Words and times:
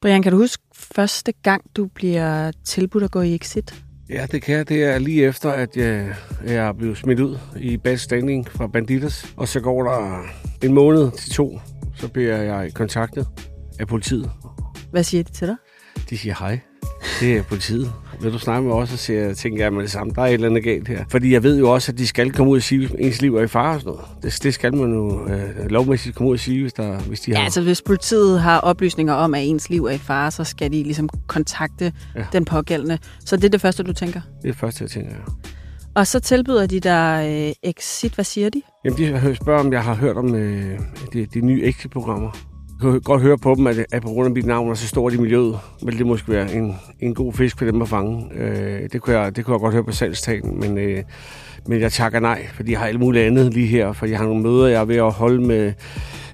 Brian, 0.00 0.22
kan 0.22 0.32
du 0.32 0.38
huske 0.38 0.62
første 0.74 1.32
gang, 1.42 1.62
du 1.76 1.86
bliver 1.86 2.52
tilbudt 2.64 3.04
at 3.04 3.10
gå 3.10 3.20
i 3.20 3.34
exit? 3.34 3.74
Ja, 4.08 4.26
det 4.32 4.42
kan 4.42 4.56
jeg. 4.56 4.68
Det 4.68 4.84
er 4.84 4.98
lige 4.98 5.26
efter, 5.26 5.50
at 5.50 5.76
jeg, 5.76 6.14
jeg 6.46 6.54
er 6.54 6.72
blevet 6.72 6.96
smidt 6.96 7.20
ud 7.20 7.38
i 7.56 7.76
bad 7.76 7.96
standing 7.96 8.48
fra 8.48 8.66
Banditas. 8.66 9.34
Og 9.36 9.48
så 9.48 9.60
går 9.60 9.82
der 9.82 10.22
en 10.64 10.74
måned 10.74 11.10
til 11.10 11.30
to, 11.30 11.60
så 11.94 12.08
bliver 12.08 12.36
jeg 12.36 12.74
kontaktet 12.74 13.26
af 13.78 13.86
politiet. 13.88 14.30
Hvad 14.90 15.02
siger 15.04 15.22
de 15.22 15.32
til 15.32 15.46
dig? 15.46 15.56
De 16.10 16.18
siger 16.18 16.34
hej. 16.38 16.60
Det 17.20 17.36
er 17.36 17.42
politiet. 17.42 17.92
Vil 18.20 18.32
du 18.32 18.38
snakke 18.38 18.68
med 18.68 18.76
os, 18.76 18.92
og 18.92 18.98
siger, 18.98 19.34
tænker 19.34 19.64
jeg 19.64 19.72
med 19.72 19.82
det 19.82 19.90
samme, 19.90 20.12
der 20.14 20.22
er 20.22 20.26
et 20.26 20.34
eller 20.34 20.48
andet 20.48 20.64
galt 20.64 20.88
her. 20.88 21.04
Fordi 21.08 21.32
jeg 21.32 21.42
ved 21.42 21.58
jo 21.58 21.70
også, 21.70 21.92
at 21.92 21.98
de 21.98 22.06
skal 22.06 22.32
komme 22.32 22.52
ud 22.52 22.56
og 22.56 22.62
sige, 22.62 22.84
at 22.84 22.94
ens 22.98 23.22
liv 23.22 23.36
er 23.36 23.42
i 23.42 23.46
fare 23.46 23.74
og 23.74 23.80
sådan 23.80 23.92
noget. 23.92 24.06
Det, 24.22 24.42
det 24.42 24.54
skal 24.54 24.76
man 24.76 24.92
jo 24.92 25.28
øh, 25.28 25.70
lovmæssigt 25.70 26.16
komme 26.16 26.28
ud 26.28 26.34
og 26.34 26.40
sige, 26.40 26.62
hvis, 26.62 26.72
der, 26.72 26.98
hvis 26.98 27.20
de 27.20 27.32
har... 27.32 27.38
Ja, 27.38 27.44
altså 27.44 27.62
hvis 27.62 27.82
politiet 27.82 28.40
har 28.40 28.60
oplysninger 28.60 29.14
om, 29.14 29.34
at 29.34 29.42
ens 29.44 29.70
liv 29.70 29.84
er 29.84 29.90
i 29.90 29.98
fare, 29.98 30.30
så 30.30 30.44
skal 30.44 30.72
de 30.72 30.82
ligesom 30.82 31.08
kontakte 31.26 31.92
ja. 32.16 32.24
den 32.32 32.44
pågældende. 32.44 32.98
Så 33.24 33.36
det 33.36 33.44
er 33.44 33.48
det 33.48 33.60
første, 33.60 33.82
du 33.82 33.92
tænker? 33.92 34.20
Det 34.20 34.48
er 34.48 34.52
det 34.52 34.56
første, 34.56 34.84
jeg 34.84 34.90
tænker, 34.90 35.10
ja. 35.10 35.50
Og 35.94 36.06
så 36.06 36.20
tilbyder 36.20 36.66
de 36.66 36.80
dig 36.80 37.26
øh, 37.64 37.70
Exit. 37.70 38.14
Hvad 38.14 38.24
siger 38.24 38.50
de? 38.50 38.62
Jamen, 38.84 38.98
de 38.98 39.36
spørger, 39.36 39.60
om 39.60 39.72
jeg 39.72 39.82
har 39.82 39.94
hørt 39.94 40.16
om 40.16 40.34
øh, 40.34 40.78
de, 41.12 41.26
de 41.26 41.40
nye 41.40 41.64
Exit-programmer. 41.64 42.30
Jeg 42.82 42.90
kan 42.92 43.00
godt 43.00 43.22
høre 43.22 43.38
på 43.38 43.54
dem, 43.54 43.66
at, 43.66 43.86
at 43.92 44.02
på 44.02 44.08
grund 44.08 44.26
af 44.26 44.32
mit 44.32 44.46
navn, 44.46 44.70
og 44.70 44.76
så 44.76 44.88
stort 44.88 45.14
i 45.14 45.16
miljøet, 45.16 45.58
vil 45.82 45.98
det 45.98 46.06
måske 46.06 46.32
være 46.32 46.54
en, 46.54 46.76
en 47.00 47.14
god 47.14 47.32
fisk 47.32 47.58
for 47.58 47.64
dem 47.64 47.82
at 47.82 47.88
fange. 47.88 48.26
Øh, 48.34 48.88
det, 48.92 49.02
kunne 49.02 49.18
jeg, 49.18 49.36
det 49.36 49.44
kunne 49.44 49.54
jeg 49.54 49.60
godt 49.60 49.74
høre 49.74 49.84
på 49.84 49.92
salgstagen, 49.92 50.60
men, 50.60 50.78
øh, 50.78 51.02
men 51.66 51.80
jeg 51.80 51.92
takker 51.92 52.20
nej, 52.20 52.46
fordi 52.54 52.70
jeg 52.70 52.78
har 52.78 52.86
alt 52.86 53.00
muligt 53.00 53.24
andet 53.24 53.54
lige 53.54 53.66
her, 53.66 53.92
for 53.92 54.06
jeg 54.06 54.18
har 54.18 54.24
nogle 54.24 54.42
møder, 54.42 54.66
jeg 54.66 54.80
er 54.80 54.84
ved 54.84 54.96
at 54.96 55.12
holde 55.12 55.42
med, 55.46 55.72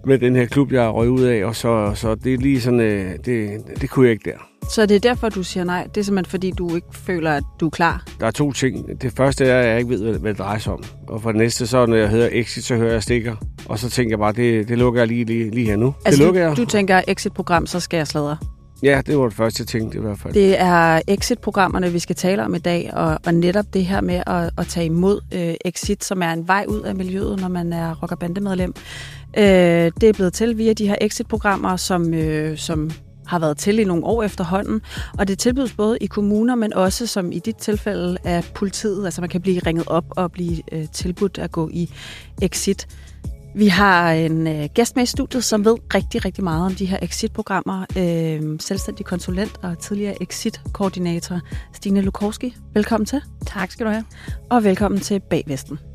med 0.06 0.18
den 0.18 0.36
her 0.36 0.46
klub, 0.46 0.72
jeg 0.72 0.88
røget 0.88 1.10
ud 1.10 1.22
af, 1.22 1.44
og 1.44 1.56
så, 1.56 1.92
så 1.94 2.14
det 2.14 2.34
er 2.34 2.38
lige 2.38 2.60
sådan, 2.60 2.80
øh, 2.80 3.12
det, 3.24 3.50
det 3.80 3.90
kunne 3.90 4.06
jeg 4.06 4.12
ikke 4.12 4.30
der. 4.30 4.36
Så 4.70 4.86
det 4.86 4.94
er 4.94 5.00
derfor, 5.00 5.28
du 5.28 5.42
siger 5.42 5.64
nej? 5.64 5.86
Det 5.94 6.00
er 6.00 6.04
simpelthen, 6.04 6.30
fordi 6.30 6.50
du 6.50 6.74
ikke 6.74 6.86
føler, 6.92 7.32
at 7.32 7.42
du 7.60 7.66
er 7.66 7.70
klar? 7.70 8.04
Der 8.20 8.26
er 8.26 8.30
to 8.30 8.52
ting. 8.52 9.02
Det 9.02 9.12
første 9.16 9.44
er, 9.46 9.60
at 9.60 9.68
jeg 9.68 9.78
ikke 9.78 9.90
ved, 9.90 10.18
hvad 10.18 10.30
det 10.30 10.38
drejer 10.38 10.58
sig 10.58 10.72
om. 10.72 10.82
Og 11.08 11.22
for 11.22 11.32
det 11.32 11.38
næste, 11.38 11.66
så 11.66 11.86
når 11.86 11.96
jeg 11.96 12.08
hedder 12.08 12.28
Exit, 12.32 12.64
så 12.64 12.76
hører 12.76 12.92
jeg 12.92 13.02
stikker. 13.02 13.36
Og 13.66 13.78
så 13.78 13.90
tænker 13.90 14.10
jeg 14.12 14.18
bare, 14.18 14.32
det, 14.32 14.68
det 14.68 14.78
lukker 14.78 15.00
jeg 15.00 15.08
lige, 15.08 15.24
lige, 15.24 15.50
lige 15.50 15.66
her 15.66 15.76
nu. 15.76 15.94
Altså, 16.04 16.18
det 16.18 16.26
lukker 16.26 16.42
du, 16.42 16.48
jeg. 16.48 16.56
du 16.56 16.64
tænker, 16.64 17.00
Exit-program, 17.08 17.66
så 17.66 17.80
skal 17.80 17.96
jeg 17.96 18.06
sladre? 18.06 18.36
Ja, 18.82 19.00
det 19.06 19.18
var 19.18 19.24
det 19.24 19.34
første, 19.34 19.60
jeg 19.60 19.68
tænkte 19.68 19.98
i 19.98 20.00
hvert 20.00 20.18
fald. 20.18 20.34
Det 20.34 20.60
er 20.60 21.00
Exit-programmerne, 21.08 21.92
vi 21.92 21.98
skal 21.98 22.16
tale 22.16 22.44
om 22.44 22.54
i 22.54 22.58
dag, 22.58 22.90
og, 22.92 23.18
og 23.26 23.34
netop 23.34 23.64
det 23.74 23.84
her 23.84 24.00
med 24.00 24.22
at, 24.26 24.50
at 24.58 24.66
tage 24.66 24.86
imod 24.86 25.20
øh, 25.34 25.54
Exit, 25.64 26.04
som 26.04 26.22
er 26.22 26.32
en 26.32 26.48
vej 26.48 26.64
ud 26.68 26.80
af 26.80 26.94
miljøet, 26.94 27.40
når 27.40 27.48
man 27.48 27.72
er 27.72 28.02
rock- 28.02 28.12
og 28.12 28.18
bandemedlem. 28.18 28.74
Øh, 29.36 29.92
det 30.00 30.08
er 30.08 30.12
blevet 30.12 30.32
til 30.32 30.58
via 30.58 30.72
de 30.72 30.88
her 30.88 30.96
Exit-programmer, 31.00 31.76
som, 31.76 32.14
øh, 32.14 32.58
som 32.58 32.90
har 33.26 33.38
været 33.38 33.58
til 33.58 33.78
i 33.78 33.84
nogle 33.84 34.04
år 34.04 34.22
efterhånden. 34.22 34.80
Og 35.18 35.28
det 35.28 35.38
tilbydes 35.38 35.72
både 35.72 35.98
i 36.00 36.06
kommuner, 36.06 36.54
men 36.54 36.74
også 36.74 37.06
som 37.06 37.32
i 37.32 37.38
dit 37.38 37.56
tilfælde 37.56 38.16
af 38.24 38.44
politiet. 38.54 39.04
Altså 39.04 39.20
man 39.20 39.30
kan 39.30 39.40
blive 39.40 39.58
ringet 39.66 39.88
op 39.88 40.04
og 40.10 40.32
blive 40.32 40.62
øh, 40.72 40.88
tilbudt 40.92 41.38
at 41.38 41.52
gå 41.52 41.68
i 41.72 41.90
exit. 42.42 42.88
Vi 43.56 43.66
har 43.66 44.12
en 44.12 44.46
øh, 44.46 44.68
gæst 44.74 44.96
med 44.96 45.02
i 45.02 45.06
studiet, 45.06 45.44
som 45.44 45.64
ved 45.64 45.76
rigtig, 45.94 46.24
rigtig 46.24 46.44
meget 46.44 46.66
om 46.66 46.74
de 46.74 46.86
her 46.86 46.98
exit-programmer. 47.02 47.84
Øh, 47.98 48.60
selvstændig 48.60 49.06
konsulent 49.06 49.58
og 49.62 49.78
tidligere 49.78 50.22
exit-koordinator 50.22 51.40
Stine 51.72 52.00
Lukorski. 52.00 52.56
Velkommen 52.74 53.06
til. 53.06 53.20
Tak 53.46 53.70
skal 53.70 53.86
du 53.86 53.90
have. 53.90 54.04
Og 54.50 54.64
velkommen 54.64 55.00
til 55.00 55.20
Bagvesten. 55.30 55.93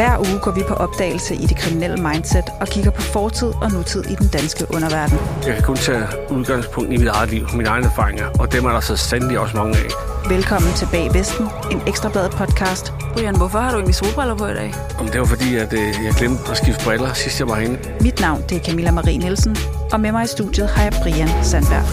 Hver 0.00 0.18
uge 0.18 0.38
går 0.44 0.50
vi 0.50 0.62
på 0.68 0.74
opdagelse 0.74 1.34
i 1.34 1.46
det 1.50 1.56
kriminelle 1.56 1.96
mindset 2.08 2.44
og 2.60 2.66
kigger 2.68 2.90
på 2.90 3.00
fortid 3.00 3.48
og 3.62 3.72
nutid 3.72 4.02
i 4.12 4.14
den 4.14 4.28
danske 4.28 4.66
underverden. 4.74 5.18
Jeg 5.46 5.54
kan 5.54 5.62
kun 5.62 5.76
tage 5.76 6.04
udgangspunkt 6.30 6.92
i 6.92 6.96
mit 6.96 7.08
eget 7.08 7.30
liv, 7.30 7.44
mine 7.56 7.68
egne 7.68 7.86
erfaringer, 7.86 8.26
og 8.40 8.52
dem 8.52 8.64
er 8.64 8.72
der 8.72 8.80
så 8.80 8.96
sandelig 8.96 9.38
også 9.38 9.56
mange 9.56 9.76
af. 9.76 9.88
Velkommen 10.28 10.72
til 10.72 10.88
Bag 10.92 11.14
Vesten, 11.14 11.46
en 11.72 11.80
ekstrabladet 11.86 12.30
podcast. 12.30 12.92
Brian, 13.14 13.36
hvorfor 13.36 13.58
har 13.58 13.70
du 13.70 13.76
egentlig 13.76 13.94
solbriller 13.94 14.34
på 14.34 14.46
i 14.46 14.54
dag? 14.54 14.74
Om 14.98 15.06
det 15.08 15.20
var 15.20 15.26
fordi, 15.26 15.56
at 15.56 15.72
øh, 15.72 15.88
jeg 16.06 16.12
glemte 16.18 16.50
at 16.50 16.56
skifte 16.56 16.84
briller 16.84 17.12
sidst 17.12 17.40
jeg 17.40 17.48
var 17.48 17.54
herinde. 17.54 17.78
Mit 18.00 18.20
navn 18.20 18.42
det 18.48 18.56
er 18.56 18.64
Camilla 18.64 18.90
Marie 18.90 19.18
Nielsen, 19.18 19.56
og 19.92 20.00
med 20.00 20.12
mig 20.12 20.24
i 20.24 20.26
studiet 20.26 20.68
har 20.68 20.82
jeg 20.82 20.92
Brian 21.02 21.30
Sandberg. 21.42 21.86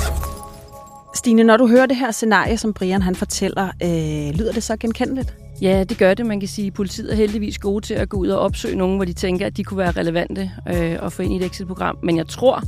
Stine, 1.16 1.44
når 1.44 1.58
du 1.58 1.68
hører 1.68 1.86
det 1.86 1.98
her 1.98 2.12
scenarie, 2.12 2.58
som 2.58 2.74
Brian 2.74 3.02
han 3.02 3.16
fortæller, 3.16 3.68
øh, 3.84 4.36
lyder 4.40 4.52
det 4.54 4.64
så 4.64 4.76
genkendeligt? 4.78 5.34
Ja, 5.62 5.84
det 5.84 5.97
gør 5.97 6.13
det. 6.13 6.25
Man 6.25 6.40
kan 6.40 6.50
sige, 6.50 6.68
at 6.68 6.73
politiet 6.73 7.12
er 7.12 7.16
heldigvis 7.16 7.59
gode 7.59 7.85
til 7.85 7.94
at 7.94 8.09
gå 8.09 8.18
ud 8.18 8.28
og 8.28 8.40
opsøge 8.40 8.75
nogen, 8.75 8.95
hvor 8.95 9.06
de 9.06 9.13
tænker, 9.13 9.45
at 9.45 9.57
de 9.57 9.63
kunne 9.63 9.78
være 9.78 9.91
relevante 9.91 10.51
øh, 10.75 10.97
og 11.00 11.12
få 11.12 11.22
ind 11.22 11.34
i 11.34 11.35
et 11.35 11.45
exit-program. 11.45 11.97
Men 12.03 12.18
jeg 12.18 12.28
tror, 12.28 12.63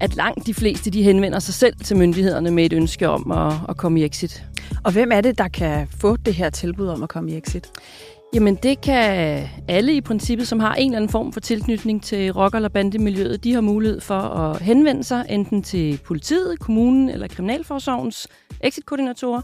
at 0.00 0.16
langt 0.16 0.46
de 0.46 0.54
fleste 0.54 0.90
de 0.90 1.02
henvender 1.02 1.38
sig 1.38 1.54
selv 1.54 1.76
til 1.84 1.96
myndighederne 1.96 2.50
med 2.50 2.64
et 2.64 2.72
ønske 2.72 3.08
om 3.08 3.30
at, 3.30 3.52
at 3.68 3.76
komme 3.76 4.00
i 4.00 4.04
exit. 4.04 4.44
Og 4.84 4.92
hvem 4.92 5.12
er 5.12 5.20
det, 5.20 5.38
der 5.38 5.48
kan 5.48 5.88
få 6.00 6.16
det 6.16 6.34
her 6.34 6.50
tilbud 6.50 6.86
om 6.86 7.02
at 7.02 7.08
komme 7.08 7.30
i 7.32 7.36
exit? 7.36 7.70
Jamen 8.34 8.54
det 8.54 8.80
kan 8.80 9.42
alle 9.68 9.94
i 9.94 10.00
princippet, 10.00 10.48
som 10.48 10.60
har 10.60 10.74
en 10.74 10.86
eller 10.86 10.96
anden 10.96 11.10
form 11.10 11.32
for 11.32 11.40
tilknytning 11.40 12.02
til 12.02 12.32
rock- 12.32 12.54
eller 12.54 12.68
bandemiljøet, 12.68 13.44
de 13.44 13.52
har 13.52 13.60
mulighed 13.60 14.00
for 14.00 14.14
at 14.20 14.62
henvende 14.62 15.04
sig 15.04 15.26
enten 15.30 15.62
til 15.62 16.00
politiet, 16.04 16.58
kommunen 16.60 17.08
eller 17.08 17.28
Kriminalforsorgens 17.28 18.28
exit-koordinatorer 18.60 19.40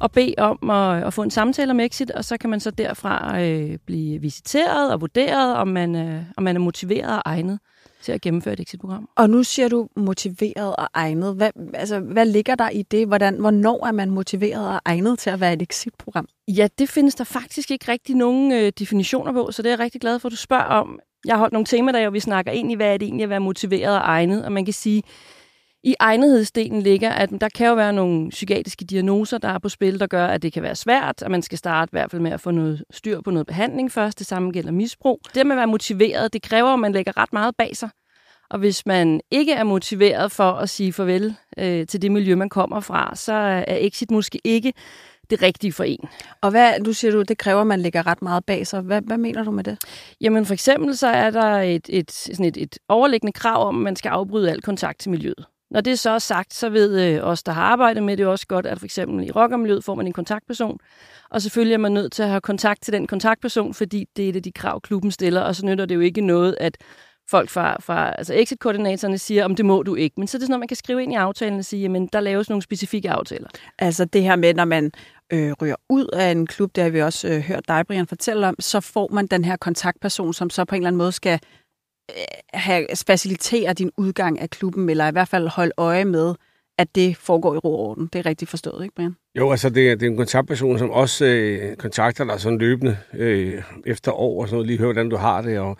og 0.00 0.12
bede 0.12 0.34
om 0.38 0.70
at, 0.70 1.04
at 1.04 1.14
få 1.14 1.22
en 1.22 1.30
samtale 1.30 1.74
med 1.74 1.84
exit, 1.84 2.10
og 2.10 2.24
så 2.24 2.36
kan 2.38 2.50
man 2.50 2.60
så 2.60 2.70
derfra 2.70 3.40
øh, 3.40 3.78
blive 3.86 4.20
visiteret 4.20 4.92
og 4.92 5.00
vurderet, 5.00 5.56
om 5.56 5.68
man, 5.68 5.96
øh, 5.96 6.22
om 6.36 6.42
man 6.42 6.56
er 6.56 6.60
motiveret 6.60 7.16
og 7.16 7.22
egnet 7.24 7.58
til 8.02 8.12
at 8.12 8.20
gennemføre 8.20 8.54
et 8.54 8.60
exit-program. 8.60 9.08
Og 9.16 9.30
nu 9.30 9.42
siger 9.42 9.68
du 9.68 9.88
motiveret 9.96 10.76
og 10.76 10.88
egnet. 10.94 11.34
Hvad, 11.34 11.50
altså, 11.74 12.00
hvad 12.00 12.26
ligger 12.26 12.54
der 12.54 12.70
i 12.70 12.82
det? 12.82 13.06
Hvordan, 13.06 13.36
hvornår 13.36 13.86
er 13.86 13.92
man 13.92 14.10
motiveret 14.10 14.68
og 14.68 14.80
egnet 14.84 15.18
til 15.18 15.30
at 15.30 15.40
være 15.40 15.52
et 15.52 15.62
exit-program? 15.62 16.28
Ja, 16.48 16.68
det 16.78 16.88
findes 16.88 17.14
der 17.14 17.24
faktisk 17.24 17.70
ikke 17.70 17.92
rigtig 17.92 18.16
nogen 18.16 18.52
øh, 18.52 18.72
definitioner 18.78 19.32
på, 19.32 19.52
så 19.52 19.62
det 19.62 19.68
er 19.68 19.72
jeg 19.72 19.78
rigtig 19.78 20.00
glad 20.00 20.18
for, 20.18 20.28
at 20.28 20.32
du 20.32 20.36
spørger 20.36 20.64
om. 20.64 20.98
Jeg 21.24 21.34
har 21.34 21.38
holdt 21.38 21.52
nogle 21.52 21.66
temaer, 21.66 22.02
hvor 22.02 22.10
vi 22.10 22.20
snakker 22.20 22.52
ind 22.52 22.72
i, 22.72 22.74
hvad 22.74 22.86
er 22.86 22.96
det 22.96 23.06
egentlig 23.06 23.24
at 23.24 23.30
være 23.30 23.40
motiveret 23.40 23.96
og 23.96 24.02
egnet, 24.04 24.44
og 24.44 24.52
man 24.52 24.64
kan 24.64 24.74
sige, 24.74 25.02
i 25.84 25.94
egnethedsdelen 26.00 26.82
ligger, 26.82 27.10
at 27.10 27.30
der 27.40 27.48
kan 27.48 27.66
jo 27.66 27.74
være 27.74 27.92
nogle 27.92 28.30
psykiatriske 28.30 28.84
diagnoser, 28.84 29.38
der 29.38 29.48
er 29.48 29.58
på 29.58 29.68
spil, 29.68 30.00
der 30.00 30.06
gør, 30.06 30.26
at 30.26 30.42
det 30.42 30.52
kan 30.52 30.62
være 30.62 30.76
svært, 30.76 31.22
at 31.22 31.30
man 31.30 31.42
skal 31.42 31.58
starte 31.58 31.90
i 31.90 31.94
hvert 31.94 32.10
fald 32.10 32.22
med 32.22 32.30
at 32.30 32.40
få 32.40 32.50
noget 32.50 32.84
styr 32.90 33.20
på 33.20 33.30
noget 33.30 33.46
behandling 33.46 33.92
først. 33.92 34.18
Det 34.18 34.26
samme 34.26 34.50
gælder 34.50 34.72
misbrug. 34.72 35.20
Det 35.34 35.46
med 35.46 35.54
at 35.54 35.58
være 35.58 35.66
motiveret, 35.66 36.32
det 36.32 36.42
kræver, 36.42 36.68
at 36.68 36.78
man 36.78 36.92
lægger 36.92 37.16
ret 37.16 37.32
meget 37.32 37.56
bag 37.56 37.76
sig. 37.76 37.88
Og 38.50 38.58
hvis 38.58 38.86
man 38.86 39.20
ikke 39.30 39.52
er 39.52 39.64
motiveret 39.64 40.32
for 40.32 40.52
at 40.52 40.70
sige 40.70 40.92
farvel 40.92 41.34
øh, 41.58 41.86
til 41.86 42.02
det 42.02 42.12
miljø, 42.12 42.36
man 42.36 42.48
kommer 42.48 42.80
fra, 42.80 43.16
så 43.16 43.32
er 43.32 43.76
exit 43.80 44.10
måske 44.10 44.40
ikke 44.44 44.72
det 45.30 45.42
rigtige 45.42 45.72
for 45.72 45.84
en. 45.84 46.08
Og 46.40 46.50
hvad, 46.50 46.80
du 46.84 46.92
siger 46.92 47.12
du, 47.12 47.22
det 47.22 47.38
kræver, 47.38 47.60
at 47.60 47.66
man 47.66 47.80
lægger 47.80 48.06
ret 48.06 48.22
meget 48.22 48.44
bag 48.44 48.66
sig. 48.66 48.80
Hvad, 48.80 49.02
hvad 49.02 49.18
mener 49.18 49.44
du 49.44 49.50
med 49.50 49.64
det? 49.64 49.78
Jamen 50.20 50.46
for 50.46 50.52
eksempel 50.52 50.96
så 50.96 51.06
er 51.06 51.30
der 51.30 51.60
et, 51.60 51.86
et, 51.88 52.12
sådan 52.12 52.44
et, 52.44 52.56
et 52.56 52.78
overliggende 52.88 53.32
krav 53.32 53.68
om, 53.68 53.76
at 53.76 53.82
man 53.82 53.96
skal 53.96 54.08
afbryde 54.08 54.50
al 54.50 54.62
kontakt 54.62 54.98
til 54.98 55.10
miljøet. 55.10 55.46
Når 55.72 55.80
det 55.80 55.98
så 55.98 56.10
er 56.10 56.18
sagt, 56.18 56.54
så 56.54 56.68
ved 56.68 57.00
øh, 57.00 57.20
os, 57.22 57.42
der 57.42 57.52
har 57.52 57.62
arbejdet 57.62 58.02
med 58.02 58.16
det, 58.16 58.26
også 58.26 58.46
godt, 58.46 58.66
at 58.66 58.78
for 58.78 58.84
eksempel 58.84 59.28
i 59.28 59.30
rockermiljøet 59.30 59.84
får 59.84 59.94
man 59.94 60.06
en 60.06 60.12
kontaktperson, 60.12 60.78
og 61.30 61.42
selvfølgelig 61.42 61.74
er 61.74 61.78
man 61.78 61.92
nødt 61.92 62.12
til 62.12 62.22
at 62.22 62.28
have 62.28 62.40
kontakt 62.40 62.82
til 62.82 62.92
den 62.92 63.06
kontaktperson, 63.06 63.74
fordi 63.74 64.06
det 64.16 64.28
er 64.28 64.32
det, 64.32 64.44
de 64.44 64.52
krav, 64.52 64.80
klubben 64.80 65.10
stiller, 65.10 65.40
og 65.40 65.56
så 65.56 65.66
nytter 65.66 65.86
det 65.86 65.94
jo 65.94 66.00
ikke 66.00 66.20
noget, 66.20 66.56
at 66.60 66.76
folk 67.30 67.50
fra, 67.50 67.76
fra 67.80 68.14
altså 68.18 68.34
exit-koordinatorerne 68.34 69.18
siger, 69.18 69.44
om 69.44 69.56
det 69.56 69.64
må 69.64 69.82
du 69.82 69.94
ikke. 69.94 70.14
Men 70.18 70.28
så 70.28 70.36
er 70.36 70.38
det 70.38 70.46
sådan 70.46 70.50
noget, 70.50 70.60
man 70.60 70.68
kan 70.68 70.76
skrive 70.76 71.02
ind 71.02 71.12
i 71.12 71.16
aftalen 71.16 71.58
og 71.58 71.64
sige, 71.64 71.82
jamen 71.82 72.06
der 72.12 72.20
laves 72.20 72.48
nogle 72.48 72.62
specifikke 72.62 73.10
aftaler. 73.10 73.48
Altså 73.78 74.04
det 74.04 74.22
her 74.22 74.36
med, 74.36 74.54
når 74.54 74.64
man 74.64 74.92
øh, 75.32 75.52
ryger 75.62 75.76
ud 75.88 76.06
af 76.12 76.30
en 76.30 76.46
klub, 76.46 76.70
det 76.74 76.82
har 76.84 76.90
vi 76.90 77.02
også 77.02 77.28
øh, 77.28 77.40
hørt 77.40 77.68
dig, 77.68 77.86
Brian, 77.86 78.06
fortælle 78.06 78.48
om, 78.48 78.56
så 78.60 78.80
får 78.80 79.08
man 79.12 79.26
den 79.26 79.44
her 79.44 79.56
kontaktperson, 79.56 80.34
som 80.34 80.50
så 80.50 80.64
på 80.64 80.74
en 80.74 80.80
eller 80.82 80.88
anden 80.88 80.98
måde 80.98 81.12
skal 81.12 81.40
have, 82.54 82.86
facilitere 83.06 83.72
din 83.72 83.90
udgang 83.96 84.40
af 84.40 84.50
klubben, 84.50 84.90
eller 84.90 85.08
i 85.08 85.12
hvert 85.12 85.28
fald 85.28 85.48
holde 85.48 85.72
øje 85.76 86.04
med, 86.04 86.34
at 86.78 86.94
det 86.94 87.16
foregår 87.16 87.54
i 87.54 87.58
ro 87.58 87.74
og 87.74 87.80
orden. 87.80 88.06
Det 88.06 88.18
er 88.18 88.26
rigtigt 88.26 88.50
forstået, 88.50 88.82
ikke 88.82 88.94
Brian? 88.94 89.16
Jo, 89.38 89.50
altså 89.50 89.70
det 89.70 89.90
er, 89.90 89.94
det 89.94 90.06
er 90.06 90.10
en 90.10 90.16
kontaktperson, 90.16 90.78
som 90.78 90.90
også 90.90 91.24
øh, 91.24 91.76
kontakter 91.76 92.24
dig 92.24 92.40
sådan 92.40 92.58
løbende 92.58 92.96
øh, 93.14 93.62
efter 93.86 94.12
år 94.12 94.42
og 94.42 94.48
sådan 94.48 94.54
noget, 94.54 94.66
lige 94.66 94.78
høre, 94.78 94.86
hvordan 94.86 95.08
du 95.08 95.16
har 95.16 95.42
det, 95.42 95.58
og 95.58 95.76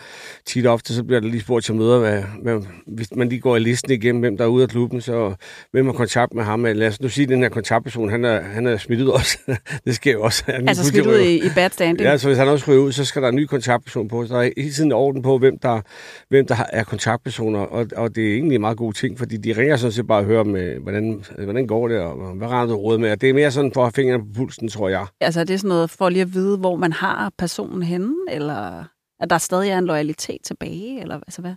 tit 0.46 0.66
og 0.66 0.72
ofte 0.72 0.94
så 0.94 1.04
bliver 1.04 1.20
der 1.20 1.28
lige 1.28 1.40
spurgt 1.40 1.64
til 1.64 1.74
møder, 1.74 1.98
hvad, 1.98 2.22
hvad, 2.42 2.60
hvis 2.86 3.14
man 3.14 3.28
lige 3.28 3.40
går 3.40 3.56
i 3.56 3.60
listen 3.60 3.92
igennem, 3.92 4.20
hvem 4.20 4.36
der 4.36 4.44
er 4.44 4.48
ude 4.48 4.62
af 4.62 4.68
klubben, 4.68 5.00
så 5.00 5.34
hvem 5.70 5.86
har 5.86 5.92
kontakt 5.92 6.34
med 6.34 6.44
ham, 6.44 6.64
lad 6.64 6.86
os 6.86 7.00
nu 7.00 7.08
sige, 7.08 7.22
at 7.22 7.28
den 7.28 7.42
her 7.42 7.48
kontaktperson, 7.48 8.10
han 8.10 8.24
er, 8.24 8.40
han 8.40 8.66
er 8.66 8.76
smidt 8.76 9.00
ud 9.00 9.08
også. 9.08 9.38
det 9.86 9.94
sker 9.94 10.12
jo 10.12 10.22
også. 10.22 10.44
Han 10.46 10.68
altså 10.68 10.84
smidt 10.84 11.06
ud 11.06 11.18
i, 11.18 11.36
i 11.36 11.48
bad 11.54 11.70
standing? 11.70 12.00
Ja, 12.00 12.16
så 12.18 12.28
hvis 12.28 12.38
han 12.38 12.48
også 12.48 12.70
ryger 12.70 12.80
ud, 12.80 12.92
så 12.92 13.04
skal 13.04 13.22
der 13.22 13.28
en 13.28 13.36
ny 13.36 13.44
kontaktperson 13.44 14.08
på, 14.08 14.26
så 14.26 14.34
der 14.34 14.40
er 14.40 14.50
hele 14.56 14.72
tiden 14.72 14.92
orden 14.92 15.22
på, 15.22 15.38
hvem 15.38 15.58
der, 15.58 15.80
hvem 16.28 16.46
der 16.46 16.56
er 16.72 16.84
kontaktpersoner, 16.84 17.60
og, 17.60 17.86
og 17.96 18.14
det 18.14 18.28
er 18.28 18.34
egentlig 18.34 18.54
en 18.54 18.60
meget 18.60 18.76
god 18.76 18.92
ting, 18.92 19.18
fordi 19.18 19.36
de 19.36 19.52
ringer 19.52 19.76
sådan 19.76 19.92
set 19.92 20.06
bare 20.06 20.18
og 20.18 20.24
hører, 20.24 20.44
med, 20.44 20.78
hvordan, 20.78 21.24
hvordan 21.38 21.66
går 21.66 21.88
det, 21.88 21.98
og 21.98 22.14
hvad 22.34 22.48
render 22.48 22.74
du 22.74 22.80
råd 22.80 22.98
med, 22.98 23.10
og 23.10 23.20
det 23.20 23.30
er 23.30 23.41
mere 23.42 23.50
sådan 23.50 23.72
for 23.72 23.80
at 23.80 23.86
have 23.86 23.92
fingrene 23.92 24.24
på 24.24 24.30
pulsen, 24.36 24.68
tror 24.68 24.88
jeg. 24.88 25.06
Altså 25.20 25.40
er 25.40 25.44
det 25.44 25.60
sådan 25.60 25.68
noget 25.68 25.90
for 25.90 26.08
lige 26.08 26.22
at 26.22 26.34
vide, 26.34 26.58
hvor 26.58 26.76
man 26.76 26.92
har 26.92 27.32
personen 27.38 27.82
henne, 27.82 28.14
eller 28.30 28.84
at 29.20 29.30
der 29.30 29.38
stadig 29.38 29.70
er 29.70 29.78
en 29.78 29.86
loyalitet 29.86 30.38
tilbage, 30.44 31.00
eller 31.00 31.16
altså 31.16 31.40
hvad? 31.40 31.54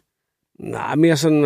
Nej, 0.59 0.95
mere 0.95 1.17
sådan, 1.17 1.41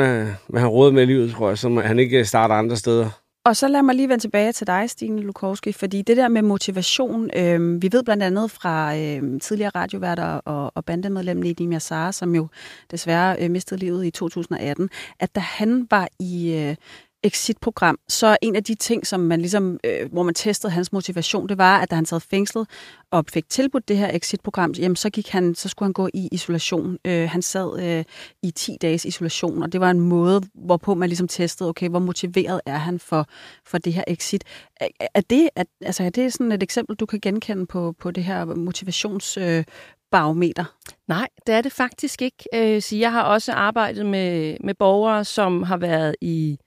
hvad 0.47 0.61
han 0.61 0.69
råder 0.69 0.91
med 0.91 1.05
livet, 1.05 1.31
tror 1.31 1.47
jeg, 1.47 1.57
så 1.57 1.69
han 1.69 1.99
ikke 1.99 2.25
starter 2.25 2.55
andre 2.55 2.75
steder. 2.75 3.09
Og 3.45 3.55
så 3.55 3.67
lad 3.67 3.81
mig 3.81 3.95
lige 3.95 4.09
vende 4.09 4.23
tilbage 4.23 4.51
til 4.51 4.67
dig, 4.67 4.89
Stine 4.89 5.21
Lukowski, 5.21 5.71
fordi 5.71 6.01
det 6.01 6.17
der 6.17 6.27
med 6.27 6.41
motivation, 6.41 7.29
øh, 7.35 7.81
vi 7.81 7.89
ved 7.91 8.03
blandt 8.03 8.23
andet 8.23 8.51
fra 8.51 8.97
øh, 8.97 9.41
tidligere 9.41 9.71
radioværter 9.75 10.25
og, 10.25 10.71
og 10.75 10.85
bandemedlem 10.85 11.37
Nedim 11.37 11.73
Yassar, 11.73 12.11
som 12.11 12.35
jo 12.35 12.47
desværre 12.91 13.35
øh, 13.39 13.51
mistede 13.51 13.79
livet 13.79 14.05
i 14.05 14.11
2018, 14.11 14.89
at 15.19 15.35
da 15.35 15.39
han 15.39 15.87
var 15.91 16.07
i, 16.19 16.53
øh, 16.53 16.75
exit-program, 17.23 17.99
så 18.07 18.37
en 18.41 18.55
af 18.55 18.63
de 18.63 18.75
ting, 18.75 19.07
som 19.07 19.19
man 19.19 19.39
ligesom, 19.39 19.79
øh, 19.83 20.11
hvor 20.11 20.23
man 20.23 20.33
testede 20.33 20.73
hans 20.73 20.91
motivation, 20.91 21.49
det 21.49 21.57
var, 21.57 21.79
at 21.79 21.91
da 21.91 21.95
han 21.95 22.05
sad 22.05 22.19
fængslet 22.19 22.67
og 23.11 23.25
fik 23.33 23.49
tilbudt 23.49 23.87
det 23.87 23.97
her 23.97 24.15
exit-program, 24.15 24.71
jamen 24.71 24.95
så 24.95 25.09
gik 25.09 25.29
han, 25.29 25.55
så 25.55 25.69
skulle 25.69 25.87
han 25.87 25.93
gå 25.93 26.09
i 26.13 26.29
isolation. 26.31 26.97
Øh, 27.05 27.29
han 27.29 27.41
sad 27.41 27.83
øh, 27.83 28.05
i 28.43 28.51
10 28.51 28.77
dages 28.81 29.05
isolation, 29.05 29.63
og 29.63 29.73
det 29.73 29.81
var 29.81 29.91
en 29.91 29.99
måde, 29.99 30.41
hvorpå 30.53 30.95
man 30.95 31.09
ligesom 31.09 31.27
testede, 31.27 31.69
okay, 31.69 31.89
hvor 31.89 31.99
motiveret 31.99 32.61
er 32.65 32.77
han 32.77 32.99
for, 32.99 33.25
for 33.65 33.77
det 33.77 33.93
her 33.93 34.03
exit. 34.07 34.43
Er, 34.75 34.87
er 35.15 35.21
det, 35.21 35.49
er, 35.55 35.63
altså, 35.81 36.03
er 36.03 36.09
det 36.09 36.33
sådan 36.33 36.51
et 36.51 36.63
eksempel, 36.63 36.95
du 36.95 37.05
kan 37.05 37.19
genkende 37.19 37.65
på, 37.65 37.95
på 37.99 38.11
det 38.11 38.23
her 38.23 38.45
motivations 38.45 39.37
øh, 39.37 39.63
barometer? 40.11 40.65
Nej, 41.07 41.27
det 41.47 41.55
er 41.55 41.61
det 41.61 41.71
faktisk 41.71 42.21
ikke. 42.21 42.45
Øh, 42.53 42.81
så 42.81 42.95
jeg 42.95 43.11
har 43.11 43.23
også 43.23 43.51
arbejdet 43.51 44.05
med, 44.05 44.57
med 44.63 44.73
borgere, 44.73 45.25
som 45.25 45.63
har 45.63 45.77
været 45.77 46.15
i 46.21 46.59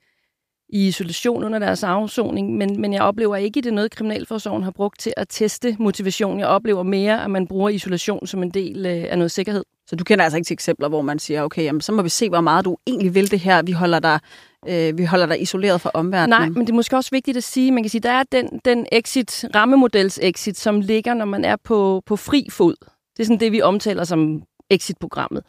i 0.72 0.86
isolation 0.86 1.44
under 1.44 1.58
deres 1.58 1.82
afsoning, 1.82 2.56
men, 2.56 2.80
men 2.80 2.92
jeg 2.92 3.02
oplever 3.02 3.36
ikke, 3.36 3.58
at 3.58 3.64
det 3.64 3.70
er 3.70 3.74
noget, 3.74 3.90
Kriminalforsorgen 3.90 4.62
har 4.62 4.70
brugt 4.70 5.00
til 5.00 5.12
at 5.16 5.26
teste 5.30 5.76
motivation. 5.78 6.38
Jeg 6.38 6.46
oplever 6.46 6.82
mere, 6.82 7.24
at 7.24 7.30
man 7.30 7.46
bruger 7.46 7.68
isolation 7.68 8.26
som 8.26 8.42
en 8.42 8.50
del 8.50 8.86
øh, 8.86 9.04
af 9.08 9.18
noget 9.18 9.30
sikkerhed. 9.30 9.64
Så 9.86 9.96
du 9.96 10.04
kender 10.04 10.24
altså 10.24 10.36
ikke 10.36 10.46
til 10.46 10.54
eksempler, 10.54 10.88
hvor 10.88 11.02
man 11.02 11.18
siger, 11.18 11.42
okay, 11.42 11.64
jamen, 11.64 11.80
så 11.80 11.92
må 11.92 12.02
vi 12.02 12.08
se, 12.08 12.28
hvor 12.28 12.40
meget 12.40 12.64
du 12.64 12.76
egentlig 12.86 13.14
vil 13.14 13.30
det 13.30 13.40
her. 13.40 13.62
Vi 13.62 13.72
holder 13.72 13.98
dig, 13.98 14.20
øh, 14.68 14.98
vi 14.98 15.04
holder 15.04 15.26
dig 15.26 15.42
isoleret 15.42 15.80
fra 15.80 15.90
omverdenen. 15.94 16.40
Nej, 16.40 16.48
men 16.48 16.60
det 16.60 16.70
er 16.70 16.74
måske 16.76 16.96
også 16.96 17.10
vigtigt 17.10 17.36
at 17.36 17.44
sige, 17.44 17.72
man 17.72 17.82
kan 17.82 17.90
sige, 17.90 18.00
der 18.00 18.10
er 18.10 18.22
den, 18.32 18.60
den 18.64 18.86
exit, 18.92 19.44
rammemodels 19.54 20.18
exit, 20.22 20.58
som 20.58 20.80
ligger, 20.80 21.14
når 21.14 21.24
man 21.24 21.44
er 21.44 21.56
på, 21.56 22.02
på 22.06 22.16
fri 22.16 22.46
fod. 22.50 22.74
Det 23.16 23.22
er 23.22 23.24
sådan 23.24 23.40
det, 23.40 23.52
vi 23.52 23.62
omtaler 23.62 24.04
som 24.04 24.42
exit-programmet. 24.70 25.42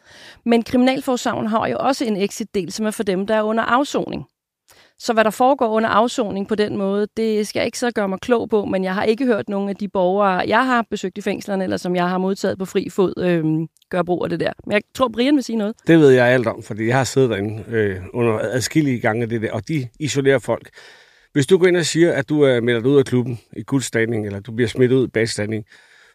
Men 0.44 0.62
Kriminalforsorgen 0.62 1.46
har 1.46 1.66
jo 1.66 1.76
også 1.80 2.04
en 2.04 2.16
exit-del, 2.16 2.72
som 2.72 2.86
er 2.86 2.90
for 2.90 3.02
dem, 3.02 3.26
der 3.26 3.34
er 3.34 3.42
under 3.42 3.64
afsoning. 3.64 4.26
Så 5.04 5.12
hvad 5.12 5.24
der 5.24 5.30
foregår 5.30 5.68
under 5.68 5.88
afsoning 5.88 6.48
på 6.48 6.54
den 6.54 6.76
måde, 6.76 7.06
det 7.16 7.46
skal 7.46 7.60
jeg 7.60 7.66
ikke 7.66 7.78
så 7.78 7.90
gøre 7.90 8.08
mig 8.08 8.20
klog 8.20 8.50
på, 8.50 8.64
men 8.64 8.84
jeg 8.84 8.94
har 8.94 9.04
ikke 9.04 9.26
hørt 9.26 9.48
nogen 9.48 9.68
af 9.68 9.76
de 9.76 9.88
borgere, 9.88 10.44
jeg 10.48 10.66
har 10.66 10.86
besøgt 10.90 11.18
i 11.18 11.20
fængslerne, 11.20 11.64
eller 11.64 11.76
som 11.76 11.96
jeg 11.96 12.08
har 12.08 12.18
modtaget 12.18 12.58
på 12.58 12.64
fri 12.64 12.88
fod, 12.90 13.14
øh, 13.18 13.44
gøre 13.90 14.04
brug 14.04 14.24
af 14.24 14.30
det 14.30 14.40
der. 14.40 14.52
Men 14.66 14.72
jeg 14.72 14.82
tror, 14.94 15.08
Brian 15.08 15.34
vil 15.34 15.44
sige 15.44 15.56
noget. 15.56 15.74
Det 15.86 15.98
ved 15.98 16.10
jeg 16.10 16.26
alt 16.26 16.46
om, 16.46 16.62
fordi 16.62 16.86
jeg 16.86 16.96
har 16.96 17.04
siddet 17.04 17.30
derinde 17.30 17.64
øh, 17.68 17.96
under 18.14 18.38
adskillige 18.38 19.00
gange 19.00 19.26
det 19.26 19.42
der, 19.42 19.52
og 19.52 19.68
de 19.68 19.88
isolerer 20.00 20.38
folk. 20.38 20.68
Hvis 21.32 21.46
du 21.46 21.58
går 21.58 21.66
ind 21.66 21.76
og 21.76 21.84
siger, 21.84 22.12
at 22.12 22.28
du 22.28 22.46
øh, 22.46 22.56
er 22.56 22.60
meldt 22.60 22.86
ud 22.86 22.98
af 22.98 23.04
klubben 23.04 23.38
i 23.56 23.62
guldstanding, 23.62 24.26
eller 24.26 24.40
du 24.40 24.52
bliver 24.52 24.68
smidt 24.68 24.92
ud 24.92 25.06
i 25.06 25.10
bagstanding, 25.10 25.64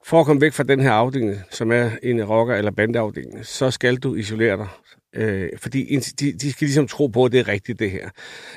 for 0.06 0.20
at 0.20 0.26
komme 0.26 0.42
væk 0.42 0.54
fra 0.54 0.64
den 0.64 0.80
her 0.80 0.92
afdeling, 0.92 1.36
som 1.52 1.72
er 1.72 1.90
en 2.04 2.24
rocker- 2.24 2.56
eller 2.56 2.72
bandeafdeling, 2.72 3.46
så 3.46 3.72
skal 3.72 3.96
du 3.96 4.16
isolere 4.16 4.58
dig. 4.58 4.68
Øh, 5.16 5.50
fordi 5.58 6.00
de, 6.20 6.34
de 6.34 6.52
skal 6.52 6.66
ligesom 6.66 6.88
tro 6.88 7.08
på, 7.08 7.26
at 7.26 7.32
det 7.32 7.40
er 7.40 7.48
rigtigt, 7.48 7.80
det 7.80 7.92
her. 7.92 8.10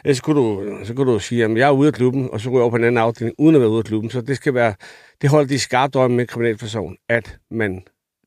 Ellers 0.05 0.17
så 0.17 0.23
kunne 0.23 0.41
du, 0.41 0.79
så 0.85 0.95
kunne 0.95 1.13
du 1.13 1.19
sige, 1.19 1.45
at 1.45 1.57
jeg 1.57 1.67
er 1.67 1.71
ude 1.71 1.89
af 1.89 1.95
klubben, 1.95 2.31
og 2.33 2.41
så 2.41 2.51
går 2.51 2.57
jeg 2.57 2.63
over 2.63 2.71
på 2.71 2.77
en 2.77 2.85
anden 2.85 2.99
afdeling, 2.99 3.35
uden 3.39 3.55
at 3.55 3.61
være 3.61 3.71
ude 3.71 3.79
af 3.79 3.85
klubben. 3.85 4.11
Så 4.11 4.21
det 4.21 4.37
skal 4.37 4.55
være, 4.55 4.75
det 5.23 5.31
holder 5.31 5.49
de 5.49 5.59
skarpt 5.59 5.97
øje 5.97 6.09
med 6.09 6.27
kriminalforsorgen, 6.27 6.97
at 7.09 7.39
man, 7.51 7.75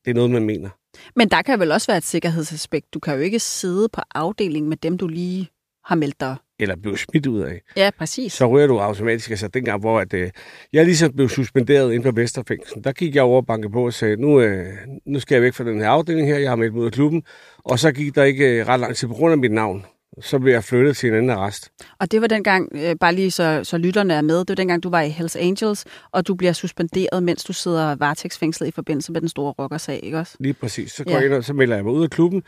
det 0.04 0.10
er 0.10 0.14
noget, 0.14 0.30
man 0.30 0.44
mener. 0.44 0.70
Men 1.16 1.28
der 1.28 1.42
kan 1.42 1.60
vel 1.60 1.72
også 1.72 1.86
være 1.86 1.98
et 1.98 2.04
sikkerhedsaspekt. 2.04 2.94
Du 2.94 2.98
kan 2.98 3.14
jo 3.14 3.20
ikke 3.20 3.38
sidde 3.38 3.88
på 3.88 4.00
afdelingen 4.14 4.68
med 4.68 4.76
dem, 4.76 4.98
du 4.98 5.06
lige 5.06 5.48
har 5.84 5.94
meldt 5.94 6.20
dig 6.20 6.36
eller 6.58 6.76
blev 6.76 6.96
smidt 6.96 7.26
ud 7.26 7.40
af. 7.40 7.60
Ja, 7.76 7.90
præcis. 7.98 8.32
Så 8.32 8.46
rører 8.50 8.66
du 8.66 8.78
automatisk. 8.78 9.30
Altså 9.30 9.48
dengang, 9.48 9.80
hvor 9.80 10.00
at, 10.00 10.14
øh, 10.14 10.30
jeg 10.72 10.84
ligesom 10.84 11.12
blev 11.12 11.28
suspenderet 11.28 11.92
ind 11.92 12.02
på 12.02 12.10
Vesterfængsel, 12.10 12.84
der 12.84 12.92
gik 12.92 13.14
jeg 13.14 13.22
over 13.22 13.36
og 13.36 13.46
bankede 13.46 13.72
på 13.72 13.86
og 13.86 13.92
sagde, 13.92 14.16
nu, 14.16 14.40
øh, 14.40 14.66
nu 15.06 15.20
skal 15.20 15.34
jeg 15.34 15.42
væk 15.42 15.54
fra 15.54 15.64
den 15.64 15.80
her 15.80 15.88
afdeling 15.88 16.28
her, 16.28 16.38
jeg 16.38 16.50
har 16.50 16.56
meldt 16.56 16.74
mig 16.74 16.80
ud 16.80 16.86
af 16.86 16.92
klubben. 16.92 17.22
Og 17.64 17.78
så 17.78 17.92
gik 17.92 18.14
der 18.14 18.24
ikke 18.24 18.60
øh, 18.60 18.68
ret 18.68 18.80
lang 18.80 18.96
tid 18.96 19.08
på 19.08 19.14
grund 19.14 19.32
af 19.32 19.38
mit 19.38 19.52
navn. 19.52 19.84
Så 20.20 20.38
blev 20.38 20.52
jeg 20.52 20.64
flyttet 20.64 20.96
til 20.96 21.08
en 21.08 21.14
anden 21.14 21.30
arrest. 21.30 21.70
Og 22.00 22.12
det 22.12 22.20
var 22.20 22.26
dengang, 22.26 22.68
øh, 22.74 22.96
bare 23.00 23.14
lige 23.14 23.30
så, 23.30 23.60
så 23.64 23.78
lytterne 23.78 24.14
er 24.14 24.22
med, 24.22 24.38
det 24.38 24.48
var 24.48 24.54
dengang, 24.54 24.82
du 24.82 24.90
var 24.90 25.00
i 25.00 25.08
Hells 25.08 25.36
Angels, 25.36 25.84
og 26.12 26.26
du 26.26 26.34
bliver 26.34 26.52
suspenderet, 26.52 27.22
mens 27.22 27.44
du 27.44 27.52
sidder 27.52 27.96
varetægtsfængslet 27.96 28.66
i 28.66 28.70
forbindelse 28.70 29.12
med 29.12 29.20
den 29.20 29.28
store 29.28 29.54
rockersag, 29.58 30.00
ikke 30.02 30.18
også? 30.18 30.36
Lige 30.40 30.54
præcis. 30.54 30.92
Så, 30.92 31.04
går 31.04 31.10
ja. 31.10 31.16
jeg 31.16 31.26
ind, 31.26 31.34
og 31.34 31.44
så 31.44 31.52
melder 31.52 31.76
jeg 31.76 31.84
mig 31.84 31.94
ud 31.94 32.02
af 32.02 32.10
klubben, 32.10 32.42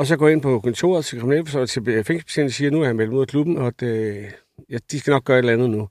og 0.00 0.06
så 0.06 0.16
går 0.16 0.26
jeg 0.26 0.32
ind 0.32 0.42
på 0.42 0.60
kontoret 0.60 1.04
til 1.04 1.20
kriminalforsorgen 1.20 1.66
til 1.66 1.82
fængselsbetjenten 1.84 2.46
og 2.46 2.52
siger, 2.52 2.70
nu 2.70 2.80
er 2.80 2.86
jeg 2.86 2.96
meldt 2.96 3.12
ud 3.12 3.20
af 3.20 3.26
klubben, 3.26 3.56
og 3.58 3.80
det, 3.80 4.24
ja, 4.70 4.78
de 4.90 5.00
skal 5.00 5.10
nok 5.10 5.24
gøre 5.24 5.38
et 5.38 5.42
eller 5.42 5.52
andet 5.52 5.70
nu. 5.70 5.88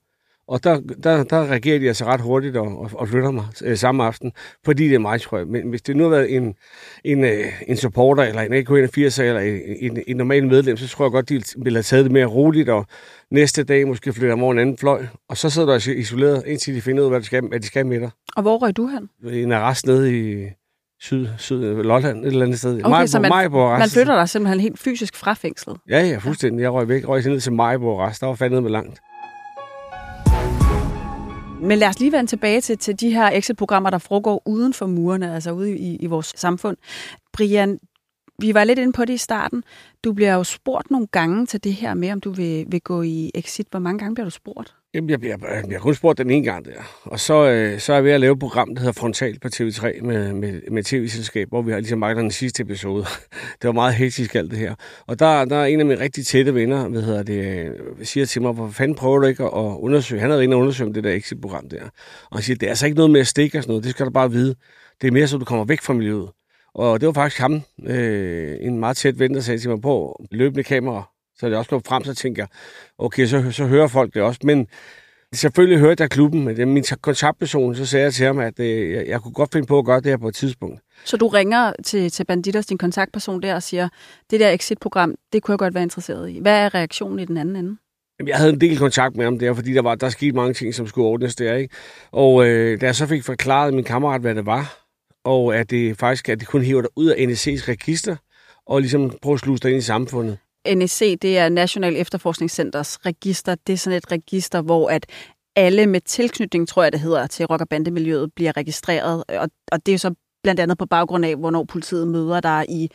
Og 0.48 0.64
der, 0.64 0.80
der, 1.04 1.24
der 1.24 1.52
reagerer 1.52 1.80
de 1.80 1.88
altså 1.88 2.06
ret 2.06 2.22
hurtigt 2.22 2.58
og, 2.58 2.80
og, 2.80 2.90
og 2.94 3.08
flytter 3.08 3.32
mig 3.32 3.46
øh, 3.64 3.78
samme 3.78 4.04
aften, 4.04 4.32
fordi 4.66 4.88
det 4.88 4.96
er 4.96 5.00
mig, 5.00 5.22
tror 5.22 5.38
jeg. 5.38 5.48
Men 5.48 5.70
hvis 5.70 5.82
det 5.82 5.96
nu 5.96 6.04
har 6.04 6.10
været 6.10 6.36
en, 6.36 6.56
en, 7.04 7.24
øh, 7.24 7.62
en 7.68 7.78
supporter, 7.78 8.24
eller 8.24 8.42
en 8.42 8.54
AK81, 8.54 9.22
eller 9.22 9.40
en, 9.40 9.62
en, 9.80 10.04
en 10.08 10.18
normal 10.18 10.48
medlem, 10.48 10.78
så 10.78 10.88
tror 10.88 11.06
jeg 11.06 11.12
godt, 11.12 11.30
de 11.30 11.44
ville 11.58 11.78
have 11.78 11.84
taget 11.84 12.06
det 12.06 12.12
mere 12.12 12.26
roligt, 12.26 12.70
og 12.70 12.86
næste 13.32 13.64
dag 13.64 13.88
måske 13.88 14.14
flytter 14.14 14.36
mig 14.36 14.44
over 14.44 14.54
en 14.54 14.60
anden 14.60 14.78
fløj. 14.78 15.06
Og 15.30 15.38
så 15.38 15.50
sidder 15.50 15.66
du 15.66 15.74
altså 15.74 15.92
isoleret, 15.92 16.44
indtil 16.48 16.76
de 16.76 16.82
finder 16.82 17.02
ud 17.02 17.06
af, 17.06 17.12
hvad 17.12 17.20
de 17.20 17.26
skal, 17.26 17.48
hvad 17.48 17.60
de 17.60 17.68
skal 17.68 17.86
med 17.86 18.00
dig. 18.00 18.10
Og 18.36 18.42
hvor 18.42 18.58
røg 18.58 18.78
du 18.78 18.88
hen? 18.88 19.34
En 19.34 19.52
arrest 19.52 19.86
nede 19.86 20.20
i, 20.20 20.48
syd, 21.02 21.28
syd 21.38 21.84
Lolland, 21.84 22.20
et 22.20 22.28
eller 22.28 22.46
andet 22.46 22.60
sted. 22.60 22.74
Okay, 22.74 22.90
Majbo, 22.90 23.08
så 23.08 23.20
man, 23.20 23.30
Majbo 23.30 23.78
man 23.78 23.90
flytter 23.90 24.16
dig 24.16 24.30
simpelthen 24.30 24.60
helt 24.60 24.80
fysisk 24.80 25.16
fra 25.16 25.34
fængslet? 25.34 25.78
Ja, 25.90 26.00
ja, 26.08 26.18
fuldstændig. 26.18 26.62
Jeg 26.62 26.74
røg 26.74 26.88
væk, 26.88 27.08
røg 27.08 27.26
ned 27.26 27.40
til 27.40 27.54
Majbo 27.54 28.06
Rest. 28.06 28.22
Der 28.22 28.28
var 28.28 28.36
fandet 28.36 28.64
med 28.64 28.72
langt. 28.72 29.02
Men 31.62 31.78
lad 31.78 31.88
os 31.88 32.00
lige 32.00 32.12
vende 32.12 32.30
tilbage 32.30 32.62
til, 32.62 32.78
til 32.78 33.00
de 33.00 33.10
her 33.10 33.30
exit-programmer, 33.34 33.90
der 33.90 33.98
foregår 33.98 34.42
uden 34.46 34.74
for 34.74 34.86
murene, 34.86 35.34
altså 35.34 35.52
ude 35.52 35.78
i, 35.78 35.96
i 35.96 36.06
vores 36.06 36.34
samfund. 36.36 36.78
Brian, 37.34 37.80
vi 38.42 38.54
var 38.54 38.64
lidt 38.64 38.80
inde 38.80 38.94
på 38.94 39.06
det 39.06 39.14
i 39.14 39.18
starten. 39.18 39.64
Du 40.04 40.14
bliver 40.14 40.34
jo 40.34 40.44
spurgt 40.44 40.92
nogle 40.92 41.08
gange 41.08 41.46
til 41.46 41.64
det 41.64 41.74
her 41.74 41.94
med, 41.94 42.12
om 42.12 42.22
du 42.22 42.32
vil, 42.32 42.66
vil 42.68 42.82
gå 42.82 43.02
i 43.02 43.32
exit. 43.36 43.68
Hvor 43.72 43.80
mange 43.80 44.00
gange 44.00 44.16
bliver 44.16 44.26
du 44.26 44.32
spurgt? 44.32 44.76
Jamen, 44.94 45.10
jeg, 45.10 45.24
jeg, 45.24 45.40
jeg, 45.42 45.72
jeg 45.72 45.82
kun 45.82 45.96
spurgt 45.96 46.18
den 46.18 46.30
ene 46.30 46.46
gang 46.46 46.66
der. 46.66 47.02
Og 47.04 47.20
så, 47.20 47.50
øh, 47.50 47.80
så 47.80 47.94
er 47.94 47.98
jeg 47.98 48.04
ved 48.04 48.12
at 48.12 48.20
lave 48.20 48.34
et 48.34 48.40
program, 48.40 48.76
der 48.76 48.82
hedder 48.82 48.94
Frontal 48.94 49.40
på 49.40 49.48
TV3 49.48 50.02
med, 50.02 50.34
med, 50.34 50.62
med 50.72 50.84
tv-selskab, 50.84 51.50
hvor 51.50 51.62
vi 51.62 51.72
har 51.72 51.80
ligesom 51.80 52.00
manglet 52.00 52.24
den 52.24 52.32
sidste 52.32 52.64
episode. 52.64 53.06
det 53.62 53.68
var 53.68 53.72
meget 53.72 53.94
hektisk 53.94 54.36
alt 54.36 54.52
det 54.52 54.60
her. 54.60 54.76
Og 55.08 55.20
der, 55.20 55.46
der 55.46 55.56
er 55.56 55.66
en 55.66 55.80
af 55.80 55.86
mine 55.86 56.00
rigtig 56.00 56.26
tætte 56.26 56.56
venner, 56.56 56.88
hvad 56.88 57.02
hedder 57.02 57.24
det, 57.24 57.46
øh, 57.46 58.06
siger 58.06 58.26
til 58.26 58.42
mig, 58.42 58.52
hvor 58.52 58.70
fanden 58.70 58.96
prøver 58.96 59.20
du 59.20 59.26
ikke 59.26 59.44
at 59.44 59.78
undersøge? 59.80 60.22
Han 60.22 60.30
havde 60.30 60.44
inde 60.44 60.56
og 60.56 60.62
undersøge 60.62 60.94
det 60.94 61.04
der 61.04 61.14
exit-program 61.14 61.70
der. 61.70 61.84
Og 62.32 62.38
han 62.38 62.44
siger, 62.44 62.58
det 62.58 62.66
er 62.66 62.70
altså 62.70 62.86
ikke 62.86 62.96
noget 62.96 63.12
med 63.12 63.20
at 63.20 63.28
stikke 63.28 63.58
og 63.58 63.64
sådan 63.64 63.72
noget, 63.72 63.84
det 63.84 63.92
skal 63.92 64.06
du 64.06 64.12
bare 64.12 64.32
vide. 64.32 64.56
Det 65.02 65.08
er 65.08 65.12
mere 65.12 65.28
så, 65.28 65.38
du 65.38 65.46
kommer 65.46 65.66
væk 65.66 65.82
fra 65.82 65.94
miljøet. 65.94 66.30
Og 66.74 67.02
det 67.02 67.08
var 67.08 67.14
faktisk 67.14 67.42
ham, 67.42 67.62
øh, 67.86 68.58
en 68.62 68.80
meget 68.80 68.98
tæt 68.98 69.20
ven, 69.20 69.34
der 69.34 69.42
sagde 69.42 69.60
til 69.60 69.70
mig 69.70 69.82
på 69.82 70.26
løbende 70.32 70.64
kamera. 70.64 71.09
Så 71.40 71.50
det 71.50 71.58
også 71.58 71.70
kom 71.70 71.84
frem, 71.84 72.04
så 72.04 72.14
tænker 72.16 72.42
jeg, 72.42 72.48
okay, 72.98 73.26
så, 73.26 73.52
så 73.52 73.66
hører 73.66 73.88
folk 73.88 74.14
det 74.14 74.22
også. 74.22 74.40
Men 74.44 74.68
selvfølgelig 75.34 75.80
hørte 75.80 76.02
jeg 76.02 76.10
klubben, 76.10 76.46
men 76.46 76.62
er 76.62 76.66
min 76.66 76.84
kontaktperson, 77.02 77.76
så 77.76 77.86
sagde 77.86 78.04
jeg 78.04 78.14
til 78.14 78.26
ham, 78.26 78.40
at 78.40 78.60
øh, 78.60 78.92
jeg, 78.92 79.08
jeg 79.08 79.22
kunne 79.22 79.34
godt 79.34 79.52
finde 79.54 79.68
på 79.68 79.80
at 79.80 79.86
gøre 79.86 79.98
det 79.98 80.06
her 80.06 80.18
på 80.18 80.28
et 80.28 80.36
tidspunkt. 80.36 80.82
Så 81.06 81.18
du 81.18 81.28
ringer 81.28 81.74
til, 81.86 82.12
til 82.12 82.24
Banditos, 82.26 82.66
din 82.66 82.78
kontaktperson 82.78 83.42
der, 83.42 83.56
og 83.56 83.64
siger, 83.64 83.90
det 84.32 84.40
der 84.40 84.50
exit-program, 84.50 85.16
det 85.34 85.44
kunne 85.44 85.54
jeg 85.54 85.60
godt 85.60 85.74
være 85.74 85.84
interesseret 85.84 86.30
i. 86.30 86.40
Hvad 86.42 86.66
er 86.66 86.76
reaktionen 86.76 87.20
i 87.20 87.26
den 87.26 87.38
anden 87.38 87.56
ende? 87.56 87.78
Jeg 88.28 88.38
havde 88.38 88.54
en 88.54 88.62
del 88.62 88.78
kontakt 88.78 89.16
med 89.16 89.26
ham 89.26 89.40
der, 89.40 89.54
fordi 89.54 89.74
der 89.74 89.82
var 89.82 89.96
der 89.96 90.10
skete 90.10 90.36
mange 90.36 90.54
ting, 90.54 90.76
som 90.76 90.88
skulle 90.88 91.08
ordnes 91.08 91.36
der. 91.36 91.56
Ikke? 91.56 91.76
Og 92.12 92.48
øh, 92.48 92.82
da 92.82 92.86
jeg 92.86 92.96
så 92.96 93.08
fik 93.08 93.24
forklaret 93.24 93.74
min 93.74 93.84
kammerat, 93.84 94.22
hvad 94.22 94.36
det 94.36 94.46
var, 94.46 94.86
og 95.24 95.58
at 95.58 95.70
det 95.70 95.98
faktisk 95.98 96.30
at 96.30 96.40
det 96.40 96.48
kun 96.48 96.62
hiver 96.62 96.82
dig 96.82 96.90
ud 96.96 97.08
af 97.08 97.16
NSC's 97.16 97.70
register, 97.70 98.16
og 98.66 98.80
ligesom 98.80 99.18
prøve 99.22 99.34
at 99.34 99.40
sluse 99.40 99.64
dig 99.64 99.72
ind 99.72 99.78
i 99.78 99.82
samfundet. 99.82 100.38
NSC, 100.76 101.20
det 101.22 101.38
er 101.38 101.50
National 101.50 101.96
Efterforskningscenters 101.98 103.06
register. 103.06 103.56
Det 103.68 103.74
er 103.74 103.78
sådan 103.78 103.98
et 103.98 104.12
register, 104.12 104.62
hvor 104.62 104.90
at 104.90 105.06
alle 105.56 105.88
med 105.88 106.02
tilknytning, 106.02 106.68
tror 106.68 106.84
jeg 106.84 106.92
det 106.92 107.00
hedder, 107.00 107.28
til 107.28 107.46
rock- 107.46 107.62
og 107.62 107.70
bandemiljøet 107.70 108.34
bliver 108.36 108.58
registreret. 108.58 109.24
Og, 109.30 109.50
og 109.72 109.86
det 109.86 109.94
er 109.94 109.98
så 109.98 110.14
blandt 110.44 110.60
andet 110.60 110.78
på 110.78 110.86
baggrund 110.86 111.26
af, 111.26 111.36
hvornår 111.36 111.64
politiet 111.64 112.08
møder 112.08 112.40
dig 112.40 112.66
i... 112.70 112.90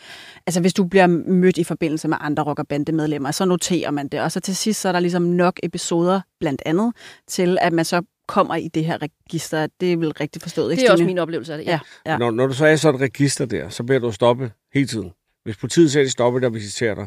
Altså, 0.46 0.60
hvis 0.60 0.74
du 0.74 0.84
bliver 0.84 1.06
mødt 1.06 1.58
i 1.58 1.64
forbindelse 1.64 2.08
med 2.08 2.16
andre 2.20 2.42
rock- 2.42 2.58
og 2.58 2.68
bandemedlemmer, 2.68 3.30
så 3.30 3.44
noterer 3.44 3.90
man 3.90 4.08
det. 4.08 4.20
Og 4.20 4.32
så 4.32 4.40
til 4.40 4.56
sidst, 4.56 4.80
så 4.80 4.88
er 4.88 4.92
der 4.92 5.00
ligesom 5.00 5.22
nok 5.22 5.60
episoder, 5.62 6.20
blandt 6.40 6.62
andet, 6.66 6.92
til 7.28 7.58
at 7.60 7.72
man 7.72 7.84
så 7.84 8.02
kommer 8.28 8.54
i 8.54 8.68
det 8.68 8.84
her 8.84 8.98
register. 9.02 9.66
Det 9.80 9.92
er 9.92 9.96
vel 9.96 10.12
rigtig 10.12 10.42
forstået, 10.42 10.72
ikke 10.72 10.80
Det 10.80 10.88
er 10.88 10.92
også 10.92 11.04
min 11.04 11.18
oplevelse 11.18 11.52
af 11.52 11.58
det, 11.58 11.66
ja. 11.66 11.80
ja, 12.06 12.12
ja. 12.12 12.18
Når, 12.18 12.30
når 12.30 12.46
du 12.46 12.52
så 12.52 12.66
er 12.66 12.76
så 12.76 12.90
et 12.90 13.00
register 13.00 13.46
der, 13.46 13.68
så 13.68 13.84
bliver 13.84 13.98
du 14.00 14.12
stoppet 14.12 14.52
hele 14.74 14.86
tiden. 14.86 15.12
Hvis 15.44 15.56
politiet 15.56 15.92
de 15.92 16.10
stopper 16.10 16.40
dig 16.40 16.46
og 16.46 16.54
visiterer 16.54 16.94
dig, 16.94 17.06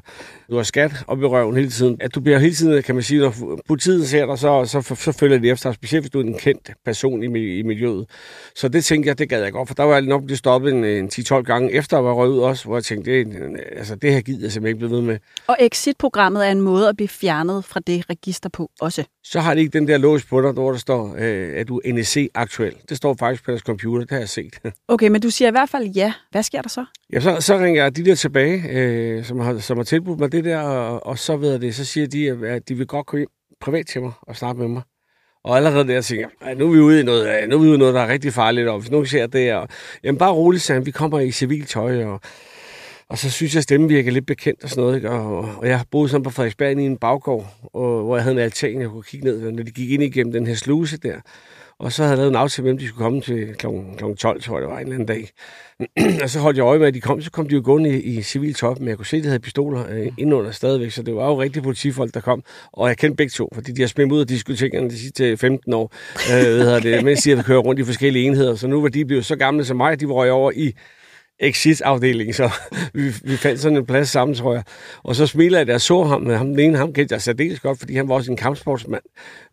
du 0.50 0.56
har 0.56 0.64
skat 0.64 0.92
op 1.08 1.22
i 1.22 1.26
røven 1.26 1.56
hele 1.56 1.70
tiden, 1.70 1.98
at 2.00 2.16
du 2.16 2.20
bliver 2.22 2.40
hele 2.40 2.56
tiden, 2.56 2.84
kan 2.84 2.96
man 2.96 3.04
sige, 3.04 3.22
når 3.22 3.60
politiet 3.68 4.08
ser 4.08 4.26
dig, 4.26 4.40
så, 4.40 4.66
så, 4.66 4.96
så 4.96 5.12
følger 5.12 5.38
de 5.38 5.50
efter, 5.50 5.72
specielt 5.72 6.04
hvis 6.04 6.12
du 6.12 6.20
er 6.20 6.24
en 6.24 6.38
kendt 6.38 6.72
person 6.86 7.24
i, 7.24 7.58
i 7.60 7.62
miljøet. 7.62 8.06
Så 8.56 8.68
det 8.68 8.86
tænker 8.86 9.10
jeg, 9.10 9.20
det 9.20 9.30
gad 9.30 9.44
jeg 9.44 9.52
godt, 9.52 9.68
for 9.68 9.76
der 9.76 9.84
var 9.84 9.94
jeg 9.94 10.02
nok 10.02 10.24
blevet 10.24 10.40
stoppet 10.40 10.74
en, 10.74 10.86
en 10.86 11.10
10-12 11.14 11.42
gange 11.42 11.72
efter 11.72 11.98
at 11.98 12.04
være 12.04 12.14
røget 12.14 12.32
ud 12.32 12.40
også, 12.40 12.66
hvor 12.66 12.76
jeg 12.76 12.84
tænkte, 12.84 13.12
det, 13.12 13.60
altså, 13.78 13.96
det 13.96 14.14
her 14.14 14.22
gider 14.22 14.42
jeg 14.42 14.52
simpelthen 14.52 14.76
ikke 14.76 14.88
blive 14.88 14.98
ved 14.98 15.02
med. 15.02 15.18
Og 15.48 15.58
exit-programmet 15.60 16.48
er 16.48 16.52
en 16.52 16.62
måde 16.62 16.90
at 16.90 16.96
blive 16.96 17.08
fjernet 17.08 17.66
fra 17.66 17.80
det 17.88 18.10
register 18.10 18.50
på 18.50 18.72
også. 18.82 19.04
Så 19.24 19.40
har 19.40 19.54
de 19.54 19.60
ikke 19.60 19.80
den 19.80 19.88
der 19.88 19.98
lås 19.98 20.26
på 20.26 20.42
dig, 20.42 20.52
hvor 20.52 20.72
der 20.72 20.80
står, 20.80 21.16
øh, 21.18 21.54
at 21.56 21.68
du 21.68 21.82
er 21.86 21.94
NEC 21.94 22.30
aktuel. 22.34 22.74
Det 22.90 22.98
står 22.98 23.16
faktisk 23.20 23.44
på 23.44 23.52
deres 23.52 23.62
computer, 23.62 24.06
det 24.06 24.12
har 24.12 24.20
jeg 24.20 24.30
set. 24.30 24.60
Okay, 24.88 25.08
men 25.08 25.22
du 25.22 25.30
siger 25.30 25.48
i 25.48 25.52
hvert 25.52 25.70
fald 25.70 25.88
ja. 25.88 26.14
Hvad 26.32 26.44
sker 26.44 26.62
der 26.62 26.70
så? 26.70 26.86
Ja, 27.14 27.20
så, 27.20 27.38
så 27.40 27.58
ringer 27.58 27.84
jeg 27.84 27.96
de 27.96 28.06
der 28.06 28.16
tilbage, 28.28 28.64
øh, 28.70 29.26
som, 29.26 29.40
har, 29.40 29.58
som 29.58 29.78
har 29.78 29.84
tilbudt 29.84 30.20
mig 30.20 30.32
det 30.32 30.46
der, 30.46 30.60
og, 30.60 31.06
og 31.06 31.18
så 31.18 31.38
ved 31.38 31.60
det, 31.60 31.76
så 31.76 31.86
siger 31.86 32.08
de, 32.08 32.48
at 32.48 32.70
de 32.70 32.76
vil 32.76 32.88
godt 32.88 33.06
komme 33.06 33.26
privat 33.62 33.88
til 33.88 34.02
mig 34.02 34.12
og 34.22 34.36
snakke 34.36 34.62
med 34.62 34.68
mig. 34.68 34.82
Og 35.44 35.56
allerede 35.56 35.88
der 35.88 36.02
tænker 36.02 36.28
jeg, 36.46 36.56
nu 36.56 36.68
er 36.68 36.72
vi 36.74 36.80
ude 36.80 37.00
i 37.00 37.04
noget, 37.04 37.44
øh, 37.44 37.50
nu 37.50 37.56
er 37.56 37.62
vi 37.62 37.68
ude 37.68 37.76
i 37.76 37.78
noget 37.78 37.94
der 37.94 38.02
er 38.02 38.08
rigtig 38.08 38.34
farligt, 38.34 38.68
og 38.68 38.80
hvis 38.80 38.92
nogen 38.92 39.06
ser 39.06 39.28
det, 39.28 39.54
og, 39.54 39.68
jamen 40.04 40.18
bare 40.20 40.32
roligt, 40.32 40.64
sagde 40.64 40.86
vi 40.86 40.92
kommer 40.92 41.20
i 41.20 41.32
civil 41.32 41.66
tøj, 41.66 42.04
og, 42.04 42.22
og 43.10 43.18
så 43.18 43.32
synes 43.32 43.54
jeg, 43.54 43.60
at 43.60 43.64
stemmen 43.64 43.90
virker 43.90 44.12
lidt 44.12 44.26
bekendt 44.26 44.64
og 44.64 44.70
sådan 44.70 44.82
noget. 44.84 44.96
Ikke? 44.96 45.10
Og, 45.10 45.56
og 45.58 45.68
jeg 45.68 45.78
har 45.78 45.86
boet 45.92 46.12
sådan 46.12 46.24
på 46.24 46.30
Frederiksberg 46.30 46.80
i 46.80 46.86
en 46.86 46.98
baggård, 46.98 47.48
og, 47.74 48.04
hvor 48.04 48.16
jeg 48.16 48.24
havde 48.24 48.36
en 48.36 48.42
altan, 48.42 48.82
jeg 48.82 48.90
kunne 48.90 49.04
kigge 49.04 49.26
ned, 49.26 49.52
når 49.52 49.64
de 49.64 49.72
gik 49.72 49.92
ind 49.92 50.04
igennem 50.04 50.34
den 50.34 50.48
her 50.48 50.56
sluse 50.56 50.98
der. 50.98 51.16
Og 51.80 51.92
så 51.92 52.04
havde 52.04 52.12
jeg 52.12 52.18
lavet 52.18 52.30
en 52.30 52.36
aftale 52.36 52.64
med 52.64 52.72
dem, 52.72 52.78
de 52.78 52.88
skulle 52.88 53.04
komme 53.04 53.22
til 53.22 53.56
kl. 53.56 53.66
12, 54.18 54.42
tror 54.42 54.58
jeg 54.58 54.62
det 54.62 54.70
var, 54.70 54.78
en 54.78 54.82
eller 54.82 54.94
anden 54.94 55.08
dag. 55.08 55.30
og 56.24 56.30
så 56.30 56.40
holdt 56.40 56.58
jeg 56.58 56.64
øje 56.64 56.80
med, 56.80 56.88
at 56.88 56.94
de 56.94 57.02
kom. 57.02 57.22
Så 57.22 57.32
kom 57.32 57.50
de 57.50 57.56
jo 57.56 57.62
gående 57.66 58.02
i, 58.02 58.18
i 58.18 58.22
civil 58.22 58.54
top, 58.54 58.80
men 58.80 58.90
jeg 58.90 58.98
kunne 58.98 59.06
se, 59.06 59.18
at 59.18 59.24
de 59.24 59.28
havde 59.28 59.40
pistoler 59.40 59.86
øh, 59.90 60.06
indenunder 60.06 60.52
stadigvæk. 60.52 60.92
Så 60.92 61.04
det 61.04 61.16
var 61.16 61.28
jo 61.28 61.42
rigtig 61.42 61.64
politifolk, 61.64 62.14
der 62.14 62.20
kom. 62.20 62.44
Og 62.74 62.88
jeg 62.88 62.98
kendte 62.98 63.16
begge 63.16 63.32
to, 63.32 63.50
fordi 63.54 63.72
de 63.72 63.82
har 63.82 63.88
smidt 63.88 64.12
ud 64.12 64.20
af 64.20 64.28
diskotekerne 64.28 64.90
de 64.90 65.00
sidste 65.00 65.38
15 65.38 65.74
år. 65.74 65.94
Øh, 66.34 66.46
ved 66.46 66.82
det, 66.82 67.04
mens 67.04 67.24
de 67.24 67.30
havde 67.30 67.44
kørt 67.44 67.66
rundt 67.66 67.80
i 67.80 67.84
forskellige 67.84 68.26
enheder. 68.26 68.56
Så 68.56 68.68
nu 68.68 68.82
var 68.82 68.90
de 68.90 69.06
blevet 69.06 69.26
så 69.26 69.36
gamle 69.36 69.66
som 69.66 69.78
mig, 69.78 69.92
at 69.92 70.00
de 70.00 70.06
røg 70.06 70.32
over 70.32 70.52
i 70.56 70.74
exit-afdeling, 71.40 72.36
så 72.36 72.50
vi, 72.94 73.10
vi 73.24 73.38
fandt 73.38 73.60
sådan 73.60 73.78
en 73.78 73.86
plads 73.86 74.10
sammen, 74.10 74.36
tror 74.36 74.54
jeg. 74.54 74.64
Og 75.04 75.16
så 75.16 75.28
smiler 75.28 75.58
jeg, 75.58 75.68
da 75.68 75.72
jeg 75.72 75.82
så 75.82 76.04
ham, 76.04 76.22
med 76.22 76.38
ham 76.38 76.48
den 76.48 76.60
ene, 76.60 76.78
ham 76.78 76.94
kendte 76.94 77.14
jeg 77.14 77.22
særdeles 77.22 77.60
godt, 77.60 77.80
fordi 77.80 77.96
han 77.96 78.10
var 78.10 78.16
også 78.16 78.32
en 78.32 78.38
kampsportsmand, 78.38 79.04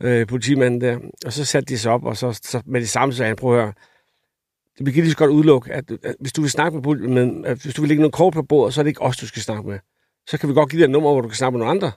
øh, 0.00 0.26
politimanden 0.26 0.80
der. 0.80 0.98
Og 1.26 1.32
så 1.32 1.44
satte 1.44 1.74
de 1.74 1.78
sig 1.78 1.92
op, 1.92 2.04
og 2.04 2.16
så, 2.16 2.40
så 2.42 2.62
med 2.66 2.80
det 2.80 2.88
samme 2.88 3.14
sagde 3.14 3.28
han, 3.28 3.36
prøv 3.36 3.58
at 3.58 3.62
høre, 3.62 3.72
det 4.78 4.94
kan 4.94 5.02
lige 5.02 5.10
så 5.10 5.16
godt 5.16 5.30
udelukke, 5.30 5.72
at, 5.72 5.84
at 6.02 6.14
hvis 6.20 6.32
du 6.32 6.40
vil 6.40 6.50
snakke 6.50 6.80
med, 6.80 7.08
men 7.08 7.44
at 7.44 7.62
hvis 7.62 7.74
du 7.74 7.82
vil 7.82 7.88
lægge 7.88 8.00
noget 8.00 8.14
kort 8.14 8.32
på 8.32 8.42
bordet, 8.42 8.74
så 8.74 8.80
er 8.80 8.82
det 8.82 8.90
ikke 8.90 9.02
os, 9.02 9.16
du 9.16 9.26
skal 9.26 9.42
snakke 9.42 9.68
med. 9.68 9.78
Så 10.26 10.38
kan 10.38 10.48
vi 10.48 10.54
godt 10.54 10.70
give 10.70 10.80
dig 10.80 10.84
et 10.84 10.90
nummer, 10.90 11.12
hvor 11.12 11.20
du 11.20 11.28
kan 11.28 11.36
snakke 11.36 11.58
med 11.58 11.66
nogle 11.66 11.70
andre. 11.70 11.92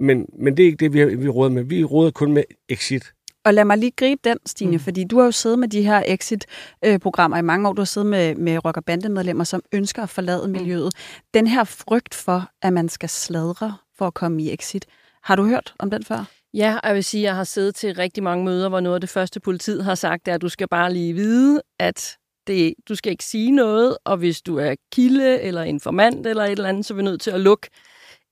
Men, 0.00 0.26
men 0.38 0.56
det 0.56 0.62
er 0.62 0.66
ikke 0.66 0.84
det, 0.84 0.92
vi, 0.92 1.14
vi 1.14 1.28
råder 1.28 1.50
med. 1.50 1.64
Vi 1.64 1.84
råder 1.84 2.10
kun 2.10 2.32
med 2.32 2.42
exit. 2.68 3.12
Og 3.44 3.54
lad 3.54 3.64
mig 3.64 3.78
lige 3.78 3.90
gribe 3.90 4.20
den, 4.24 4.38
Stine, 4.46 4.72
mm. 4.72 4.80
fordi 4.80 5.04
du 5.04 5.18
har 5.18 5.24
jo 5.24 5.30
siddet 5.30 5.58
med 5.58 5.68
de 5.68 5.82
her 5.82 6.02
exit-programmer 6.06 7.36
i 7.36 7.42
mange 7.42 7.68
år. 7.68 7.72
Du 7.72 7.80
har 7.80 7.86
siddet 7.86 8.10
med, 8.10 8.34
med 8.34 8.64
rock- 8.64 8.76
og 8.76 8.84
bandemedlemmer, 8.84 9.44
som 9.44 9.62
ønsker 9.72 10.02
at 10.02 10.08
forlade 10.08 10.46
mm. 10.46 10.52
miljøet. 10.52 10.92
Den 11.34 11.46
her 11.46 11.64
frygt 11.64 12.14
for, 12.14 12.48
at 12.62 12.72
man 12.72 12.88
skal 12.88 13.08
sladre 13.08 13.74
for 13.98 14.06
at 14.06 14.14
komme 14.14 14.42
i 14.42 14.52
exit, 14.52 14.86
har 15.22 15.36
du 15.36 15.46
hørt 15.46 15.74
om 15.78 15.90
den 15.90 16.04
før? 16.04 16.24
Ja, 16.54 16.78
jeg 16.84 16.94
vil 16.94 17.04
sige, 17.04 17.20
at 17.20 17.24
jeg 17.24 17.36
har 17.36 17.44
siddet 17.44 17.74
til 17.74 17.94
rigtig 17.94 18.22
mange 18.22 18.44
møder, 18.44 18.68
hvor 18.68 18.80
noget 18.80 18.94
af 18.94 19.00
det 19.00 19.10
første 19.10 19.40
politiet 19.40 19.84
har 19.84 19.94
sagt, 19.94 20.28
er, 20.28 20.34
at 20.34 20.42
du 20.42 20.48
skal 20.48 20.68
bare 20.68 20.92
lige 20.92 21.12
vide, 21.12 21.62
at 21.78 22.16
det, 22.46 22.74
du 22.88 22.94
skal 22.94 23.10
ikke 23.10 23.24
sige 23.24 23.50
noget, 23.50 23.96
og 24.04 24.16
hvis 24.16 24.42
du 24.42 24.58
er 24.58 24.74
kilde 24.92 25.40
eller 25.40 25.62
informant 25.62 26.26
eller 26.26 26.44
et 26.44 26.50
eller 26.50 26.68
andet, 26.68 26.86
så 26.86 26.94
er 26.94 26.96
vi 26.96 27.02
nødt 27.02 27.20
til 27.20 27.30
at 27.30 27.40
lukke 27.40 27.68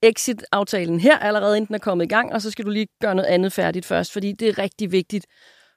exit-aftalen 0.03 0.99
her 0.99 1.17
allerede, 1.17 1.57
inden 1.57 1.67
den 1.67 1.75
er 1.75 1.79
kommet 1.79 2.05
i 2.05 2.07
gang, 2.07 2.33
og 2.33 2.41
så 2.41 2.51
skal 2.51 2.65
du 2.65 2.69
lige 2.69 2.87
gøre 3.01 3.15
noget 3.15 3.29
andet 3.29 3.53
færdigt 3.53 3.85
først, 3.85 4.13
fordi 4.13 4.31
det 4.31 4.47
er 4.47 4.59
rigtig 4.59 4.91
vigtigt 4.91 5.25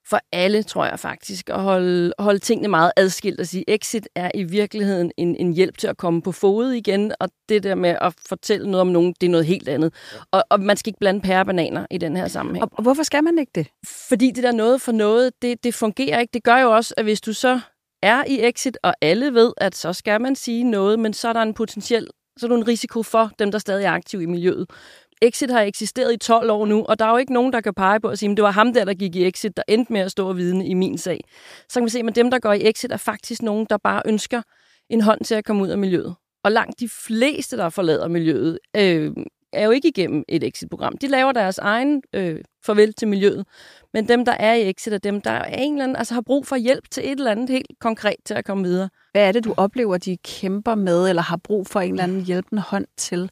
for 0.08 0.20
alle, 0.32 0.62
tror 0.62 0.84
jeg 0.84 0.98
faktisk, 0.98 1.50
at 1.50 1.60
holde, 1.60 2.12
holde 2.18 2.38
tingene 2.38 2.68
meget 2.68 2.92
adskilt 2.96 3.40
og 3.40 3.46
sige, 3.46 3.64
exit 3.68 4.08
er 4.14 4.30
i 4.34 4.42
virkeligheden 4.42 5.12
en, 5.16 5.36
en 5.36 5.52
hjælp 5.52 5.78
til 5.78 5.86
at 5.86 5.96
komme 5.96 6.22
på 6.22 6.32
fod 6.32 6.72
igen, 6.72 7.12
og 7.20 7.28
det 7.48 7.62
der 7.62 7.74
med 7.74 7.96
at 8.00 8.14
fortælle 8.28 8.70
noget 8.70 8.80
om 8.80 8.86
nogen, 8.86 9.14
det 9.20 9.26
er 9.26 9.30
noget 9.30 9.46
helt 9.46 9.68
andet. 9.68 9.94
Og, 10.32 10.44
og 10.50 10.60
man 10.60 10.76
skal 10.76 10.90
ikke 10.90 10.98
blande 10.98 11.20
pære 11.20 11.40
og 11.40 11.46
bananer 11.46 11.86
i 11.90 11.98
den 11.98 12.16
her 12.16 12.28
sammenhæng. 12.28 12.64
Og, 12.64 12.70
og 12.72 12.82
hvorfor 12.82 13.02
skal 13.02 13.24
man 13.24 13.38
ikke 13.38 13.52
det? 13.54 13.66
Fordi 14.08 14.30
det 14.30 14.44
der 14.44 14.52
noget 14.52 14.80
for 14.80 14.92
noget, 14.92 15.32
det, 15.42 15.64
det 15.64 15.74
fungerer 15.74 16.20
ikke. 16.20 16.32
Det 16.34 16.44
gør 16.44 16.58
jo 16.58 16.74
også, 16.74 16.94
at 16.96 17.04
hvis 17.04 17.20
du 17.20 17.32
så 17.32 17.60
er 18.02 18.24
i 18.26 18.40
exit, 18.42 18.78
og 18.82 18.94
alle 19.00 19.34
ved, 19.34 19.52
at 19.56 19.74
så 19.74 19.92
skal 19.92 20.20
man 20.20 20.36
sige 20.36 20.64
noget, 20.64 20.98
men 20.98 21.12
så 21.12 21.28
er 21.28 21.32
der 21.32 21.42
en 21.42 21.54
potentiel 21.54 22.08
så 22.36 22.46
er 22.46 22.48
du 22.48 22.56
en 22.56 22.68
risiko 22.68 23.02
for 23.02 23.30
dem, 23.38 23.50
der 23.50 23.58
stadig 23.58 23.84
er 23.84 23.90
aktive 23.90 24.22
i 24.22 24.26
miljøet. 24.26 24.70
Exit 25.22 25.50
har 25.50 25.60
eksisteret 25.60 26.12
i 26.12 26.16
12 26.16 26.50
år 26.50 26.66
nu, 26.66 26.84
og 26.84 26.98
der 26.98 27.04
er 27.04 27.10
jo 27.10 27.16
ikke 27.16 27.32
nogen, 27.32 27.52
der 27.52 27.60
kan 27.60 27.74
pege 27.74 28.00
på 28.00 28.08
at 28.08 28.18
sige, 28.18 28.30
at 28.30 28.36
det 28.36 28.42
var 28.42 28.50
ham 28.50 28.74
der, 28.74 28.84
der 28.84 28.94
gik 28.94 29.16
i 29.16 29.26
Exit, 29.26 29.56
der 29.56 29.62
endte 29.68 29.92
med 29.92 30.00
at 30.00 30.10
stå 30.10 30.28
og 30.28 30.36
vidne 30.36 30.66
i 30.66 30.74
min 30.74 30.98
sag. 30.98 31.20
Så 31.68 31.80
kan 31.80 31.84
vi 31.84 31.90
se, 31.90 31.98
at 32.08 32.16
dem, 32.16 32.30
der 32.30 32.38
går 32.38 32.52
i 32.52 32.68
Exit, 32.68 32.92
er 32.92 32.96
faktisk 32.96 33.42
nogen, 33.42 33.66
der 33.70 33.76
bare 33.76 34.02
ønsker 34.06 34.42
en 34.90 35.00
hånd 35.00 35.24
til 35.24 35.34
at 35.34 35.44
komme 35.44 35.62
ud 35.62 35.68
af 35.68 35.78
miljøet. 35.78 36.14
Og 36.44 36.52
langt 36.52 36.80
de 36.80 36.88
fleste, 36.88 37.56
der 37.56 37.68
forlader 37.68 38.08
miljøet, 38.08 38.58
øh, 38.76 39.12
er 39.56 39.64
jo 39.64 39.70
ikke 39.70 39.88
igennem 39.88 40.24
et 40.28 40.44
exit-program. 40.44 40.98
De 40.98 41.06
laver 41.06 41.32
deres 41.32 41.58
egen 41.58 42.02
øh, 42.12 42.40
farvel 42.66 42.92
til 42.92 43.08
miljøet. 43.08 43.46
Men 43.92 44.08
dem, 44.08 44.24
der 44.24 44.32
er 44.32 44.54
i 44.54 44.70
exit, 44.70 44.92
er 44.92 44.98
dem, 44.98 45.20
der 45.20 45.30
er 45.30 45.44
en 45.44 45.72
eller 45.72 45.84
anden, 45.84 45.96
altså 45.96 46.14
har 46.14 46.20
brug 46.20 46.46
for 46.46 46.56
hjælp 46.56 46.90
til 46.90 47.04
et 47.04 47.18
eller 47.18 47.30
andet 47.30 47.50
helt 47.50 47.70
konkret 47.80 48.16
til 48.24 48.34
at 48.34 48.44
komme 48.44 48.64
videre. 48.64 48.88
Hvad 49.12 49.28
er 49.28 49.32
det, 49.32 49.44
du 49.44 49.54
oplever, 49.56 49.98
de 49.98 50.16
kæmper 50.16 50.74
med, 50.74 51.08
eller 51.08 51.22
har 51.22 51.36
brug 51.36 51.66
for 51.66 51.80
en 51.80 51.90
eller 51.90 52.04
anden 52.04 52.24
hjælpende 52.24 52.62
hånd 52.62 52.86
til 52.96 53.30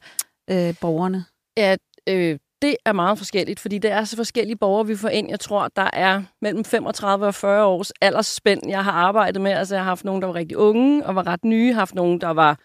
øh, 0.49 0.75
borgerne? 0.81 1.25
Ja, 1.57 1.75
øh, 2.09 2.39
det 2.61 2.75
er 2.85 2.93
meget 2.93 3.17
forskelligt, 3.17 3.59
fordi 3.59 3.77
det 3.77 3.91
er 3.91 4.03
så 4.03 4.15
forskellige 4.15 4.55
borgere, 4.55 4.87
vi 4.87 4.95
får 4.95 5.09
ind. 5.09 5.29
Jeg 5.29 5.39
tror, 5.39 5.67
der 5.75 5.89
er 5.93 6.23
mellem 6.41 6.65
35 6.65 7.25
og 7.25 7.35
40 7.35 7.65
års 7.65 7.91
aldersspænd, 8.01 8.61
jeg 8.67 8.83
har 8.83 8.91
arbejdet 8.91 9.41
med. 9.41 9.51
Altså, 9.51 9.75
jeg 9.75 9.83
har 9.83 9.89
haft 9.89 10.05
nogen, 10.05 10.21
der 10.21 10.27
var 10.27 10.35
rigtig 10.35 10.57
unge 10.57 11.05
og 11.05 11.15
var 11.15 11.27
ret 11.27 11.45
nye. 11.45 11.67
Jeg 11.67 11.75
har 11.75 11.81
haft 11.81 11.95
nogen, 11.95 12.21
der 12.21 12.29
var 12.29 12.59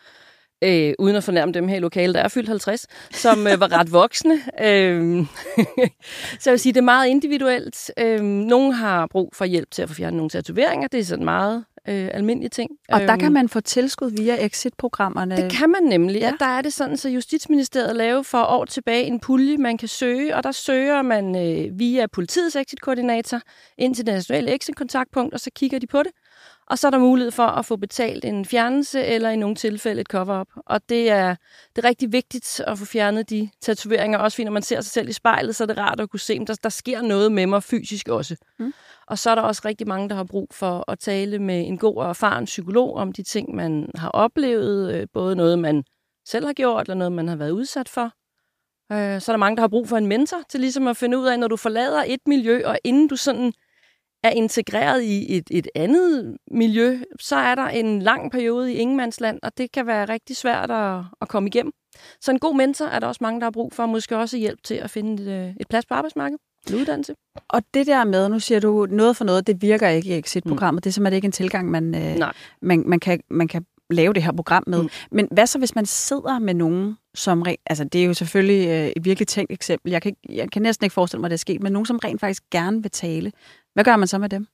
øh, 0.62 0.94
uden 0.98 1.16
at 1.16 1.24
fornærme 1.24 1.52
dem 1.52 1.68
her 1.68 1.76
i 1.76 1.80
lokalet, 1.80 2.14
der 2.14 2.20
er 2.20 2.28
fyldt 2.28 2.48
50, 2.48 2.86
som 3.10 3.46
øh, 3.46 3.60
var 3.60 3.72
ret 3.72 3.92
voksne. 3.92 4.34
Øh, 4.62 5.26
så 6.40 6.50
jeg 6.50 6.52
vil 6.52 6.58
sige, 6.58 6.72
det 6.72 6.78
er 6.80 6.84
meget 6.84 7.08
individuelt. 7.08 7.90
Øh, 7.98 8.20
nogle 8.22 8.74
har 8.74 9.06
brug 9.06 9.30
for 9.34 9.44
hjælp 9.44 9.70
til 9.70 9.82
at 9.82 9.88
få 9.88 9.94
fjernet 9.94 10.16
nogle 10.16 10.30
tatoveringer. 10.30 10.88
Det 10.88 11.00
er 11.00 11.04
sådan 11.04 11.24
meget 11.24 11.64
øh, 11.88 12.08
almindelige 12.14 12.48
ting. 12.48 12.70
Og 12.88 13.00
der 13.00 13.16
kan 13.16 13.24
øhm, 13.24 13.32
man 13.32 13.48
få 13.48 13.60
tilskud 13.60 14.10
via 14.10 14.46
exit-programmerne? 14.46 15.36
Det 15.36 15.52
kan 15.52 15.70
man 15.70 15.82
nemlig. 15.82 16.20
Ja. 16.20 16.26
Ja, 16.26 16.32
der 16.40 16.46
er 16.46 16.62
det 16.62 16.72
sådan, 16.72 16.96
så 16.96 17.08
Justitsministeriet 17.08 17.96
lavede 17.96 18.24
for 18.24 18.42
år 18.42 18.64
tilbage 18.64 19.04
en 19.04 19.20
pulje, 19.20 19.56
man 19.56 19.78
kan 19.78 19.88
søge, 19.88 20.36
og 20.36 20.42
der 20.42 20.52
søger 20.52 21.02
man 21.02 21.36
øh, 21.36 21.78
via 21.78 22.06
politiets 22.06 22.56
exit-koordinator 22.56 23.40
ind 23.78 23.94
til 23.94 24.06
det 24.06 24.14
nationale 24.14 24.54
exit-kontaktpunkt, 24.54 25.34
og 25.34 25.40
så 25.40 25.50
kigger 25.54 25.78
de 25.78 25.86
på 25.86 26.02
det. 26.02 26.12
Og 26.70 26.78
så 26.78 26.86
er 26.86 26.90
der 26.90 26.98
mulighed 26.98 27.30
for 27.30 27.46
at 27.46 27.66
få 27.66 27.76
betalt 27.76 28.24
en 28.24 28.44
fjernelse, 28.44 29.04
eller 29.04 29.30
i 29.30 29.36
nogle 29.36 29.56
tilfælde 29.56 30.00
et 30.00 30.06
cover-up. 30.06 30.48
Og 30.56 30.80
det 30.88 31.10
er, 31.10 31.36
det 31.76 31.84
er 31.84 31.88
rigtig 31.88 32.12
vigtigt 32.12 32.60
at 32.66 32.78
få 32.78 32.84
fjernet 32.84 33.30
de 33.30 33.50
tatoveringer, 33.60 34.18
også 34.18 34.34
fordi 34.34 34.44
når 34.44 34.52
man 34.52 34.62
ser 34.62 34.80
sig 34.80 34.92
selv 34.92 35.08
i 35.08 35.12
spejlet, 35.12 35.56
så 35.56 35.64
er 35.64 35.66
det 35.66 35.78
rart 35.78 36.00
at 36.00 36.10
kunne 36.10 36.20
se, 36.20 36.38
at 36.40 36.48
der, 36.48 36.54
der 36.62 36.68
sker 36.68 37.02
noget 37.02 37.32
med 37.32 37.46
mig 37.46 37.62
fysisk 37.62 38.08
også. 38.08 38.36
Mm. 38.58 38.72
Og 39.06 39.18
så 39.18 39.30
er 39.30 39.34
der 39.34 39.42
også 39.42 39.62
rigtig 39.64 39.88
mange, 39.88 40.08
der 40.08 40.14
har 40.14 40.24
brug 40.24 40.48
for 40.52 40.90
at 40.90 40.98
tale 40.98 41.38
med 41.38 41.66
en 41.66 41.78
god 41.78 41.96
og 41.96 42.08
erfaren 42.08 42.44
psykolog 42.44 42.94
om 42.94 43.12
de 43.12 43.22
ting, 43.22 43.54
man 43.54 43.90
har 43.94 44.08
oplevet, 44.08 44.94
øh, 44.94 45.06
både 45.12 45.36
noget, 45.36 45.58
man 45.58 45.84
selv 46.26 46.46
har 46.46 46.52
gjort, 46.52 46.86
eller 46.86 46.94
noget, 46.94 47.12
man 47.12 47.28
har 47.28 47.36
været 47.36 47.50
udsat 47.50 47.88
for. 47.88 48.12
Øh, 48.92 49.20
så 49.20 49.32
er 49.32 49.34
der 49.34 49.36
mange, 49.36 49.56
der 49.56 49.62
har 49.62 49.68
brug 49.68 49.88
for 49.88 49.96
en 49.96 50.06
mentor 50.06 50.42
til 50.48 50.60
ligesom 50.60 50.86
at 50.86 50.96
finde 50.96 51.18
ud 51.18 51.26
af, 51.26 51.38
når 51.38 51.48
du 51.48 51.56
forlader 51.56 52.04
et 52.06 52.20
miljø, 52.26 52.62
og 52.66 52.78
inden 52.84 53.08
du 53.08 53.16
sådan 53.16 53.52
er 54.22 54.30
integreret 54.30 55.02
i 55.02 55.36
et, 55.36 55.44
et 55.50 55.68
andet 55.74 56.36
miljø, 56.50 56.98
så 57.20 57.36
er 57.36 57.54
der 57.54 57.68
en 57.68 58.02
lang 58.02 58.30
periode 58.32 58.72
i 58.72 58.76
ingenmandsland, 58.76 59.38
og 59.42 59.58
det 59.58 59.72
kan 59.72 59.86
være 59.86 60.04
rigtig 60.04 60.36
svært 60.36 60.70
at, 60.70 61.04
at 61.20 61.28
komme 61.28 61.46
igennem. 61.48 61.72
Så 62.20 62.30
en 62.30 62.38
god 62.38 62.56
mentor 62.56 62.86
er 62.86 62.98
der 62.98 63.06
også 63.06 63.18
mange, 63.22 63.40
der 63.40 63.46
har 63.46 63.50
brug 63.50 63.72
for, 63.72 63.82
og 63.82 63.88
måske 63.88 64.16
også 64.16 64.36
hjælp 64.36 64.62
til 64.64 64.74
at 64.74 64.90
finde 64.90 65.22
et, 65.22 65.28
øh, 65.28 65.54
et 65.60 65.68
plads 65.68 65.86
på 65.86 65.94
arbejdsmarkedet. 65.94 66.40
En 66.68 66.74
uddannelse. 66.74 67.14
Og 67.48 67.62
det 67.74 67.86
der 67.86 68.04
med, 68.04 68.28
nu 68.28 68.38
siger 68.38 68.60
du 68.60 68.86
noget 68.90 69.16
for 69.16 69.24
noget, 69.24 69.46
det 69.46 69.62
virker 69.62 69.88
ikke 69.88 70.08
i 70.08 70.18
exit-programmet. 70.18 70.78
Mm. 70.78 70.82
Det 70.82 70.90
er 70.90 70.92
simpelthen 70.92 71.16
ikke 71.16 71.26
en 71.26 71.32
tilgang, 71.32 71.70
man, 71.70 71.94
øh, 71.94 72.18
man, 72.62 72.82
man, 72.86 73.00
kan, 73.00 73.20
man 73.30 73.48
kan 73.48 73.64
lave 73.90 74.12
det 74.12 74.22
her 74.22 74.32
program 74.32 74.64
med. 74.66 74.82
Mm. 74.82 74.88
Men 75.10 75.28
hvad 75.30 75.46
så, 75.46 75.58
hvis 75.58 75.74
man 75.74 75.86
sidder 75.86 76.38
med 76.38 76.54
nogen, 76.54 76.96
som 77.14 77.42
rent, 77.42 77.60
altså 77.66 77.84
det 77.84 78.00
er 78.00 78.04
jo 78.04 78.14
selvfølgelig 78.14 78.68
øh, 78.68 78.92
et 78.96 79.04
virkelig 79.04 79.28
tænkt 79.28 79.52
eksempel. 79.52 79.90
Jeg 79.90 80.02
kan, 80.02 80.16
jeg 80.28 80.50
kan 80.50 80.62
næsten 80.62 80.84
ikke 80.84 80.94
forestille 80.94 81.20
mig, 81.20 81.26
at 81.26 81.30
det 81.30 81.36
er 81.36 81.38
sket, 81.38 81.62
men 81.62 81.72
nogen, 81.72 81.86
som 81.86 81.98
rent 82.04 82.20
faktisk 82.20 82.42
gerne 82.50 82.82
vil 82.82 82.90
tale. 82.90 83.32
Hvad 83.74 83.84
gør 83.84 83.96
man 83.96 84.08
så 84.08 84.18
med 84.18 84.28
dem? 84.28 84.46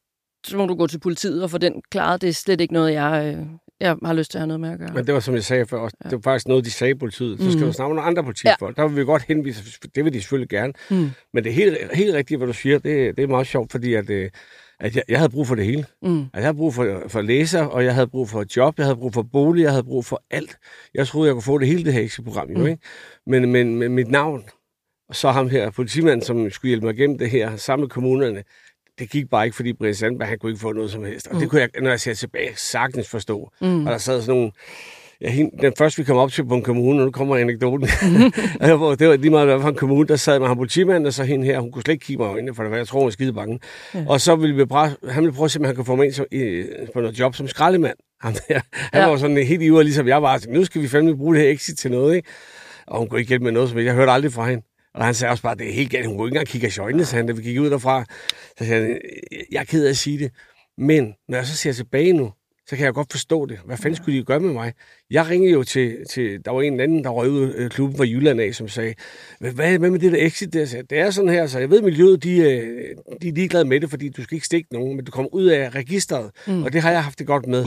Så 0.47 0.57
må 0.57 0.67
du 0.67 0.75
gå 0.75 0.87
til 0.87 0.99
politiet 0.99 1.43
og 1.43 1.51
få 1.51 1.59
den 1.59 1.83
klaret. 1.91 2.21
Det 2.21 2.29
er 2.29 2.33
slet 2.33 2.61
ikke 2.61 2.75
noget, 2.75 2.93
jeg, 2.93 3.37
øh, 3.39 3.47
jeg 3.81 3.97
har 4.05 4.13
lyst 4.13 4.31
til 4.31 4.39
at 4.39 4.41
have 4.41 4.47
noget 4.47 4.61
med 4.61 4.71
at 4.71 4.79
gøre. 4.79 4.89
Men 4.95 5.07
det 5.07 5.15
var, 5.15 5.21
som 5.21 5.35
jeg 5.35 5.45
sagde 5.45 5.67
før, 5.67 5.79
også, 5.79 5.97
ja. 6.05 6.09
det 6.09 6.17
var 6.17 6.23
faktisk 6.31 6.49
noget, 6.49 6.65
de 6.65 6.71
sagde 6.71 6.91
i 6.91 6.95
politiet. 6.95 7.41
Så 7.41 7.51
skal 7.51 7.61
mm. 7.61 7.67
du 7.67 7.73
snakke 7.73 7.89
med 7.89 7.97
nogle 7.97 8.09
andre 8.09 8.23
politifolk. 8.23 8.79
Ja. 8.79 8.83
Der 8.83 8.89
vil 8.89 8.97
vi 8.97 9.05
godt 9.05 9.23
henvise, 9.23 9.79
det 9.95 10.05
vil 10.05 10.13
de 10.13 10.21
selvfølgelig 10.21 10.49
gerne. 10.49 10.73
Mm. 10.91 11.11
Men 11.33 11.45
det 11.45 11.51
er 11.51 11.55
helt, 11.55 11.79
helt 11.95 12.15
rigtigt, 12.15 12.39
hvad 12.39 12.47
du 12.47 12.53
siger. 12.53 12.79
Det, 12.79 13.17
det 13.17 13.23
er 13.23 13.27
meget 13.27 13.47
sjovt, 13.47 13.73
fordi 13.73 13.95
at, 13.95 14.11
øh, 14.11 14.31
at 14.81 14.97
jeg, 14.97 15.03
jeg 15.09 15.19
havde 15.19 15.31
brug 15.31 15.47
for 15.47 15.55
det 15.55 15.65
hele. 15.65 15.85
Mm. 16.03 16.21
At 16.21 16.29
jeg 16.35 16.43
havde 16.43 16.57
brug 16.57 16.75
for, 16.75 17.03
for 17.09 17.21
læser, 17.21 17.63
og 17.63 17.85
jeg 17.85 17.95
havde 17.95 18.07
brug 18.07 18.29
for 18.29 18.43
et 18.43 18.57
job, 18.57 18.79
jeg 18.79 18.87
havde 18.87 18.97
brug 18.97 19.15
for 19.15 19.23
bolig, 19.23 19.63
jeg 19.63 19.71
havde 19.71 19.85
brug 19.85 20.05
for 20.05 20.23
alt. 20.31 20.59
Jeg 20.95 21.07
troede, 21.07 21.27
jeg 21.27 21.35
kunne 21.35 21.43
få 21.43 21.59
det 21.59 21.69
hele 21.69 21.85
det 21.85 21.93
her 21.93 22.01
exit-program, 22.03 22.51
jo, 22.51 22.59
mm. 22.59 22.67
ikke? 22.67 22.83
Men, 23.27 23.53
men 23.53 23.77
med 23.77 23.89
mit 23.89 24.09
navn, 24.09 24.45
og 25.09 25.17
så 25.17 25.31
ham 25.31 25.49
her, 25.49 25.71
politimanden, 25.71 26.23
som 26.23 26.51
skulle 26.51 26.71
hjælpe 26.71 26.87
mig 26.87 26.95
igennem 26.95 27.19
det 27.19 27.31
her, 27.31 27.57
sammen 27.57 27.83
med 27.83 27.89
kommunerne, 27.89 28.43
det 28.99 29.11
gik 29.11 29.31
bare 29.31 29.45
ikke, 29.45 29.57
fordi 29.57 29.73
Brian 29.73 29.95
Sandberg, 29.95 30.29
han 30.29 30.39
kunne 30.39 30.51
ikke 30.51 30.61
få 30.61 30.73
noget 30.73 30.91
som 30.91 31.05
helst. 31.05 31.27
Og 31.27 31.35
mm. 31.35 31.41
det 31.41 31.51
kunne 31.51 31.61
jeg, 31.61 31.69
når 31.83 31.91
jeg 31.91 32.01
ser 32.01 32.15
tilbage, 32.15 32.51
sagtens 32.57 33.09
forstå. 33.09 33.51
Mm. 33.61 33.87
Og 33.87 33.93
der 33.93 33.99
sad 33.99 34.21
sådan 34.21 34.35
nogle 34.37 34.53
Ja, 35.21 35.31
hende, 35.31 35.51
den 35.63 35.73
første, 35.79 35.99
vi 35.99 36.05
kom 36.05 36.17
op 36.17 36.33
til 36.33 36.47
på 36.47 36.55
en 36.55 36.63
kommune, 36.63 37.01
og 37.01 37.05
nu 37.05 37.11
kommer 37.11 37.37
anekdoten. 37.37 37.89
Mm-hmm. 38.03 38.97
det 38.99 39.09
var 39.09 39.17
lige 39.17 39.31
meget, 39.31 39.47
hvad 39.47 39.61
for 39.61 39.69
en 39.69 39.75
kommune, 39.75 40.09
der 40.09 40.17
sad 40.17 40.39
med 40.39 40.47
ham 40.49 40.57
politimanden, 40.57 41.07
og 41.07 41.13
så 41.13 41.25
hende 41.25 41.47
her, 41.47 41.61
hun 41.61 41.73
kunne 41.73 41.83
slet 41.83 41.93
ikke 41.93 42.05
kigge 42.05 42.23
mig 42.23 42.31
øjnene, 42.31 42.55
for 42.55 42.63
det 42.63 42.71
var, 42.71 42.77
jeg 42.77 42.87
tror, 42.87 42.99
hun 42.99 43.05
var 43.05 43.11
skide 43.11 43.33
bange. 43.33 43.61
Ja. 43.95 44.05
Og 44.09 44.21
så 44.21 44.37
ville 44.37 44.57
vi 44.57 44.65
bare, 44.65 44.91
han 45.09 45.23
ville 45.23 45.35
prøve 45.35 45.45
at 45.45 45.51
se, 45.51 45.59
om 45.59 45.65
han 45.65 45.75
kunne 45.75 45.85
få 45.85 45.97
mig 45.97 46.05
ind 46.05 46.15
så, 46.15 46.25
i, 46.33 46.65
på 46.95 47.01
noget 47.01 47.19
job 47.19 47.35
som 47.35 47.49
skraldemand. 47.49 47.97
Ham 48.21 48.33
der. 48.49 48.61
Han 48.73 49.03
ja. 49.03 49.09
var 49.09 49.17
sådan 49.17 49.37
helt 49.37 49.63
ivrig, 49.63 49.85
ligesom 49.85 50.09
jeg 50.09 50.23
var. 50.23 50.43
Nu 50.49 50.65
skal 50.65 50.83
vi 50.83 50.89
fandme 50.89 51.17
bruge 51.17 51.35
det 51.35 51.43
her 51.43 51.51
exit 51.51 51.79
til 51.79 51.91
noget, 51.91 52.17
ikke? 52.17 52.29
Og 52.87 52.99
hun 52.99 53.09
kunne 53.09 53.21
ikke 53.21 53.29
hjælpe 53.29 53.45
med 53.45 53.53
noget, 53.53 53.69
som 53.71 53.79
jeg 53.79 53.95
hørte 53.95 54.13
aldrig 54.13 54.33
fra 54.33 54.49
hende. 54.49 54.63
Og 54.97 55.05
han 55.05 55.15
sagde 55.15 55.31
også 55.31 55.43
bare, 55.43 55.55
det 55.55 55.69
er 55.69 55.73
helt 55.73 55.91
galt. 55.91 56.07
Hun 56.07 56.17
kunne 56.17 56.29
ikke 56.29 56.35
engang 56.35 56.49
kigge 56.49 56.73
i 56.77 56.81
øjnene, 56.81 57.05
sagde 57.05 57.21
han, 57.21 57.27
da 57.27 57.33
vi 57.33 57.43
gik 57.43 57.61
ud 57.61 57.71
derfra. 57.71 58.05
Så 58.59 58.65
sagde 58.67 58.83
han, 58.83 59.01
jeg 59.53 59.61
er 59.61 59.65
ked 59.65 59.85
af 59.85 59.91
at 59.91 59.97
sige 59.97 60.19
det. 60.19 60.31
Men 60.79 61.15
når 61.29 61.37
jeg 61.37 61.47
så 61.47 61.57
ser 61.57 61.73
tilbage 61.73 62.13
nu, 62.13 62.33
så 62.69 62.77
kan 62.77 62.85
jeg 62.85 62.95
godt 62.95 63.11
forstå 63.11 63.47
det. 63.47 63.59
Hvad 63.65 63.77
fanden 63.77 63.97
skulle 63.97 64.19
de 64.19 64.25
gøre 64.25 64.41
med 64.41 64.53
mig? 64.53 64.73
Jeg 65.11 65.29
ringede 65.29 65.53
jo 65.53 65.63
til, 65.63 65.97
til 66.11 66.45
der 66.45 66.51
var 66.51 66.63
en 66.63 66.81
anden, 66.81 67.05
der 67.05 67.11
røg 67.11 67.31
ud 67.31 67.55
øh, 67.57 67.71
klubben 67.71 67.97
fra 67.97 68.05
Jylland 68.05 68.41
af, 68.41 68.55
som 68.55 68.69
sagde, 68.69 68.95
hvad, 69.41 69.53
hvad 69.53 69.79
med 69.79 69.99
det 69.99 70.13
der 70.13 70.27
exit 70.27 70.53
der? 70.53 70.65
Så 70.65 70.83
det 70.91 70.99
er 70.99 71.11
sådan 71.11 71.31
her, 71.31 71.47
så 71.47 71.59
jeg 71.59 71.71
ved, 71.71 71.83
miljøet, 71.83 72.23
de, 72.23 72.39
øh, 72.39 72.97
de 73.23 73.29
er 73.29 73.33
ligeglade 73.33 73.65
med 73.65 73.81
det, 73.81 73.91
fordi 73.91 74.09
du 74.09 74.23
skal 74.23 74.35
ikke 74.35 74.47
stikke 74.47 74.73
nogen, 74.73 74.97
men 74.97 75.05
du 75.05 75.11
kommer 75.11 75.35
ud 75.35 75.45
af 75.45 75.75
registret, 75.75 76.31
mm. 76.47 76.63
og 76.63 76.73
det 76.73 76.83
har 76.83 76.91
jeg 76.91 77.05
haft 77.05 77.19
det 77.19 77.27
godt 77.27 77.47
med. 77.47 77.65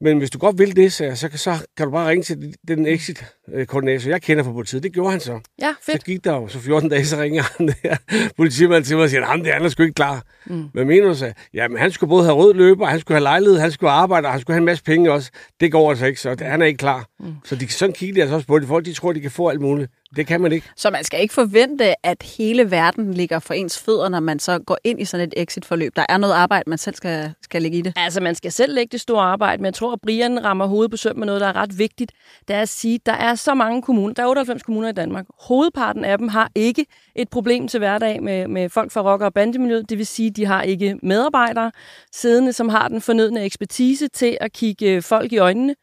Men 0.00 0.18
hvis 0.18 0.30
du 0.30 0.38
godt 0.38 0.58
vil 0.58 0.76
det, 0.76 0.92
så, 0.92 1.12
så, 1.14 1.28
så 1.34 1.66
kan 1.76 1.86
du 1.86 1.92
bare 1.92 2.08
ringe 2.08 2.22
til 2.22 2.54
den 2.68 2.86
exit-koordinator, 2.86 4.10
jeg 4.10 4.22
kender 4.22 4.44
fra 4.44 4.52
politiet. 4.52 4.82
Det 4.82 4.92
gjorde 4.92 5.10
han 5.10 5.20
så. 5.20 5.40
Ja, 5.60 5.74
fedt. 5.82 6.00
Så 6.00 6.06
gik 6.06 6.24
der 6.24 6.32
jo 6.32 6.48
så 6.48 6.58
14 6.58 6.90
dage, 6.90 7.06
så 7.06 7.16
ringer 7.16 7.42
han 7.56 7.68
der 7.68 7.96
politimanden 8.36 8.84
til 8.84 8.96
mig 8.96 9.02
og 9.04 9.10
siger, 9.10 9.20
at 9.22 9.28
ham 9.28 9.44
der, 9.44 9.52
han 9.52 9.64
er 9.64 9.68
sgu 9.68 9.82
ikke 9.82 9.94
klar. 9.94 10.22
Mm. 10.46 10.64
Men 10.74 10.86
mener 10.86 11.08
du 11.08 11.14
så? 11.14 11.32
Jamen, 11.54 11.78
han 11.78 11.90
skulle 11.90 12.08
både 12.08 12.24
have 12.24 12.36
rød 12.36 12.54
løber, 12.54 12.86
han 12.86 13.00
skulle 13.00 13.16
have 13.16 13.22
lejlighed, 13.22 13.58
han 13.58 13.70
skulle 13.70 13.90
arbejde, 13.90 14.26
og 14.26 14.32
han 14.32 14.40
skulle 14.40 14.54
have 14.54 14.60
en 14.60 14.64
masse 14.64 14.84
penge 14.84 15.12
også. 15.12 15.30
Det 15.60 15.72
går 15.72 15.90
altså 15.90 16.06
ikke, 16.06 16.20
så 16.20 16.34
det, 16.34 16.46
han 16.46 16.62
er 16.62 16.66
ikke 16.66 16.78
klar. 16.78 17.06
Mm. 17.20 17.34
Så 17.44 17.56
de, 17.56 17.68
sådan 17.68 17.92
kigger 17.92 18.14
de 18.14 18.20
altså 18.20 18.34
også 18.34 18.46
på 18.46 18.58
det. 18.58 18.68
Folk, 18.68 18.84
de 18.84 18.92
tror, 18.92 19.12
de 19.12 19.20
kan 19.20 19.30
få 19.30 19.48
alt 19.48 19.60
muligt. 19.60 19.90
Det 20.16 20.26
kan 20.26 20.40
man 20.40 20.52
ikke. 20.52 20.66
Så 20.76 20.90
man 20.90 21.04
skal 21.04 21.20
ikke 21.20 21.34
forvente, 21.34 22.06
at 22.06 22.22
hele 22.38 22.70
verden 22.70 23.14
ligger 23.14 23.38
for 23.38 23.54
ens 23.54 23.78
fødder, 23.78 24.08
når 24.08 24.20
man 24.20 24.38
så 24.38 24.58
går 24.58 24.78
ind 24.84 25.00
i 25.00 25.04
sådan 25.04 25.28
et 25.28 25.34
exit-forløb. 25.36 25.96
Der 25.96 26.06
er 26.08 26.16
noget 26.18 26.34
arbejde, 26.34 26.70
man 26.70 26.78
selv 26.78 26.94
skal, 26.94 27.32
skal 27.42 27.62
lægge 27.62 27.78
i 27.78 27.82
det. 27.82 27.92
Altså, 27.96 28.20
man 28.20 28.34
skal 28.34 28.52
selv 28.52 28.74
lægge 28.74 28.92
det 28.92 29.00
store 29.00 29.22
arbejde, 29.22 29.62
men 29.62 29.64
jeg 29.66 29.74
tror, 29.74 29.92
at 29.92 30.00
Brian 30.00 30.44
rammer 30.44 30.66
hovedet 30.66 30.90
på 30.90 30.96
søm 30.96 31.16
med 31.16 31.26
noget, 31.26 31.40
der 31.40 31.46
er 31.46 31.56
ret 31.56 31.78
vigtigt. 31.78 32.12
Det 32.48 32.56
er 32.56 32.60
at 32.60 32.68
sige, 32.68 32.94
at 32.94 33.06
der 33.06 33.12
er 33.12 33.34
så 33.34 33.54
mange 33.54 33.82
kommuner. 33.82 34.14
Der 34.14 34.22
er 34.22 34.26
98 34.26 34.62
kommuner 34.62 34.88
i 34.88 34.92
Danmark. 34.92 35.26
Hovedparten 35.40 36.04
af 36.04 36.18
dem 36.18 36.28
har 36.28 36.50
ikke 36.54 36.86
et 37.14 37.28
problem 37.28 37.68
til 37.68 37.78
hverdag 37.78 38.22
med, 38.22 38.48
med 38.48 38.68
folk 38.68 38.92
fra 38.92 39.12
rocker- 39.12 39.26
og 39.26 39.34
bandemiljøet. 39.34 39.90
Det 39.90 39.98
vil 39.98 40.06
sige, 40.06 40.28
at 40.28 40.36
de 40.36 40.46
har 40.46 40.62
ikke 40.62 40.98
medarbejdere 41.02 41.72
siddende, 42.12 42.52
som 42.52 42.68
har 42.68 42.88
den 42.88 43.00
fornødne 43.00 43.44
ekspertise 43.44 44.08
til 44.08 44.38
at 44.40 44.52
kigge 44.52 45.02
folk 45.02 45.32
i 45.32 45.38
øjnene 45.38 45.74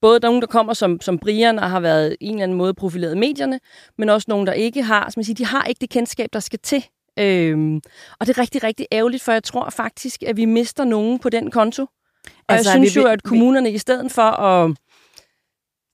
både 0.00 0.20
nogen, 0.20 0.40
der 0.40 0.46
kommer 0.46 0.74
som, 0.74 1.00
som 1.00 1.18
Brian 1.18 1.58
og 1.58 1.70
har 1.70 1.80
været 1.80 2.16
en 2.20 2.30
eller 2.30 2.42
anden 2.42 2.58
måde 2.58 2.74
profileret 2.74 3.14
i 3.14 3.18
medierne, 3.18 3.60
men 3.98 4.08
også 4.08 4.24
nogen, 4.28 4.46
der 4.46 4.52
ikke 4.52 4.82
har. 4.82 5.10
Som 5.10 5.20
jeg 5.20 5.26
siger, 5.26 5.34
de 5.34 5.46
har 5.46 5.64
ikke 5.64 5.80
det 5.80 5.90
kendskab, 5.90 6.28
der 6.32 6.40
skal 6.40 6.58
til. 6.58 6.84
Øhm, 7.18 7.80
og 8.20 8.26
det 8.26 8.38
er 8.38 8.42
rigtig, 8.42 8.62
rigtig 8.64 8.86
ærgerligt, 8.92 9.22
for 9.22 9.32
jeg 9.32 9.44
tror 9.44 9.70
faktisk, 9.70 10.22
at 10.22 10.36
vi 10.36 10.44
mister 10.44 10.84
nogen 10.84 11.18
på 11.18 11.28
den 11.28 11.50
konto. 11.50 11.82
Og 11.82 12.54
altså, 12.54 12.70
jeg 12.70 12.78
synes 12.78 12.96
vi, 12.96 13.00
jo, 13.00 13.06
at 13.06 13.22
kommunerne 13.22 13.70
i 13.70 13.78
stedet 13.78 14.12
for 14.12 14.22
at 14.22 14.76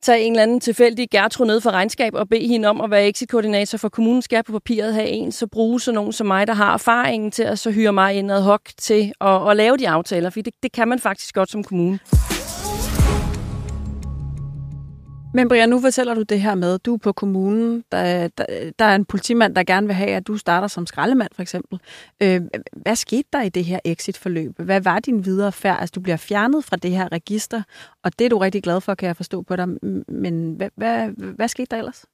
tage 0.02 0.21
en 0.21 0.32
eller 0.32 0.42
anden 0.42 0.61
tilfældig 0.61 1.11
Gertrud 1.11 1.47
ned 1.47 1.61
for 1.61 1.71
regnskab 1.71 2.14
og 2.14 2.28
bede 2.28 2.49
hende 2.49 2.68
om 2.68 2.80
at 2.80 2.90
være 2.90 3.09
exit-koordinator 3.09 3.78
for 3.78 3.88
kommunen, 3.88 4.23
skal 4.23 4.44
på 4.44 4.52
papiret 4.52 4.94
have 4.94 5.09
en, 5.09 5.32
så 5.32 5.47
bruge 5.47 5.80
sådan 5.80 5.94
nogen 5.94 6.12
som 6.12 6.26
mig, 6.26 6.47
der 6.47 6.52
har 6.52 6.75
erfaringen 6.75 7.30
til 7.30 7.42
at 7.42 7.59
så 7.59 7.71
hyre 7.71 7.92
mig 7.92 8.14
ind 8.14 8.32
ad 8.32 8.42
hoc 8.42 8.61
til 8.78 9.12
at, 9.21 9.50
at 9.50 9.56
lave 9.56 9.76
de 9.76 9.88
aftaler, 9.88 10.30
for 10.30 10.40
det, 10.40 10.54
det 10.62 10.73
kan 10.73 10.88
man 10.88 10.99
faktisk 10.99 11.35
godt 11.35 11.50
som 11.50 11.64
kommune. 11.64 11.99
Men 15.35 15.49
Brian, 15.49 15.69
nu 15.69 15.81
fortæller 15.81 16.15
du 16.15 16.23
det 16.23 16.41
her 16.41 16.55
med, 16.55 16.79
du 16.79 16.95
er 16.95 16.99
på 16.99 17.12
kommunen, 17.12 17.85
der, 17.93 18.29
der, 18.29 18.45
der 18.79 18.85
er 18.85 18.95
en 18.95 19.05
politimand, 19.05 19.55
der 19.55 19.62
gerne 19.62 19.87
vil 19.87 19.97
have, 19.97 20.11
at 20.11 20.27
du 20.27 20.37
starter 20.37 20.69
som 20.69 20.87
skraldemand 20.87 21.31
for 21.35 21.43
eksempel. 21.43 21.78
Øh, 22.23 22.41
hvad 22.73 22.97
skete 22.97 23.28
der 23.33 23.43
i 23.43 23.49
det 23.49 23.65
her 23.65 23.78
exit-forløb? 23.85 24.52
Hvad 24.59 24.80
var 24.80 24.99
din 24.99 25.25
videre 25.25 25.52
færd? 25.52 25.80
Altså, 25.80 25.93
du 25.95 26.00
bliver 26.00 26.17
fjernet 26.17 26.65
fra 26.65 26.76
det 26.76 26.91
her 26.91 27.13
register, 27.13 27.63
og 28.04 28.19
det 28.19 28.25
er 28.25 28.28
du 28.28 28.39
rigtig 28.39 28.63
glad 28.63 28.80
for, 28.80 28.95
kan 28.95 29.06
jeg 29.06 29.17
forstå 29.17 29.43
på 29.43 29.56
dig. 29.56 29.69
Men 30.09 30.52
hvad, 30.52 30.69
hvad, 30.76 31.09
hvad 31.37 31.49
skete 31.49 31.67
der 31.71 31.76
ellers? 31.76 32.04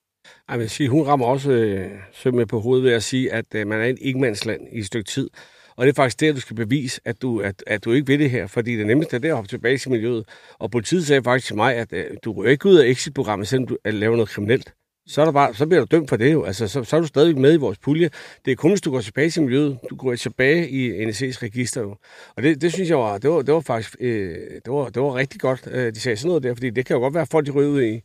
Jeg 0.51 0.59
vil 0.59 0.71
sige, 0.71 0.89
hun 0.89 1.07
rammer 1.07 1.27
også 1.27 1.51
øh, 1.51 2.35
med 2.35 2.47
på 2.47 2.61
hovedet 2.61 2.85
ved 2.85 2.93
at 2.93 3.03
sige, 3.03 3.33
at 3.33 3.55
øh, 3.55 3.67
man 3.67 3.81
er 3.81 3.85
en 3.85 3.99
ingemandsland 4.01 4.61
i 4.73 4.79
et 4.79 4.87
stykke 4.87 5.11
tid. 5.11 5.31
Og 5.79 5.87
det 5.87 5.93
er 5.93 5.95
faktisk 5.95 6.21
det, 6.21 6.35
du 6.35 6.41
skal 6.41 6.57
bevise, 6.57 7.01
at 7.05 7.23
du, 7.23 7.41
at, 7.41 7.65
at 7.67 7.85
du 7.85 7.93
ikke 7.93 8.07
vil 8.07 8.21
det 8.21 8.31
her. 8.31 8.47
Fordi 8.47 8.77
det 8.77 8.87
nemmeste 8.87 9.17
er 9.17 9.21
det 9.21 9.29
at 9.29 9.35
hoppe 9.35 9.49
tilbage 9.49 9.79
til 9.79 9.91
miljøet. 9.91 10.29
Og 10.59 10.71
politiet 10.71 11.07
sagde 11.07 11.23
faktisk 11.23 11.47
til 11.47 11.57
mig, 11.57 11.75
at 11.75 11.93
uh, 11.93 12.17
du 12.25 12.33
går 12.33 12.45
ikke 12.45 12.67
ud 12.67 12.75
af 12.75 12.89
exit-programmet, 12.89 13.49
selvom 13.49 13.67
du 13.67 13.77
laver 13.85 14.17
noget 14.17 14.29
kriminelt. 14.31 14.73
Så, 15.07 15.21
er 15.21 15.25
der 15.25 15.33
bare, 15.33 15.55
så 15.55 15.67
bliver 15.67 15.85
du 15.85 15.97
dømt 15.97 16.09
for 16.09 16.17
det 16.17 16.33
jo. 16.33 16.45
Altså, 16.45 16.69
så, 16.69 16.85
så 16.85 16.97
er 16.97 17.01
du 17.01 17.07
stadig 17.07 17.39
med 17.39 17.55
i 17.55 17.57
vores 17.57 17.79
pulje. 17.79 18.11
Det 18.45 18.53
er 18.53 18.57
kun, 18.57 18.71
hvis 18.71 18.81
du 18.81 18.91
går 18.91 19.01
tilbage 19.01 19.31
til 19.31 19.43
miljøet. 19.43 19.79
Du 19.91 19.97
går 19.97 20.17
tilbage 20.17 20.69
i 20.69 21.05
NEC's 21.05 21.43
register 21.43 21.81
jo. 21.81 21.97
Og 22.37 22.43
det, 22.43 22.63
det 22.63 22.73
synes 22.73 22.89
jeg 22.89 22.99
var, 22.99 23.19
det 23.19 23.31
var, 23.31 23.43
det 23.43 23.55
var 23.55 23.61
faktisk 23.61 23.97
øh, 24.01 24.37
det 24.65 24.73
var, 24.73 24.89
det 24.89 25.03
var 25.03 25.15
rigtig 25.15 25.41
godt, 25.41 25.69
øh, 25.71 25.95
de 25.95 26.01
sagde 26.01 26.17
sådan 26.17 26.29
noget 26.29 26.43
der. 26.43 26.55
Fordi 26.55 26.71
det 26.71 26.87
kan 26.87 26.97
jo 26.97 27.01
godt 27.01 27.15
være, 27.15 27.23
at 27.23 27.29
folk 27.29 27.47
de 27.47 27.51
ryger 27.51 27.71
ud 27.71 27.83
i 27.83 28.01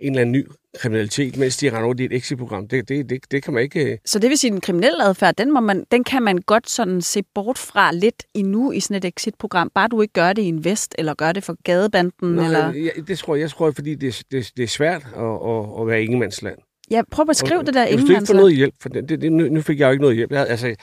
en 0.00 0.12
eller 0.12 0.20
anden 0.20 0.32
ny 0.32 0.46
kriminalitet, 0.78 1.36
mens 1.36 1.56
de 1.56 1.68
render 1.68 1.88
rundt 1.88 2.00
i 2.00 2.04
et 2.04 2.12
exit-program. 2.12 2.68
Det, 2.68 2.88
det, 2.88 3.10
det, 3.10 3.20
det 3.30 3.42
kan 3.42 3.54
man 3.54 3.62
ikke... 3.62 3.92
Øh, 3.92 3.98
så 4.04 4.18
det 4.18 4.30
vil 4.30 4.38
sige, 4.38 4.48
at 4.48 4.52
den 4.52 4.60
kriminelle 4.60 5.04
adfærd, 5.04 5.34
den, 5.34 5.52
må 5.52 5.60
man, 5.60 5.84
den 5.90 6.04
kan 6.04 6.22
man 6.22 6.38
godt 6.38 6.70
sådan 6.70 7.00
se 7.00 7.22
bort 7.34 7.58
fra 7.58 7.92
lidt 7.92 8.26
endnu 8.34 8.72
i 8.72 8.80
sådan 8.80 8.96
et 8.96 9.04
exit-program, 9.04 9.70
bare 9.74 9.88
du 9.88 10.02
ikke 10.02 10.12
gør 10.12 10.32
det 10.32 10.42
i 10.42 10.46
en 10.46 10.64
vest, 10.64 10.94
eller 10.98 11.14
gør 11.14 11.32
det 11.32 11.44
for 11.44 11.56
gadebanden? 11.64 12.34
Nej, 12.34 12.44
eller... 12.44 12.72
Ja, 12.72 12.88
det 13.08 13.18
tror 13.18 13.34
jeg, 13.34 13.42
jeg 13.42 13.50
tror, 13.50 13.70
fordi 13.70 13.94
det, 13.94 14.22
det, 14.30 14.52
det 14.56 14.62
er 14.62 14.68
svært 14.68 15.06
at, 15.16 15.22
at, 15.22 15.80
at 15.80 15.86
være 15.86 16.02
ingemandsland. 16.02 16.58
Ja, 16.90 17.02
prøv 17.10 17.22
at 17.22 17.28
beskrive 17.28 17.60
og, 17.60 17.66
det 17.66 17.74
der 17.74 17.84
ingemandsland. 17.84 18.18
Hvis 18.18 18.28
du 18.28 18.32
ikke 18.32 18.38
får 18.38 18.42
noget 18.42 18.56
hjælp, 18.56 18.74
for 18.80 18.88
det, 18.88 19.08
det, 19.08 19.20
det, 19.20 19.32
nu, 19.32 19.48
nu 19.48 19.60
fik 19.60 19.80
jeg 19.80 19.86
jo 19.86 19.90
ikke 19.90 20.02
noget 20.02 20.16
hjælp. 20.16 20.32
Jeg, 20.32 20.46
altså, 20.48 20.74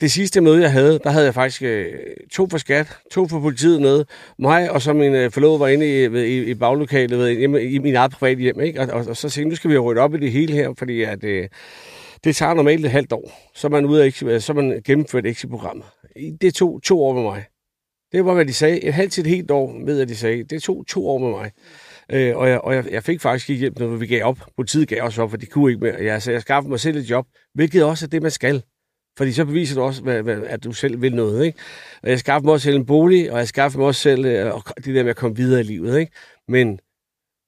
det 0.00 0.10
sidste 0.10 0.40
møde, 0.40 0.62
jeg 0.62 0.72
havde, 0.72 0.98
der 1.04 1.10
havde 1.10 1.24
jeg 1.24 1.34
faktisk 1.34 1.62
øh, 1.62 1.86
to 2.32 2.46
for 2.50 2.58
skat, 2.58 2.98
to 3.10 3.28
for 3.28 3.40
politiet 3.40 3.80
med, 3.80 4.04
mig 4.38 4.70
og 4.70 4.82
så 4.82 4.92
min 4.92 5.14
øh, 5.14 5.30
forlovede 5.30 5.60
var 5.60 5.68
inde 5.68 5.86
i, 5.86 6.04
i, 6.04 6.50
i 6.50 6.54
baglokalet 6.54 7.18
ved, 7.18 7.30
hjemme, 7.30 7.64
i 7.64 7.78
min 7.78 7.94
eget 7.94 8.12
private 8.12 8.40
hjem. 8.40 8.60
Ikke? 8.60 8.80
Og, 8.80 8.88
og, 8.88 9.06
og 9.08 9.16
så 9.16 9.30
tænkte 9.30 9.48
nu 9.48 9.56
skal 9.56 9.70
vi 9.70 9.78
rydde 9.78 10.00
op 10.00 10.14
i 10.14 10.18
det 10.18 10.32
hele 10.32 10.52
her, 10.52 10.74
fordi 10.78 11.02
at, 11.02 11.24
øh, 11.24 11.48
det 12.24 12.36
tager 12.36 12.54
normalt 12.54 12.84
et 12.84 12.90
halvt 12.90 13.12
år. 13.12 13.50
Så 13.54 13.66
er 13.66 13.70
man, 13.70 13.84
ude 13.84 14.04
af, 14.04 14.22
øh, 14.22 14.40
så 14.40 14.52
man 14.52 14.80
gennemført 14.84 15.26
exit-programmet. 15.26 15.86
Det 16.40 16.54
tog 16.54 16.80
to 16.82 17.04
år 17.04 17.14
med 17.14 17.22
mig. 17.22 17.44
Det 18.12 18.24
var, 18.24 18.34
hvad 18.34 18.44
de 18.44 18.52
sagde. 18.52 18.84
Et 18.84 18.94
halvt 18.94 19.12
til 19.12 19.20
et 19.20 19.26
helt 19.26 19.50
år, 19.50 19.84
ved 19.84 20.00
at 20.00 20.08
de 20.08 20.16
sagde. 20.16 20.44
Det 20.44 20.62
tog 20.62 20.84
to 20.88 21.08
år 21.08 21.18
med 21.18 21.30
mig. 21.30 21.50
Øh, 22.12 22.36
og 22.36 22.48
jeg, 22.48 22.60
og 22.60 22.74
jeg, 22.74 22.84
jeg 22.90 23.02
fik 23.02 23.20
faktisk 23.20 23.50
ikke 23.50 23.60
hjælp, 23.60 23.78
når 23.78 23.86
vi 23.86 24.06
gav 24.06 24.24
op. 24.24 24.38
Politiet 24.56 24.88
gav 24.88 25.02
også 25.02 25.22
op, 25.22 25.30
for 25.30 25.36
de 25.36 25.46
kunne 25.46 25.72
ikke 25.72 25.84
mere. 25.84 26.04
Jeg, 26.04 26.22
så 26.22 26.32
jeg 26.32 26.40
skaffede 26.40 26.70
mig 26.70 26.80
selv 26.80 26.96
et 26.96 27.10
job, 27.10 27.26
hvilket 27.54 27.84
også 27.84 28.06
er 28.06 28.08
det, 28.08 28.22
man 28.22 28.30
skal. 28.30 28.62
Fordi 29.18 29.32
så 29.32 29.44
beviser 29.44 29.74
du 29.74 29.82
også, 29.82 30.02
hvad, 30.02 30.22
hvad, 30.22 30.38
at 30.46 30.64
du 30.64 30.72
selv 30.72 31.02
vil 31.02 31.14
noget. 31.14 31.44
Ikke? 31.44 31.58
Og 32.02 32.10
jeg 32.10 32.18
skaffede 32.18 32.46
mig 32.46 32.52
også 32.52 32.64
selv 32.64 32.76
en 32.76 32.86
bolig, 32.86 33.32
og 33.32 33.38
jeg 33.38 33.48
skaffede 33.48 33.78
mig 33.78 33.86
også 33.86 34.00
selv 34.00 34.24
øh, 34.24 34.52
det 34.84 34.94
der 34.94 35.02
med 35.02 35.10
at 35.10 35.16
komme 35.16 35.36
videre 35.36 35.60
i 35.60 35.64
livet. 35.64 35.98
Ikke? 35.98 36.12
Men 36.48 36.78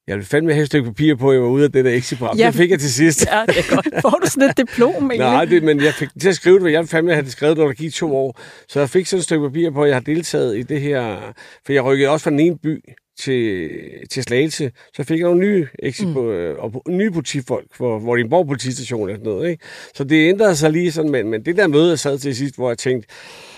jeg 0.07 0.16
ville 0.16 0.27
fandme 0.27 0.53
have 0.53 0.62
et 0.62 0.66
stykke 0.66 0.90
papir 0.90 1.14
på, 1.14 1.31
at 1.31 1.35
jeg 1.35 1.42
var 1.42 1.48
ude 1.48 1.64
af 1.64 1.72
det 1.72 1.85
der 1.85 1.90
exit 1.90 2.20
Ja, 2.38 2.46
det 2.46 2.55
fik 2.55 2.70
jeg 2.70 2.81
til 2.81 2.92
sidst. 2.92 3.27
Ja, 3.27 3.44
det 3.48 3.59
er 3.59 3.75
godt. 3.75 3.88
Får 4.03 4.20
du 4.25 4.31
sådan 4.31 4.51
et 4.51 4.57
diplom 4.57 4.94
egentlig? 4.94 5.18
Nej, 5.18 5.44
det, 5.44 5.62
men 5.62 5.83
jeg 5.85 5.94
fik 5.94 6.09
til 6.20 6.29
at 6.29 6.35
skrive 6.35 6.59
det, 6.59 6.72
jeg 6.72 6.79
ville 6.79 6.88
fandme 6.88 7.12
have 7.12 7.25
det 7.25 7.33
skrevet, 7.33 7.59
når 7.59 7.66
der 7.66 7.72
gik 7.72 7.92
to 7.92 8.16
år. 8.16 8.40
Så 8.68 8.79
jeg 8.79 8.90
fik 8.90 9.07
sådan 9.07 9.18
et 9.18 9.25
stykke 9.25 9.48
papir 9.48 9.70
på, 9.70 9.83
at 9.83 9.88
jeg 9.88 9.96
har 9.96 10.01
deltaget 10.01 10.59
i 10.59 10.62
det 10.62 10.81
her. 10.81 11.33
For 11.66 11.72
jeg 11.72 11.85
rykkede 11.85 12.11
også 12.11 12.25
fra 12.25 12.31
den 12.31 12.40
ene 12.40 12.59
by 12.59 12.83
til, 13.18 13.70
til 14.11 14.22
Slagelse, 14.22 14.72
så 14.96 15.05
fik 15.05 15.18
jeg 15.18 15.25
nogle 15.25 15.40
nye, 15.40 15.68
exit, 15.79 16.09
mm. 16.09 16.31
Øh, 16.31 16.59
og 16.59 16.83
nye 16.88 17.11
politifolk, 17.11 17.77
hvor, 17.77 17.98
hvor 17.98 18.16
de 18.16 18.29
bor 18.29 18.44
politistation 18.44 19.09
eller 19.11 19.25
noget. 19.25 19.51
Ikke? 19.51 19.64
Så 19.94 20.05
det 20.05 20.29
ændrede 20.29 20.57
sig 20.57 20.70
lige 20.70 20.92
sådan, 20.92 21.11
men, 21.11 21.29
men 21.29 21.44
det 21.44 21.57
der 21.57 21.66
møde, 21.66 21.88
jeg 21.88 21.98
sad 21.98 22.18
til 22.18 22.37
sidst, 22.37 22.55
hvor 22.55 22.70
jeg 22.70 22.79
tænkte, 22.79 23.09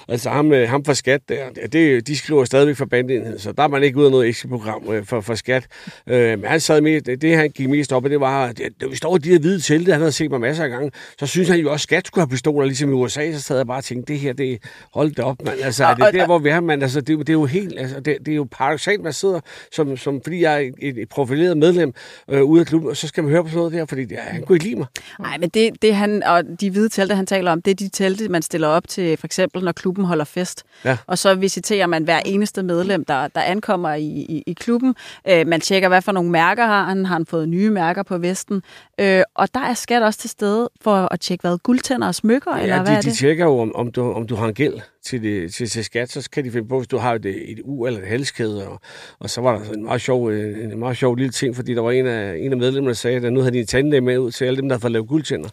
Altså 0.08 0.30
ham, 0.30 0.52
øh, 0.52 0.68
ham 0.68 0.84
for 0.84 0.92
skat 0.92 1.20
der, 1.28 1.68
det, 1.72 2.06
de 2.06 2.16
skriver 2.16 2.44
stadigvæk 2.44 2.76
for 2.76 2.84
bandenheden, 2.84 3.38
så 3.38 3.52
der 3.52 3.62
er 3.62 3.68
man 3.68 3.82
ikke 3.82 3.98
ud 3.98 4.04
af 4.04 4.10
noget 4.10 4.28
ekstra 4.28 4.48
program 4.48 4.92
øh, 4.92 5.04
for, 5.04 5.20
for 5.20 5.34
skat. 5.34 5.66
Øh, 6.06 6.38
men 6.38 6.44
han 6.44 6.60
sad 6.60 6.80
med, 6.80 7.00
det, 7.00 7.22
det, 7.22 7.36
han 7.36 7.50
gik 7.50 7.68
mest 7.68 7.92
op, 7.92 8.04
og 8.04 8.10
det 8.10 8.20
var, 8.20 8.52
det, 8.52 8.68
det, 8.80 8.90
vi 8.90 8.96
står 8.96 9.16
i 9.16 9.18
de 9.18 9.28
her 9.28 9.38
hvide 9.38 9.60
telte, 9.60 9.92
han 9.92 10.00
havde 10.00 10.12
set 10.12 10.30
mig 10.30 10.40
masser 10.40 10.64
af 10.64 10.70
gange, 10.70 10.90
så 11.18 11.26
synes 11.26 11.48
han 11.48 11.60
jo 11.60 11.72
også, 11.72 11.74
at 11.74 11.80
skat 11.80 12.06
skulle 12.06 12.22
have 12.22 12.30
pistoler, 12.30 12.66
ligesom 12.66 12.90
i 12.90 12.92
USA, 12.92 13.32
så 13.32 13.40
sad 13.40 13.56
jeg 13.56 13.66
bare 13.66 13.78
og 13.78 13.84
tænkte, 13.84 14.12
det 14.12 14.20
her, 14.20 14.32
det, 14.32 14.62
hold 14.94 15.10
det 15.10 15.24
op, 15.24 15.44
mand. 15.44 15.60
Altså, 15.62 15.84
er 15.84 15.94
det 15.94 16.14
der, 16.14 16.26
hvor 16.26 16.38
vi 16.38 16.48
er, 16.48 16.60
man, 16.60 16.82
altså, 16.82 17.00
det, 17.00 17.18
det, 17.18 17.28
er 17.28 17.32
jo 17.32 17.44
helt, 17.44 17.78
altså, 17.78 18.00
det, 18.00 18.16
det 18.26 18.32
er 18.32 18.36
jo 18.36 18.46
paradoxalt, 18.50 19.02
man 19.02 19.12
sidder, 19.12 19.40
som, 19.72 19.96
som, 19.96 20.20
fordi 20.22 20.40
jeg 20.42 20.64
er 20.64 20.70
et, 20.82 20.98
et 20.98 21.08
profileret 21.08 21.56
medlem 21.56 21.92
øh, 22.30 22.42
ude 22.42 22.60
af 22.60 22.66
klubben, 22.66 22.90
og 22.90 22.96
så 22.96 23.08
skal 23.08 23.22
man 23.22 23.30
høre 23.30 23.42
på 23.42 23.48
sådan 23.48 23.58
noget 23.58 23.72
der, 23.72 23.86
fordi 23.86 24.04
det, 24.04 24.18
han 24.18 24.42
kunne 24.42 24.56
ikke 24.56 24.64
lide 24.64 24.76
mig. 24.76 24.86
Nej, 25.20 25.38
men 25.38 25.48
det, 25.48 25.82
det 25.82 25.94
han, 25.94 26.22
og 26.22 26.42
de 26.60 26.70
hvide 26.70 26.88
telte, 26.88 27.14
han 27.14 27.26
taler 27.26 27.52
om, 27.52 27.62
det 27.62 27.70
er 27.70 27.74
de 27.74 27.88
telte, 27.88 28.28
man 28.28 28.42
stiller 28.42 28.68
op 28.68 28.88
til, 28.88 29.16
for 29.16 29.26
eksempel, 29.26 29.64
når 29.64 29.72
klubben 29.72 29.93
klubben 29.94 30.04
holder 30.09 30.24
fest. 30.24 30.64
Ja. 30.85 30.96
Og 31.07 31.18
så 31.18 31.35
visiterer 31.35 31.87
man 31.87 32.04
hver 32.04 32.18
eneste 32.24 32.62
medlem, 32.62 33.04
der, 33.04 33.28
der 33.28 33.40
ankommer 33.40 33.94
i, 33.94 34.04
i, 34.07 34.42
i 34.46 34.52
klubben. 34.52 34.94
Øh, 35.28 35.46
man 35.46 35.61
tjekker, 35.61 35.88
hvad 35.88 36.02
for 36.02 36.12
nogle 36.12 36.30
mærker 36.30 36.66
har 36.66 36.85
han. 36.85 37.07
Har 37.07 37.14
han 37.14 37.26
fået 37.26 37.48
nye 37.48 37.70
mærker 37.70 38.02
på 38.02 38.18
vesten? 38.18 38.62
Øh, 39.00 39.22
og 39.35 39.54
der 39.54 39.61
er 39.61 39.74
skat 39.74 40.02
også 40.02 40.18
til 40.18 40.30
stede 40.30 40.70
for 40.80 41.09
at 41.12 41.20
tjekke, 41.20 41.42
hvad 41.42 41.59
guldtænder 41.59 42.07
og 42.07 42.14
smykker, 42.14 42.57
Ja, 42.57 42.62
eller 42.62 42.76
hvad 42.76 42.87
de, 42.87 42.96
er 42.96 43.00
de 43.00 43.09
det? 43.11 43.16
tjekker 43.18 43.44
jo, 43.44 43.59
om, 43.59 43.76
om, 43.76 43.92
du, 43.92 44.12
om 44.12 44.26
du 44.26 44.35
har 44.35 44.46
en 44.48 44.54
gæld 44.54 44.74
til, 45.04 45.22
det, 45.22 45.54
til, 45.54 45.68
til 45.68 45.85
skat, 45.85 46.11
så 46.12 46.28
kan 46.33 46.44
de 46.44 46.50
finde 46.50 46.68
på, 46.68 46.78
hvis 46.78 46.88
du 46.88 46.98
har 46.98 47.14
et, 47.14 47.26
et 47.26 47.61
u 47.64 47.87
eller 47.87 48.00
et 48.00 48.07
halskæde. 48.07 48.68
Og, 48.68 48.80
og 49.20 49.30
så 49.30 49.40
var 49.40 49.59
der 49.59 49.72
en 49.72 49.85
meget, 49.85 50.00
sjov, 50.00 50.30
øh, 50.30 50.64
en 50.72 50.78
meget 50.78 50.96
sjov 50.96 51.14
lille 51.16 51.33
ting, 51.33 51.57
fordi 51.57 51.74
der 51.74 51.80
var 51.80 51.90
en 51.90 52.07
af, 52.07 52.37
en 52.37 52.52
af 52.52 52.59
medlemmerne, 52.59 52.88
der 52.88 52.94
sagde, 52.94 53.16
at 53.26 53.33
nu 53.33 53.40
havde 53.40 53.52
de 53.52 53.61
en 53.61 53.66
tandlæge 53.66 54.00
med 54.00 54.18
ud 54.18 54.30
til 54.30 54.44
alle 54.44 54.57
dem, 54.57 54.68
der 54.68 54.74
havde 54.74 54.80
fået 54.83 54.92
lavet 54.92 55.09
guldtænder. 55.09 55.48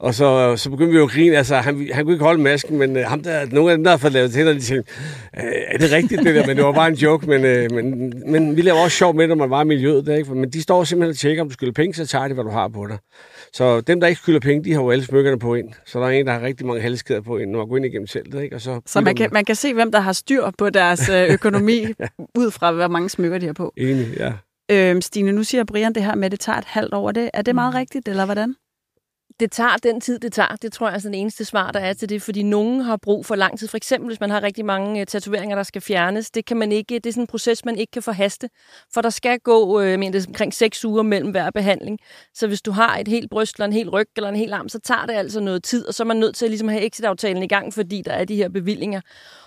Og 0.00 0.14
så, 0.14 0.56
så 0.56 0.70
begyndte 0.70 0.92
vi 0.92 0.98
jo 0.98 1.04
at 1.04 1.10
grine. 1.10 1.36
Altså, 1.36 1.56
han, 1.56 1.88
han 1.92 2.04
kunne 2.04 2.14
ikke 2.14 2.24
holde 2.24 2.42
masken, 2.42 2.78
men 2.78 2.96
øh, 2.96 3.04
ham 3.06 3.22
der, 3.22 3.46
nogle 3.52 3.70
af 3.72 3.76
dem, 3.76 3.84
der 3.84 3.90
havde 3.90 4.00
fået 4.00 4.12
lavet 4.12 4.32
tænder, 4.32 4.52
de 4.52 4.60
tænkte, 4.60 4.92
øh, 5.36 5.42
er 5.68 5.78
det 5.78 5.92
rigtigt 5.92 6.22
det 6.24 6.34
der? 6.34 6.46
Men 6.46 6.56
det 6.56 6.64
var 6.64 6.72
bare 6.72 6.88
en 6.88 6.94
joke. 6.94 7.26
Men, 7.26 7.44
øh, 7.44 7.70
men, 7.72 8.12
men 8.26 8.56
vi 8.56 8.62
laver 8.62 8.78
også 8.78 8.96
sjov 8.96 9.14
med, 9.14 9.26
når 9.26 9.34
man 9.34 9.50
var 9.50 9.62
i 9.62 9.64
miljøet. 9.64 10.06
Der, 10.06 10.16
ikke? 10.16 10.34
Men 10.34 10.50
de 10.50 10.62
står 10.62 10.84
simpelthen 10.84 11.10
og 11.10 11.16
tjekker, 11.16 11.42
om 11.42 11.48
du 11.48 11.52
skylder 11.52 11.72
penge, 11.72 11.94
så 11.94 12.06
tager 12.06 12.28
de, 12.28 12.34
hvad 12.34 12.44
du 12.44 12.50
har 12.50 12.68
på 12.68 12.86
dig. 12.86 12.98
Så 13.52 13.80
dem, 13.80 14.00
der 14.00 14.06
ikke 14.06 14.20
skylder 14.20 14.40
penge, 14.40 14.64
de 14.64 14.72
har 14.72 14.82
jo 14.82 14.90
alle 14.90 15.04
smykkerne 15.04 15.38
på 15.38 15.54
ind. 15.54 15.68
Så 15.86 16.00
der 16.00 16.06
er 16.06 16.10
en, 16.10 16.26
der 16.26 16.32
har 16.32 16.40
rigtig 16.42 16.66
mange 16.66 16.82
halskæder 16.82 17.20
på 17.20 17.38
ind, 17.38 17.50
når 17.50 17.58
man 17.58 17.68
går 17.68 17.76
ind 17.76 17.86
igennem 17.86 18.06
teltet. 18.06 18.42
Ikke? 18.42 18.56
Og 18.56 18.60
så, 18.60 18.80
Så 18.86 19.00
man 19.00 19.14
kan, 19.16 19.28
man 19.32 19.44
kan 19.44 19.54
se, 19.54 19.74
hvem 19.74 19.92
der 19.92 20.00
har 20.00 20.12
styr 20.12 20.50
på 20.58 20.70
deres 20.70 21.08
øh, 21.08 21.28
økonomi, 21.34 21.86
ud 22.38 22.50
fra, 22.50 22.72
hvor 22.72 22.88
mange 22.88 23.08
smykker 23.08 23.38
de 23.38 23.46
har 23.46 23.52
på. 23.52 23.72
Enig, 23.76 24.06
ja. 24.18 24.32
Øhm, 24.70 25.00
Stine, 25.00 25.32
nu 25.32 25.42
siger 25.42 25.64
Brian 25.64 25.92
det 25.94 26.04
her 26.04 26.14
med, 26.14 26.24
at 26.24 26.32
det 26.32 26.40
tager 26.40 26.58
et 26.58 26.64
halvt 26.66 26.94
år. 26.94 27.08
Er 27.08 27.12
det, 27.12 27.30
er 27.34 27.42
det 27.42 27.54
meget 27.54 27.72
Mm. 27.74 27.78
rigtigt, 27.78 28.08
eller 28.08 28.24
hvordan? 28.24 28.54
Det 29.40 29.52
tager 29.52 29.76
den 29.76 30.00
tid, 30.00 30.18
det 30.18 30.32
tager. 30.32 30.56
Det 30.62 30.72
tror 30.72 30.88
jeg 30.88 30.96
er 30.96 31.00
den 31.00 31.14
eneste 31.14 31.44
svar, 31.44 31.70
der 31.70 31.80
er 31.80 31.92
til 31.92 32.08
det, 32.08 32.22
fordi 32.22 32.42
nogen 32.42 32.80
har 32.80 32.96
brug 32.96 33.26
for 33.26 33.34
lang 33.34 33.58
tid. 33.58 33.68
For 33.68 33.76
eksempel, 33.76 34.06
hvis 34.06 34.20
man 34.20 34.30
har 34.30 34.42
rigtig 34.42 34.64
mange 34.64 35.00
øh, 35.00 35.06
tatoveringer, 35.06 35.56
der 35.56 35.62
skal 35.62 35.82
fjernes, 35.82 36.30
det 36.30 36.44
kan 36.44 36.56
man 36.56 36.72
ikke, 36.72 36.94
det 36.94 37.06
er 37.06 37.12
sådan 37.12 37.22
en 37.22 37.26
proces, 37.26 37.64
man 37.64 37.76
ikke 37.78 37.90
kan 37.90 38.02
forhaste, 38.02 38.50
for 38.94 39.00
der 39.00 39.10
skal 39.10 39.38
gå 39.38 39.80
øh, 39.80 39.98
mener 39.98 40.18
det 40.18 40.26
omkring 40.28 40.54
6 40.54 40.84
uger 40.84 41.02
mellem 41.02 41.30
hver 41.30 41.50
behandling. 41.50 41.98
Så 42.34 42.46
hvis 42.46 42.62
du 42.62 42.70
har 42.70 42.96
et 42.98 43.08
helt 43.08 43.30
bryst, 43.30 43.56
eller 43.56 43.66
en 43.66 43.72
helt 43.72 43.92
ryg, 43.92 44.08
eller 44.16 44.28
en 44.28 44.36
helt 44.36 44.52
arm, 44.52 44.68
så 44.68 44.78
tager 44.78 45.06
det 45.06 45.14
altså 45.14 45.40
noget 45.40 45.64
tid, 45.64 45.86
og 45.86 45.94
så 45.94 46.02
er 46.02 46.06
man 46.06 46.16
nødt 46.16 46.36
til 46.36 46.44
at 46.44 46.50
ligesom 46.50 46.68
have 46.68 46.86
exit-aftalen 46.86 47.42
i 47.42 47.48
gang, 47.48 47.74
fordi 47.74 48.02
der 48.02 48.12
er 48.12 48.24
de 48.24 48.36
her 48.36 48.48
bevillinger. 48.48 49.00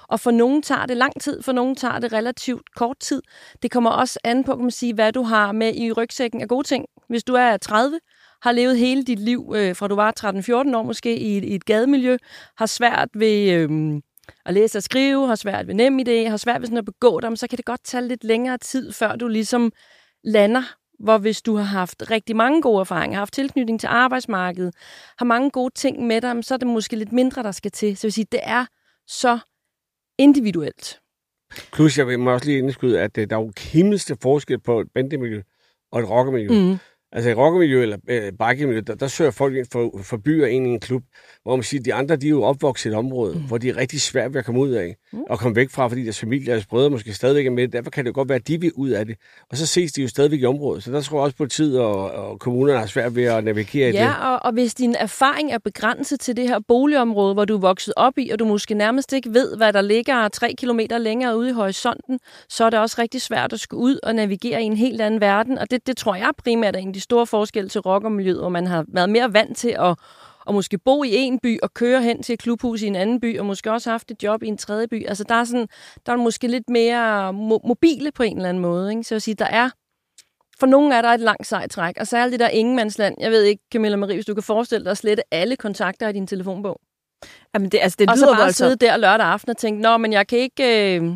Og 0.08 0.20
for 0.20 0.32
nogen 0.32 0.62
tager 0.62 0.86
det 0.86 0.98
lang 0.98 1.22
tid, 1.22 1.42
for 1.42 1.52
nogen 1.52 1.76
tager 1.76 2.00
det 2.00 2.14
relativt 2.14 2.76
kort 2.76 3.00
tid. 3.00 3.22
Det 3.62 3.72
kommer 3.72 3.90
også 3.90 4.20
an 4.24 4.44
på, 4.44 4.56
kan 4.56 4.62
man 4.62 4.72
sige, 4.72 4.94
hvad 4.94 5.12
du 5.12 5.24
har 5.24 5.52
med 5.52 5.76
i 5.76 5.92
rygsækken 5.92 6.42
af 6.42 6.48
gode 6.48 6.68
ting. 6.68 6.86
Hvis 7.10 7.24
du 7.24 7.34
er 7.34 7.58
30, 7.58 8.00
har 8.42 8.52
levet 8.52 8.78
hele 8.78 9.04
dit 9.04 9.20
liv, 9.20 9.54
øh, 9.56 9.76
fra 9.76 9.88
du 9.88 9.96
var 9.96 10.14
13-14 10.72 10.78
år 10.78 10.84
måske, 10.84 11.18
i 11.18 11.38
et, 11.38 11.44
i 11.44 11.56
et 11.56 11.66
gademiljø, 11.66 12.18
har 12.58 12.66
svært 12.66 13.10
ved 13.14 13.52
øh, 13.52 14.02
at 14.46 14.54
læse 14.54 14.78
og 14.78 14.84
skrive, 14.84 15.28
har 15.28 15.36
svært 15.36 15.68
ved 15.68 15.74
nem 15.74 16.00
idé, 16.00 16.30
har 16.30 16.38
svært 16.38 16.62
ved 16.62 16.68
sådan 16.68 16.78
at 16.78 16.86
begå 16.86 17.20
dem, 17.20 17.36
så 17.36 17.48
kan 17.48 17.58
det 17.58 17.66
godt 17.66 17.84
tage 17.84 18.08
lidt 18.08 18.24
længere 18.24 18.58
tid, 18.58 18.92
før 18.92 19.16
du 19.16 19.28
ligesom 19.28 19.72
lander 20.24 20.64
hvor 21.04 21.18
hvis 21.18 21.42
du 21.42 21.56
har 21.56 21.64
haft 21.64 22.12
rigtig 22.12 22.36
mange 22.36 22.62
gode 22.62 22.80
erfaringer, 22.80 23.16
har 23.16 23.22
haft 23.22 23.34
tilknytning 23.34 23.80
til 23.80 23.88
arbejdsmarkedet, 23.88 24.76
har 25.18 25.26
mange 25.26 25.52
gode 25.52 25.74
ting 25.76 26.08
med 26.08 26.22
dig, 26.22 26.44
så 26.46 26.54
er 26.54 26.58
det 26.58 26.68
måske 26.68 26.96
lidt 26.96 27.12
mindre, 27.12 27.44
der 27.44 27.52
skal 27.52 27.72
til. 27.72 27.98
Så 27.98 28.08
jeg 28.08 28.08
vil 28.08 28.14
sige, 28.14 28.28
det 28.32 28.40
er 28.44 28.66
så 29.08 29.40
individuelt. 30.18 31.00
Plus, 31.74 31.98
jeg 31.98 32.08
vil 32.08 32.28
også 32.28 32.46
lige 32.46 32.58
indskyde, 32.58 33.02
at 33.02 33.18
øh, 33.18 33.30
der 33.30 33.36
er 33.36 33.42
jo 33.42 33.52
himmelste 33.60 34.18
forskel 34.22 34.60
på 34.60 34.80
et 34.80 34.88
bandemiljø 34.94 35.42
og 35.92 36.00
et 36.00 36.10
rockermiljø. 36.10 36.50
Mm. 36.50 36.78
Altså 37.14 37.30
i 37.30 37.34
rockermiljø 37.34 37.82
eller 37.82 37.98
øh, 38.08 38.32
bikermiljø, 38.32 38.82
der, 38.88 38.96
der 38.96 39.08
søger 39.08 39.32
folk 39.32 39.56
ind 39.56 39.66
for, 39.72 40.00
for 40.04 40.18
byer 40.18 40.46
ind 40.46 40.68
i 40.68 40.70
en 40.70 40.80
klub, 40.80 41.04
hvor 41.44 41.56
man 41.56 41.64
siger, 41.64 41.82
at 41.82 41.86
de 41.86 41.94
andre 41.94 42.16
de 42.16 42.26
er 42.26 42.30
jo 42.30 42.44
opvokset 42.44 42.86
i 42.86 42.92
et 42.92 42.96
område, 42.96 43.36
mm. 43.36 43.42
hvor 43.42 43.58
de 43.58 43.70
er 43.70 43.78
rigtig 43.78 44.02
svært 44.02 44.34
ved 44.34 44.40
at 44.40 44.46
komme 44.46 44.62
ud 44.62 44.70
af 44.70 44.96
mm. 45.14 45.20
og 45.30 45.40
komme 45.40 45.56
væk 45.56 45.70
fra, 45.70 45.88
fordi 45.88 46.04
deres 46.04 46.20
familie 46.20 46.52
og 46.52 46.54
deres 46.54 46.66
brødre 46.66 46.90
måske 46.90 47.14
stadigvæk 47.14 47.46
er 47.46 47.52
med. 47.52 47.68
Derfor 47.68 47.90
kan 47.90 48.06
det 48.06 48.14
godt 48.14 48.30
være, 48.30 48.36
at 48.36 48.48
de 48.48 48.62
vil 48.62 48.72
ud 48.76 48.90
af 48.90 49.06
det. 49.06 49.16
Og 49.50 49.58
så 49.58 49.66
ses 49.66 49.92
de 49.92 50.02
jo 50.02 50.08
stadigvæk 50.08 50.42
i 50.42 50.46
området. 50.46 50.84
Så 50.84 50.92
der 50.92 51.02
tror 51.02 51.18
jeg 51.18 51.24
også, 51.24 51.38
politiet 51.38 51.80
og, 51.80 52.12
og 52.12 52.40
kommunerne 52.40 52.80
har 52.80 52.86
svært 52.86 53.16
ved 53.16 53.24
at 53.24 53.44
navigere 53.44 53.90
i 53.90 53.92
det. 53.92 53.98
Ja, 53.98 54.34
og, 54.34 54.46
og 54.46 54.54
hvis 54.54 54.74
din 54.74 54.96
erfaring 55.00 55.52
er 55.52 55.58
begrænset 55.58 56.20
til 56.20 56.38
det 56.38 56.48
her 56.48 56.60
boligområde, 56.68 57.34
hvor 57.34 57.46
du 57.46 57.56
er 57.56 57.60
vokset 57.60 57.94
op 57.98 58.18
i, 58.18 58.30
og 58.30 58.40
du 58.40 58.46
måske 58.46 58.74
nærmest 58.74 59.14
ikke 59.14 59.34
ved, 59.34 59.58
hvad 59.58 59.74
der 59.74 59.82
ligger 59.82 60.28
tre 60.28 60.54
kilometer 60.58 60.98
længere 60.98 61.38
ude 61.38 61.50
i 61.50 61.54
horisonten, 61.54 62.20
så 62.50 62.64
er 62.64 62.70
det 62.70 62.80
også 62.80 62.96
rigtig 63.00 63.22
svært 63.22 63.54
at 63.54 63.60
skulle 63.60 63.84
ud 63.84 64.00
og 64.04 64.16
navigere 64.16 64.62
i 64.62 64.66
en 64.66 64.78
helt 64.78 65.02
anden 65.02 65.22
verden. 65.22 65.58
Og 65.58 65.72
det, 65.72 65.88
det 65.88 65.98
tror 65.98 66.16
jeg 66.16 66.30
primært 66.38 66.76
er 66.76 66.80
en 66.80 67.01
store 67.02 67.28
forskelle 67.28 67.70
til 67.70 67.82
rockermiljøet, 67.82 68.40
hvor 68.40 68.50
man 68.50 68.68
har 68.68 68.86
været 68.88 69.10
mere 69.10 69.34
vant 69.34 69.58
til 69.58 69.76
at 69.80 69.96
og 70.46 70.54
måske 70.54 70.78
bo 70.78 71.04
i 71.04 71.10
en 71.14 71.40
by 71.40 71.60
og 71.64 71.74
køre 71.74 72.02
hen 72.02 72.24
til 72.24 72.34
et 72.34 72.40
klubhus 72.40 72.82
i 72.82 72.88
en 72.88 72.96
anden 72.96 73.20
by, 73.20 73.40
og 73.40 73.46
måske 73.46 73.72
også 73.72 73.92
haft 73.92 74.12
et 74.12 74.24
job 74.24 74.44
i 74.44 74.48
en 74.48 74.58
tredje 74.58 74.88
by. 74.88 75.08
Altså, 75.08 75.24
der 75.24 75.36
er, 75.36 75.44
sådan, 75.44 75.68
der 76.06 76.12
er 76.12 76.18
måske 76.18 76.48
lidt 76.48 76.70
mere 76.70 77.30
mo- 77.30 77.68
mobile 77.68 78.12
på 78.12 78.24
en 78.24 78.38
eller 78.38 78.50
anden 78.50 78.62
måde. 78.62 78.92
Ikke? 78.92 79.04
Så 79.04 79.14
jeg 79.14 79.16
vil 79.16 79.22
sige, 79.22 79.36
der 79.36 79.46
er 79.46 79.70
for 80.60 80.68
nogen 80.68 80.92
er 80.92 81.02
der 81.02 81.10
et 81.10 81.20
langt 81.20 81.48
sejt 81.48 81.72
træk, 81.72 81.98
og 82.00 82.08
særligt 82.08 82.32
det 82.32 82.40
der 82.40 82.50
ingenmandsland. 82.50 83.16
Jeg 83.20 83.32
ved 83.32 83.44
ikke, 83.44 83.64
Camilla 83.74 83.98
Marie, 83.98 84.16
hvis 84.16 84.26
du 84.26 84.34
kan 84.34 84.44
forestille 84.44 84.84
dig 84.84 84.92
at 84.92 84.98
slette 84.98 85.24
alle 85.32 85.56
kontakter 85.56 86.10
i 86.10 86.14
din 86.14 86.28
telefonbog. 86.28 86.80
Jamen, 87.54 87.70
det, 87.70 87.80
altså, 87.82 87.96
det 88.00 88.10
og 88.10 88.18
så 88.18 88.26
lyder 88.26 88.36
bare 88.36 88.44
voldsomt. 88.44 88.56
sidde 88.56 88.76
der 88.76 88.98
lørdag 88.98 89.28
aften 89.28 89.50
og 89.50 89.58
tænke, 89.58 89.82
nå, 89.82 89.98
men 89.98 90.14
jeg 90.14 90.28
kan 90.28 90.40
ikke... 90.40 90.96
Øh... 91.00 91.14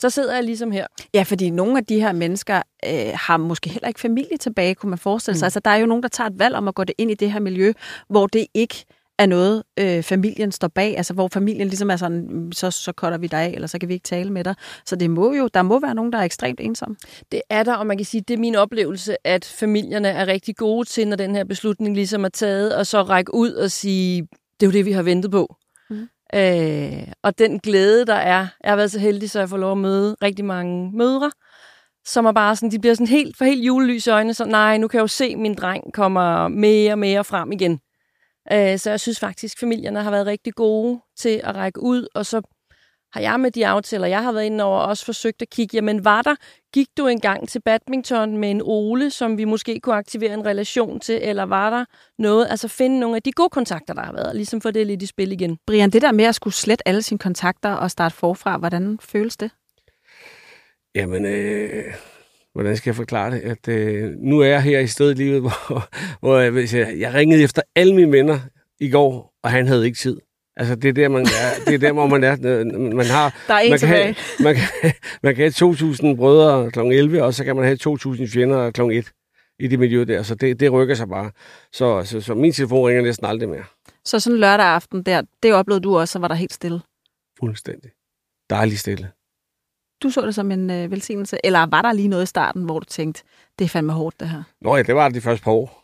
Så 0.00 0.10
sidder 0.10 0.34
jeg 0.34 0.44
ligesom 0.44 0.70
her. 0.70 0.86
Ja, 1.14 1.22
fordi 1.22 1.50
nogle 1.50 1.78
af 1.78 1.84
de 1.86 2.00
her 2.00 2.12
mennesker 2.12 2.62
øh, 2.86 3.12
har 3.14 3.36
måske 3.36 3.70
heller 3.70 3.88
ikke 3.88 4.00
familie 4.00 4.36
tilbage, 4.36 4.74
kunne 4.74 4.90
man 4.90 4.98
forestille 4.98 5.38
sig. 5.38 5.44
Mm. 5.44 5.46
Altså, 5.46 5.60
der 5.60 5.70
er 5.70 5.76
jo 5.76 5.86
nogen, 5.86 6.02
der 6.02 6.08
tager 6.08 6.30
et 6.30 6.38
valg 6.38 6.54
om 6.54 6.68
at 6.68 6.74
gå 6.74 6.84
det 6.84 6.94
ind 6.98 7.10
i 7.10 7.14
det 7.14 7.32
her 7.32 7.40
miljø, 7.40 7.72
hvor 8.08 8.26
det 8.26 8.46
ikke 8.54 8.84
er 9.18 9.26
noget, 9.26 9.62
øh, 9.78 10.02
familien 10.02 10.52
står 10.52 10.68
bag. 10.68 10.96
Altså, 10.96 11.14
hvor 11.14 11.28
familien 11.28 11.68
ligesom 11.68 11.90
er 11.90 11.96
sådan, 11.96 12.26
"Mm, 12.30 12.52
så, 12.52 12.70
så 12.70 12.92
cutter 12.96 13.18
vi 13.18 13.26
dig 13.26 13.40
af, 13.40 13.50
eller 13.50 13.66
så 13.68 13.78
kan 13.78 13.88
vi 13.88 13.94
ikke 13.94 14.04
tale 14.04 14.30
med 14.32 14.44
dig. 14.44 14.54
Så 14.86 14.96
det 14.96 15.10
må 15.10 15.34
jo, 15.34 15.48
der 15.54 15.62
må 15.62 15.80
være 15.80 15.94
nogen, 15.94 16.12
der 16.12 16.18
er 16.18 16.22
ekstremt 16.22 16.60
ensomme. 16.60 16.96
Det 17.32 17.42
er 17.50 17.62
der, 17.62 17.74
og 17.74 17.86
man 17.86 17.96
kan 17.96 18.06
sige, 18.06 18.20
det 18.28 18.34
er 18.34 18.38
min 18.38 18.54
oplevelse, 18.56 19.26
at 19.26 19.44
familierne 19.44 20.08
er 20.08 20.26
rigtig 20.26 20.56
gode 20.56 20.88
til, 20.88 21.08
når 21.08 21.16
den 21.16 21.34
her 21.34 21.44
beslutning 21.44 21.94
ligesom 21.94 22.24
er 22.24 22.28
taget, 22.28 22.74
og 22.76 22.86
så 22.86 23.02
række 23.02 23.34
ud 23.34 23.52
og 23.52 23.70
sige, 23.70 24.22
det 24.60 24.66
er 24.66 24.70
jo 24.70 24.72
det, 24.72 24.84
vi 24.86 24.92
har 24.92 25.02
ventet 25.02 25.30
på. 25.30 25.56
Øh, 26.34 27.12
og 27.22 27.38
den 27.38 27.58
glæde, 27.58 28.06
der 28.06 28.14
er, 28.14 28.46
jeg 28.64 28.70
har 28.70 28.76
været 28.76 28.90
så 28.90 28.98
heldig, 28.98 29.30
så 29.30 29.38
jeg 29.38 29.48
får 29.48 29.56
lov 29.56 29.72
at 29.72 29.78
møde 29.78 30.16
rigtig 30.22 30.44
mange 30.44 30.90
mødre, 30.96 31.30
som 32.04 32.26
er 32.26 32.32
bare 32.32 32.56
sådan, 32.56 32.70
de 32.70 32.78
bliver 32.78 32.94
sådan 32.94 33.06
helt, 33.06 33.36
for 33.36 33.44
helt 33.44 33.64
julelys 33.64 34.06
i 34.06 34.10
øjnene, 34.10 34.34
så 34.34 34.44
nej, 34.44 34.76
nu 34.76 34.88
kan 34.88 34.98
jeg 34.98 35.02
jo 35.02 35.06
se, 35.06 35.24
at 35.24 35.38
min 35.38 35.54
dreng 35.54 35.92
kommer 35.92 36.48
mere 36.48 36.92
og 36.92 36.98
mere 36.98 37.24
frem 37.24 37.52
igen. 37.52 37.80
Øh, 38.52 38.78
så 38.78 38.90
jeg 38.90 39.00
synes 39.00 39.20
faktisk, 39.20 39.60
familierne 39.60 40.02
har 40.02 40.10
været 40.10 40.26
rigtig 40.26 40.54
gode 40.54 41.00
til 41.16 41.40
at 41.44 41.54
række 41.54 41.82
ud, 41.82 42.06
og 42.14 42.26
så 42.26 42.42
har 43.12 43.20
jeg 43.20 43.40
med 43.40 43.50
de 43.50 43.66
aftaler, 43.66 44.06
jeg 44.06 44.22
har 44.22 44.32
været 44.32 44.44
inde 44.44 44.64
over, 44.64 44.78
også 44.78 45.04
forsøgt 45.04 45.42
at 45.42 45.50
kigge, 45.50 45.76
jamen 45.76 46.04
var 46.04 46.22
der, 46.22 46.34
gik 46.74 46.88
du 46.96 47.06
engang 47.06 47.48
til 47.48 47.60
badminton 47.60 48.36
med 48.36 48.50
en 48.50 48.62
Ole, 48.64 49.10
som 49.10 49.38
vi 49.38 49.44
måske 49.44 49.80
kunne 49.80 49.94
aktivere 49.94 50.34
en 50.34 50.46
relation 50.46 51.00
til, 51.00 51.18
eller 51.22 51.42
var 51.42 51.70
der 51.70 51.84
noget, 52.18 52.46
altså 52.50 52.68
finde 52.68 53.00
nogle 53.00 53.16
af 53.16 53.22
de 53.22 53.32
gode 53.32 53.48
kontakter, 53.48 53.94
der 53.94 54.02
har 54.02 54.12
været, 54.12 54.36
ligesom 54.36 54.60
få 54.60 54.70
det 54.70 54.86
lidt 54.86 55.02
i 55.02 55.06
spil 55.06 55.32
igen. 55.32 55.58
Brian, 55.66 55.90
det 55.90 56.02
der 56.02 56.12
med 56.12 56.24
at 56.24 56.34
skulle 56.34 56.54
slette 56.54 56.88
alle 56.88 57.02
sine 57.02 57.18
kontakter 57.18 57.72
og 57.72 57.90
starte 57.90 58.14
forfra, 58.14 58.58
hvordan 58.58 58.98
føles 59.02 59.36
det? 59.36 59.50
Jamen, 60.94 61.24
øh, 61.24 61.84
hvordan 62.52 62.76
skal 62.76 62.90
jeg 62.90 62.96
forklare 62.96 63.30
det? 63.30 63.40
At, 63.40 63.68
øh, 63.68 64.10
nu 64.18 64.40
er 64.40 64.46
jeg 64.46 64.62
her 64.62 64.80
i 64.80 64.86
stedet 64.86 65.18
i 65.18 65.22
livet, 65.22 65.40
hvor, 65.44 65.88
hvor 66.20 66.38
jeg, 66.38 66.98
jeg 66.98 67.14
ringede 67.14 67.42
efter 67.42 67.62
alle 67.74 67.94
mine 67.94 68.12
venner 68.12 68.38
i 68.80 68.90
går, 68.90 69.34
og 69.42 69.50
han 69.50 69.66
havde 69.66 69.86
ikke 69.86 69.98
tid. 69.98 70.20
Altså, 70.58 70.74
det 70.74 70.88
er 70.88 70.92
der, 70.92 71.08
man 71.08 71.22
er. 71.22 71.64
Det 71.66 71.74
er 71.74 71.78
der, 71.78 71.92
hvor 71.92 72.06
man 72.06 72.24
er. 72.24 72.36
Man 72.94 73.06
har, 73.06 73.34
Der 73.48 73.54
er 73.54 73.58
en 73.58 73.70
man 73.70 73.78
kan, 73.78 73.88
tilbage. 73.88 74.04
have, 74.04 74.14
man, 74.40 74.54
kan, 74.54 74.92
man 75.22 75.34
kan 75.34 75.52
have 75.58 75.72
2.000 76.12 76.16
brødre 76.16 76.70
kl. 76.70 76.78
11, 76.80 77.22
og 77.22 77.34
så 77.34 77.44
kan 77.44 77.56
man 77.56 77.64
have 77.64 77.78
2.000 77.88 78.32
fjender 78.34 78.70
kl. 78.70 78.80
1 78.80 79.12
i 79.60 79.66
det 79.66 79.78
miljø 79.78 80.04
der. 80.04 80.22
Så 80.22 80.34
det, 80.34 80.60
det 80.60 80.72
rykker 80.72 80.94
sig 80.94 81.08
bare. 81.08 81.30
Så, 81.72 82.04
så, 82.04 82.20
så 82.20 82.34
min 82.34 82.52
telefon 82.52 82.88
ringer 82.88 83.02
næsten 83.02 83.26
aldrig 83.26 83.48
mere. 83.48 83.64
Så 84.04 84.20
sådan 84.20 84.38
lørdag 84.38 84.66
aften 84.66 85.02
der, 85.02 85.22
det 85.42 85.54
oplevede 85.54 85.82
du 85.84 85.98
også, 85.98 86.12
så 86.12 86.18
var 86.18 86.28
der 86.28 86.34
helt 86.34 86.52
stille. 86.52 86.80
Fuldstændig. 87.40 87.90
Dejligt 88.50 88.80
stille. 88.80 89.10
Du 90.02 90.10
så 90.10 90.26
det 90.26 90.34
som 90.34 90.50
en 90.50 90.70
øh, 90.70 90.90
velsignelse, 90.90 91.38
eller 91.44 91.66
var 91.66 91.82
der 91.82 91.92
lige 91.92 92.08
noget 92.08 92.22
i 92.22 92.26
starten, 92.26 92.62
hvor 92.62 92.78
du 92.78 92.84
tænkte, 92.84 93.22
det 93.58 93.64
er 93.64 93.68
fandme 93.68 93.92
hårdt 93.92 94.20
det 94.20 94.28
her? 94.28 94.42
Nå 94.60 94.76
ja, 94.76 94.82
det 94.82 94.94
var 94.94 95.08
det 95.08 95.14
de 95.14 95.20
første 95.20 95.44
par 95.44 95.52
år. 95.52 95.77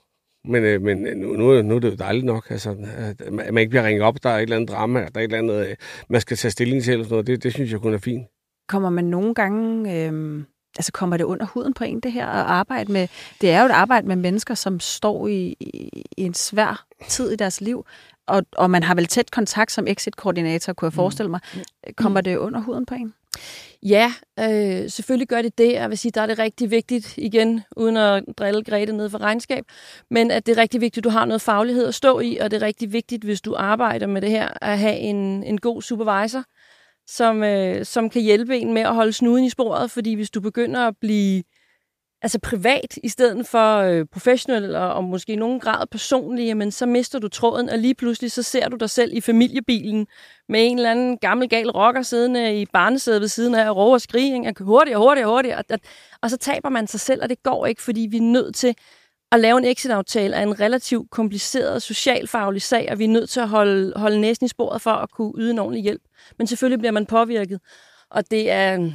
Men, 0.45 0.65
øh, 0.65 0.83
men 0.83 0.99
nu, 0.99 1.33
nu, 1.33 1.63
nu 1.63 1.77
er 1.77 1.81
det 1.81 1.91
jo 1.91 1.97
dejligt 1.97 2.25
nok, 2.25 2.51
altså, 2.51 2.77
at 2.99 3.33
man 3.33 3.59
ikke 3.59 3.71
bliver 3.71 3.85
ringet 3.87 4.03
op, 4.03 4.23
der 4.23 4.31
er 4.31 4.37
et 4.37 4.43
eller 4.43 4.57
andet 4.57 4.71
drama, 4.71 4.99
der 5.01 5.07
er 5.15 5.19
et 5.19 5.23
eller 5.23 5.39
andet, 5.39 5.69
øh, 5.69 5.77
man 6.09 6.21
skal 6.21 6.37
tage 6.37 6.53
stilling 6.53 6.83
til, 6.83 6.93
eller 6.93 7.05
sådan 7.05 7.15
noget. 7.15 7.27
Det, 7.27 7.43
det 7.43 7.53
synes 7.53 7.73
jeg 7.73 7.81
kun 7.81 7.95
er 7.95 7.99
fint. 7.99 8.27
Kommer 8.69 8.91
man 8.91 9.05
nogle 9.05 9.35
gange, 9.35 9.95
øh, 10.07 10.43
altså 10.77 10.93
kommer 10.93 11.17
det 11.17 11.25
under 11.25 11.47
huden 11.47 11.75
på 11.75 11.85
en 11.85 12.01
det 12.01 12.13
her 12.13 12.27
at 12.27 12.47
arbejde 12.47 12.93
med, 12.93 13.09
det 13.41 13.51
er 13.51 13.61
jo 13.61 13.67
et 13.67 13.71
arbejde 13.71 14.07
med 14.07 14.17
mennesker, 14.17 14.55
som 14.55 14.81
står 14.81 15.27
i, 15.29 15.57
i, 15.61 16.03
i 16.17 16.23
en 16.23 16.35
svær 16.35 16.87
tid 17.09 17.33
i 17.33 17.37
deres 17.37 17.61
liv, 17.61 17.87
og, 18.27 18.43
og 18.57 18.71
man 18.71 18.83
har 18.83 18.95
vel 18.95 19.07
tæt 19.07 19.31
kontakt 19.31 19.73
som 19.73 19.87
exit-koordinator, 19.87 20.73
kunne 20.73 20.87
jeg 20.87 20.93
forestille 20.93 21.31
mig. 21.31 21.41
Kommer 21.97 22.21
det 22.21 22.37
under 22.37 22.61
huden 22.61 22.87
på 22.87 22.95
en? 22.95 23.15
Ja, 23.83 24.13
øh, 24.41 24.91
selvfølgelig 24.91 25.29
gør 25.29 25.43
det 25.43 25.59
det. 25.59 25.73
Jeg 25.73 25.91
vil 25.91 25.99
sige, 25.99 26.13
der 26.13 26.21
er 26.21 26.27
det 26.27 26.39
rigtig 26.39 26.71
vigtigt, 26.71 27.19
igen, 27.19 27.61
uden 27.77 27.97
at 27.97 28.25
drille 28.39 28.65
Grete 28.65 28.93
ned 28.93 29.11
for 29.11 29.19
regnskab, 29.19 29.65
men 30.11 30.31
at 30.31 30.47
det 30.47 30.59
er 30.59 30.63
rigtig 30.63 30.81
vigtigt, 30.81 31.01
at 31.01 31.05
du 31.05 31.11
har 31.11 31.25
noget 31.25 31.43
faglighed 31.43 31.87
at 31.87 31.95
stå 31.95 32.21
i, 32.21 32.37
og 32.37 32.51
det 32.51 32.63
er 32.63 32.67
rigtig 32.67 32.93
vigtigt, 32.93 33.25
hvis 33.25 33.41
du 33.41 33.55
arbejder 33.59 34.07
med 34.07 34.21
det 34.21 34.31
her, 34.31 34.49
at 34.61 34.79
have 34.79 34.97
en, 34.97 35.45
en 35.45 35.61
god 35.61 35.83
supervisor, 35.83 36.45
som, 37.07 37.43
øh, 37.43 37.85
som 37.85 38.11
kan 38.11 38.23
hjælpe 38.23 38.59
en 38.59 38.75
med 38.75 38.83
at 38.83 38.95
holde 38.95 39.13
snuden 39.13 39.45
i 39.45 39.51
sporet, 39.51 39.91
fordi 39.91 40.15
hvis 40.15 40.31
du 40.31 40.41
begynder 40.41 40.81
at 40.81 40.95
blive 41.01 41.43
altså 42.25 42.39
privat 42.39 42.99
i 43.03 43.09
stedet 43.09 43.47
for 43.47 43.79
øh, 43.79 44.07
professionel 44.13 44.77
og, 44.77 44.95
og 44.95 45.05
måske 45.05 45.33
i 45.33 45.37
nogen 45.37 45.61
grad 45.61 45.87
personlig, 45.87 46.47
jamen 46.47 46.71
så 46.71 46.87
mister 46.87 47.19
du 47.19 47.29
tråden, 47.29 47.71
og 47.71 47.79
lige 47.79 47.95
pludselig 47.95 48.33
så 48.33 48.43
ser 48.43 48.69
du 48.69 48.77
dig 48.77 48.91
selv 48.91 49.13
i 49.15 49.21
familiebilen 49.21 50.07
med 50.49 50.67
en 50.67 50.77
eller 50.77 50.91
anden 50.91 51.19
gammel 51.19 51.49
gal 51.49 51.71
rocker 51.71 52.03
siddende 52.03 52.61
i 52.61 52.67
barnesædet 52.73 53.21
ved 53.21 53.29
siden 53.29 53.55
af 53.55 53.71
og 53.71 53.77
råber 53.77 53.95
og 53.95 54.01
skriger, 54.01 54.65
hurtigere, 54.65 54.99
hurtigere, 54.99 55.29
hurtigere, 55.29 55.59
og, 55.59 55.65
og, 55.71 55.79
og 56.23 56.31
så 56.31 56.37
taber 56.37 56.69
man 56.69 56.87
sig 56.87 57.01
selv, 57.01 57.23
og 57.23 57.29
det 57.29 57.43
går 57.43 57.67
ikke, 57.67 57.83
fordi 57.83 58.07
vi 58.11 58.17
er 58.17 58.23
nødt 58.23 58.55
til 58.55 58.75
at 59.33 59.41
lave 59.41 59.59
en 59.59 59.65
exit-aftale 59.65 60.37
af 60.37 60.43
en 60.43 60.61
relativt 60.61 61.11
kompliceret 61.11 61.83
socialfaglig 61.83 62.63
sag, 62.63 62.89
og 62.91 62.99
vi 62.99 63.05
er 63.05 63.09
nødt 63.09 63.31
til 63.31 63.41
at 63.41 63.49
holde, 63.49 63.93
holde 63.97 64.21
næsen 64.21 64.47
i 64.47 64.49
sporet 64.49 64.83
for 64.83 64.91
at 64.91 65.11
kunne 65.11 65.33
yde 65.39 65.51
en 65.51 65.59
ordentlig 65.59 65.83
hjælp. 65.83 66.03
Men 66.39 66.47
selvfølgelig 66.47 66.79
bliver 66.79 66.93
man 66.93 67.07
påvirket, 67.07 67.61
og 68.11 68.31
det 68.31 68.51
er, 68.51 68.91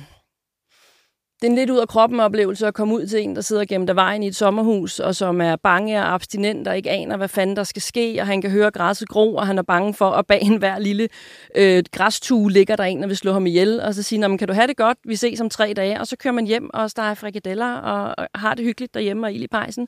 det 1.41 1.47
er 1.47 1.49
en 1.51 1.55
lidt 1.55 1.69
ud 1.69 1.77
af 1.77 1.87
kroppen 1.87 2.19
oplevelse 2.19 2.67
at 2.67 2.73
komme 2.73 2.95
ud 2.95 3.05
til 3.05 3.21
en, 3.21 3.35
der 3.35 3.41
sidder 3.41 3.65
gennem 3.65 3.87
der 3.87 3.93
vejen 3.93 4.23
i 4.23 4.27
et 4.27 4.35
sommerhus, 4.35 4.99
og 4.99 5.15
som 5.15 5.41
er 5.41 5.55
bange 5.55 5.99
og 5.99 6.13
abstinent 6.13 6.67
og 6.67 6.77
ikke 6.77 6.89
aner, 6.89 7.17
hvad 7.17 7.27
fanden 7.27 7.55
der 7.55 7.63
skal 7.63 7.81
ske, 7.81 8.17
og 8.21 8.27
han 8.27 8.41
kan 8.41 8.51
høre 8.51 8.71
græsset 8.71 9.09
gro, 9.09 9.35
og 9.35 9.47
han 9.47 9.57
er 9.57 9.61
bange 9.61 9.93
for, 9.93 10.09
at 10.09 10.27
bag 10.27 10.41
en 10.51 10.57
hver 10.57 10.79
lille 10.79 11.07
øh, 11.55 11.83
græstue 11.91 12.51
ligger 12.51 12.75
der 12.75 12.83
en, 12.83 13.01
der 13.01 13.07
vil 13.07 13.17
slå 13.17 13.33
ham 13.33 13.45
ihjel, 13.45 13.81
og 13.81 13.95
så 13.95 14.03
siger, 14.03 14.37
kan 14.37 14.47
du 14.47 14.53
have 14.53 14.67
det 14.67 14.77
godt, 14.77 14.97
vi 15.05 15.15
ses 15.15 15.41
om 15.41 15.49
tre 15.49 15.73
dage, 15.75 15.99
og 15.99 16.07
så 16.07 16.17
kører 16.17 16.33
man 16.33 16.45
hjem 16.45 16.69
og 16.73 16.91
steger 16.91 17.13
frikadeller, 17.13 17.73
og, 17.73 18.15
og 18.17 18.39
har 18.39 18.55
det 18.55 18.65
hyggeligt 18.65 18.93
derhjemme 18.93 19.27
og 19.27 19.33
ild 19.33 19.43
i 19.43 19.47
pejsen. 19.47 19.87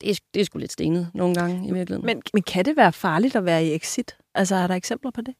Det 0.00 0.10
er, 0.10 0.14
det 0.34 0.40
er 0.40 0.44
sgu 0.44 0.58
lidt 0.58 0.72
stenet 0.72 1.10
nogle 1.14 1.34
gange 1.34 1.68
i 1.68 1.72
virkeligheden. 1.72 2.06
Men, 2.06 2.22
men 2.34 2.42
kan 2.42 2.64
det 2.64 2.76
være 2.76 2.92
farligt 2.92 3.36
at 3.36 3.44
være 3.44 3.64
i 3.64 3.74
exit? 3.74 4.16
Altså, 4.34 4.54
er 4.54 4.66
der 4.66 4.74
eksempler 4.74 5.10
på 5.10 5.20
det? 5.20 5.34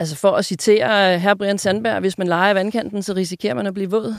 Altså 0.00 0.16
for 0.16 0.30
at 0.30 0.44
citere 0.44 1.14
øh, 1.14 1.20
herr 1.20 1.34
Brian 1.34 1.58
Sandberg, 1.58 2.00
hvis 2.00 2.18
man 2.18 2.26
leger 2.26 2.54
vandkanten, 2.54 3.02
så 3.02 3.12
risikerer 3.12 3.54
man 3.54 3.66
at 3.66 3.74
blive 3.74 3.90
våd. 3.90 4.14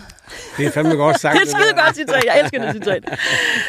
Det 0.58 0.66
er 0.66 0.72
fandme 0.72 0.96
godt 0.96 1.20
sagt. 1.20 1.36
det 1.40 1.42
er 1.42 1.58
skide 1.58 1.84
godt 1.84 1.96
citat. 1.96 2.24
Jeg 2.26 2.40
elsker 2.40 2.66
det 2.66 2.74
citat. 2.74 3.04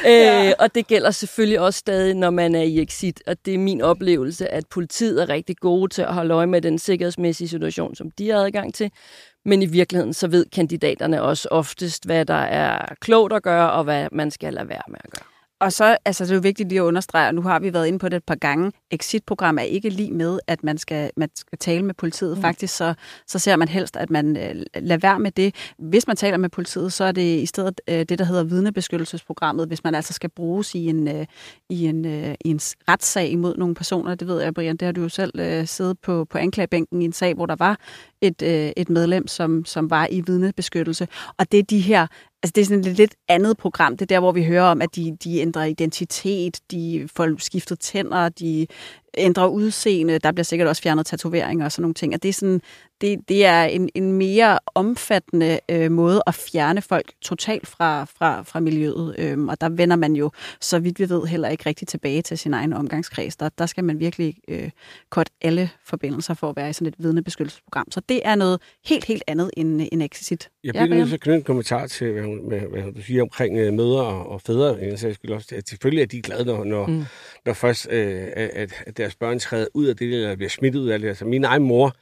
ja. 0.05 0.49
øh, 0.49 0.53
og 0.59 0.75
det 0.75 0.87
gælder 0.87 1.11
selvfølgelig 1.11 1.61
også 1.61 1.79
stadig, 1.79 2.14
når 2.14 2.31
man 2.31 2.55
er 2.55 2.62
i 2.62 2.83
exit. 2.83 3.23
Og 3.27 3.37
det 3.44 3.55
er 3.55 3.59
min 3.59 3.81
oplevelse, 3.81 4.49
at 4.49 4.64
politiet 4.66 5.23
er 5.23 5.29
rigtig 5.29 5.57
gode 5.57 5.94
til 5.94 6.03
at 6.03 6.14
holde 6.14 6.35
øje 6.35 6.47
med 6.47 6.61
den 6.61 6.79
sikkerhedsmæssige 6.79 7.49
situation, 7.49 7.94
som 7.94 8.11
de 8.11 8.31
har 8.31 8.38
adgang 8.38 8.75
til. 8.75 8.90
Men 9.44 9.62
i 9.62 9.66
virkeligheden, 9.66 10.14
så 10.14 10.29
ved 10.29 10.47
kandidaterne 10.53 11.23
også 11.23 11.49
oftest, 11.51 12.07
hvad 12.07 12.25
der 12.25 12.35
er 12.35 12.94
klogt 13.01 13.33
at 13.33 13.42
gøre, 13.42 13.73
og 13.73 13.85
hvad 13.85 14.09
man 14.12 14.31
skal 14.31 14.55
lade 14.55 14.68
være 14.68 14.83
med 14.88 14.99
at 15.05 15.11
gøre. 15.11 15.38
Og 15.61 15.73
så 15.73 15.97
altså, 16.05 16.25
det 16.25 16.31
er 16.31 16.35
jo 16.35 16.40
vigtigt 16.40 16.68
lige 16.68 16.81
at 16.81 16.85
understrege, 16.85 17.29
og 17.29 17.35
nu 17.35 17.42
har 17.42 17.59
vi 17.59 17.73
været 17.73 17.87
inde 17.87 17.99
på 17.99 18.09
det 18.09 18.16
et 18.16 18.25
par 18.25 18.35
gange, 18.35 18.73
exit-program 18.90 19.59
er 19.59 19.62
ikke 19.62 19.88
lige 19.88 20.12
med, 20.12 20.38
at 20.47 20.64
man 20.64 20.79
skal, 20.79 21.11
man 21.16 21.29
skal 21.35 21.59
tale 21.59 21.85
med 21.85 21.94
politiet. 21.94 22.37
Mm. 22.37 22.42
Faktisk 22.42 22.77
så, 22.77 22.94
så 23.27 23.38
ser 23.38 23.57
man 23.57 23.68
helst, 23.68 23.97
at 23.97 24.11
man 24.11 24.37
øh, 24.37 24.62
lader 24.75 25.01
være 25.01 25.18
med 25.18 25.31
det. 25.31 25.55
Hvis 25.79 26.07
man 26.07 26.16
taler 26.16 26.37
med 26.37 26.49
politiet, 26.49 26.92
så 26.92 27.05
er 27.05 27.12
det 27.12 27.42
i 27.42 27.47
stedet 27.47 27.81
øh, 27.88 27.99
det, 27.99 28.18
der 28.18 28.25
hedder 28.25 28.44
vidnebeskyttelsesprogrammet, 28.44 29.66
hvis 29.68 29.85
man 29.85 29.94
altså 29.94 30.12
skal 30.12 30.31
bruges 30.31 30.75
i 30.75 30.87
en, 30.87 31.09
øh, 31.09 31.27
i 31.68 31.87
en, 31.87 32.05
øh, 32.05 32.35
i 32.40 32.49
en 32.49 32.61
retssag 32.88 33.31
imod 33.31 33.57
nogle 33.57 33.75
personer. 33.75 34.14
Det 34.14 34.29
ved 34.29 34.42
jeg, 34.42 34.55
Brian, 34.55 34.77
det 34.77 34.87
har 34.87 34.92
du 34.92 35.03
jo 35.03 35.09
selv 35.09 35.40
øh, 35.40 35.66
siddet 35.66 35.99
på, 35.99 36.25
på 36.25 36.38
anklagebænken 36.38 37.03
i 37.03 37.05
en 37.05 37.12
sag, 37.12 37.35
hvor 37.35 37.47
der 37.47 37.57
var 37.59 37.79
et, 38.21 38.42
øh, 38.42 38.73
et 38.77 38.90
medlem, 38.90 39.27
som, 39.27 39.64
som 39.64 39.90
var 39.90 40.09
i 40.11 40.21
vidnebeskyttelse. 40.21 41.09
Og 41.38 41.53
det 41.53 41.59
er 41.59 41.62
de 41.62 41.81
her 41.81 42.07
Altså 42.42 42.53
det 42.55 42.61
er 42.61 42.64
sådan 42.64 42.81
et 42.81 42.96
lidt 42.96 43.14
andet 43.29 43.57
program. 43.57 43.96
Det 43.96 44.03
er 44.03 44.07
der, 44.07 44.20
hvor 44.20 44.33
vi 44.33 44.44
hører 44.44 44.62
om, 44.62 44.83
at 44.83 44.96
de, 44.96 45.16
de 45.24 45.38
ændrer 45.38 45.64
identitet, 45.64 46.61
de 46.70 47.09
får 47.16 47.38
skiftet 47.38 47.81
tænder, 47.81 48.29
de 48.29 48.66
ændrer 49.19 49.47
udseende. 49.47 50.19
Der 50.19 50.33
bliver 50.33 50.45
sikkert 50.45 50.69
også 50.69 50.83
fjernet 50.83 51.07
tatoveringer 51.07 51.65
og 51.65 51.73
sådan 51.73 51.83
nogle 51.83 51.95
ting. 51.95 52.15
Og 52.15 52.23
det 52.23 52.29
er, 52.29 52.33
sådan, 52.33 52.61
det, 53.01 53.19
det 53.29 53.45
er 53.45 53.65
en, 53.65 53.89
en 53.95 54.13
mere 54.13 54.59
omfattende 54.75 55.61
øh, 55.69 55.93
måde 55.93 56.23
at 56.27 56.35
fjerne 56.35 56.83
folk 56.83 57.13
totalt 57.23 57.67
fra, 57.67 58.05
fra, 58.05 58.43
fra 58.43 58.61
miljøet. 58.61 59.15
Øhm, 59.19 59.49
og 59.49 59.61
der 59.61 59.69
vender 59.69 59.97
man 59.97 60.13
jo, 60.17 60.31
så 60.61 60.79
vidt 60.79 60.99
vi 60.99 61.09
ved, 61.09 61.27
heller 61.27 61.49
ikke 61.49 61.67
rigtig 61.67 61.89
tilbage 61.89 62.23
til 62.23 62.39
sin 62.39 62.55
egen 62.55 62.73
omgangskreds. 62.73 63.37
Der, 63.37 63.49
der 63.49 63.67
skal 63.67 63.85
man 63.85 64.01
virkelig 64.01 64.37
øh, 64.49 64.71
korte 65.11 65.31
alle 65.41 65.71
forbindelser 65.85 66.35
for 66.35 66.51
at 66.51 66.57
være 66.57 66.71
i 66.71 66.73
sådan 66.73 66.89
et 66.89 66.95
vidnebeskyttelsesprogram. 66.99 67.91
Så 67.91 68.01
det 68.09 68.21
er 68.25 68.35
noget 68.35 68.61
helt, 68.87 69.05
helt 69.05 69.23
andet 69.27 69.51
end, 69.57 69.89
end 69.93 70.03
Exit. 70.03 70.49
Jeg 70.65 70.73
bliver 70.73 70.87
nødt 70.87 71.09
til 71.09 71.15
at 71.15 71.21
knytte 71.21 71.37
en 71.37 71.45
kommentar 71.45 71.87
til, 71.87 72.13
hvad, 72.13 72.23
hun, 72.23 72.49
hvad, 72.49 72.61
hvad 72.61 72.93
du 72.93 73.03
siger 73.03 73.23
omkring 73.23 73.59
øh, 73.59 73.73
mødre 73.73 74.03
og, 74.03 74.29
og 74.29 74.41
fædre. 74.41 74.79
Jeg 74.83 74.99
skyld 74.99 75.31
også. 75.31 75.55
At 75.55 75.69
selvfølgelig 75.69 76.03
er 76.03 76.07
de 76.07 76.23
glade, 76.23 76.45
når, 76.45 76.65
når, 76.65 76.87
mm. 76.87 77.05
når 77.47 77.53
først 77.53 77.89
øh, 77.91 78.27
at, 78.37 78.73
at 78.87 78.97
deres 79.09 79.16
børn 79.16 79.38
træder 79.38 79.66
ud 79.75 79.87
af 79.87 79.97
det, 79.97 80.14
eller 80.14 80.37
bliver 80.37 80.49
smidt 80.49 80.75
ud 80.75 80.88
af 80.88 80.99
det. 80.99 81.09
Altså, 81.09 81.25
min 81.25 81.44
egen 81.44 81.62
mor, 81.62 81.97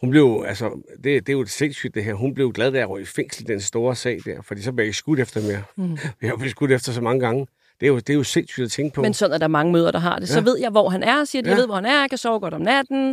hun 0.00 0.10
blev, 0.10 0.44
altså, 0.46 0.82
det, 0.94 1.04
det 1.04 1.28
er 1.28 1.32
jo 1.32 1.40
et 1.40 1.50
sindssygt 1.50 1.94
det 1.94 2.04
her, 2.04 2.14
hun 2.14 2.34
blev 2.34 2.52
glad, 2.52 2.72
da 2.72 2.78
jeg 2.78 3.00
i 3.00 3.04
fængsel 3.04 3.46
den 3.46 3.60
store 3.60 3.96
sag 3.96 4.20
der, 4.24 4.42
fordi 4.42 4.62
så 4.62 4.72
blev 4.72 4.82
jeg 4.82 4.86
ikke 4.86 4.98
skudt 4.98 5.20
efter 5.20 5.42
mere. 5.42 5.62
Mm. 5.76 5.98
Jeg 6.22 6.30
har 6.30 6.36
blevet 6.36 6.50
skudt 6.50 6.72
efter 6.72 6.92
så 6.92 7.00
mange 7.00 7.20
gange. 7.20 7.46
Det 7.80 7.86
er, 7.86 7.90
jo, 7.90 7.96
det 7.96 8.10
er 8.10 8.14
jo 8.14 8.22
sindssygt 8.22 8.64
at 8.64 8.70
tænke 8.70 8.94
på. 8.94 9.02
Men 9.02 9.14
sådan 9.14 9.34
er 9.34 9.38
der 9.38 9.48
mange 9.48 9.72
møder, 9.72 9.90
der 9.90 9.98
har 9.98 10.18
det. 10.18 10.28
Så 10.28 10.38
ja. 10.38 10.44
ved 10.44 10.58
jeg, 10.58 10.70
hvor 10.70 10.88
han 10.88 11.02
er, 11.02 11.24
siger, 11.24 11.42
at 11.42 11.46
jeg 11.46 11.52
ja. 11.52 11.58
ved, 11.58 11.66
hvor 11.66 11.74
han 11.74 11.86
er, 11.86 12.00
jeg 12.00 12.10
kan 12.10 12.18
sove 12.18 12.40
godt 12.40 12.54
om 12.54 12.60
natten, 12.60 13.10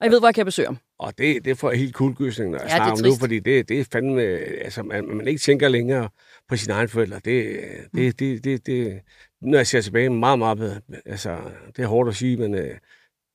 og 0.00 0.04
jeg 0.04 0.10
ved, 0.10 0.18
hvor 0.18 0.28
jeg 0.28 0.34
kan 0.34 0.44
besøge 0.44 0.66
ham. 0.66 0.78
Og 0.98 1.18
det, 1.18 1.44
det 1.44 1.58
får 1.58 1.70
jeg 1.70 1.78
helt 1.80 1.94
kuldgysning, 1.94 2.50
når 2.50 2.58
jeg 2.58 2.68
ja, 2.68 2.76
snakker 2.76 2.92
om 2.92 3.10
nu, 3.10 3.16
fordi 3.20 3.38
det, 3.40 3.68
det 3.68 3.80
er 3.80 3.84
fandme, 3.92 4.22
altså, 4.64 4.82
man, 4.82 5.16
man 5.16 5.28
ikke 5.28 5.40
tænker 5.40 5.68
længere 5.68 6.08
på 6.48 6.56
sine 6.56 6.74
egne 6.74 6.88
forældre. 6.88 7.20
Det, 7.24 7.60
det, 7.94 8.18
det, 8.18 8.44
det, 8.44 8.66
det, 8.66 9.00
når 9.44 9.58
jeg 9.58 9.66
ser 9.66 9.80
tilbage, 9.80 10.10
meget, 10.10 10.38
meget, 10.38 10.82
altså, 11.06 11.38
det 11.76 11.82
er 11.82 11.86
hårdt 11.86 12.08
at 12.08 12.16
sige, 12.16 12.36
men 12.36 12.54
øh, 12.54 12.70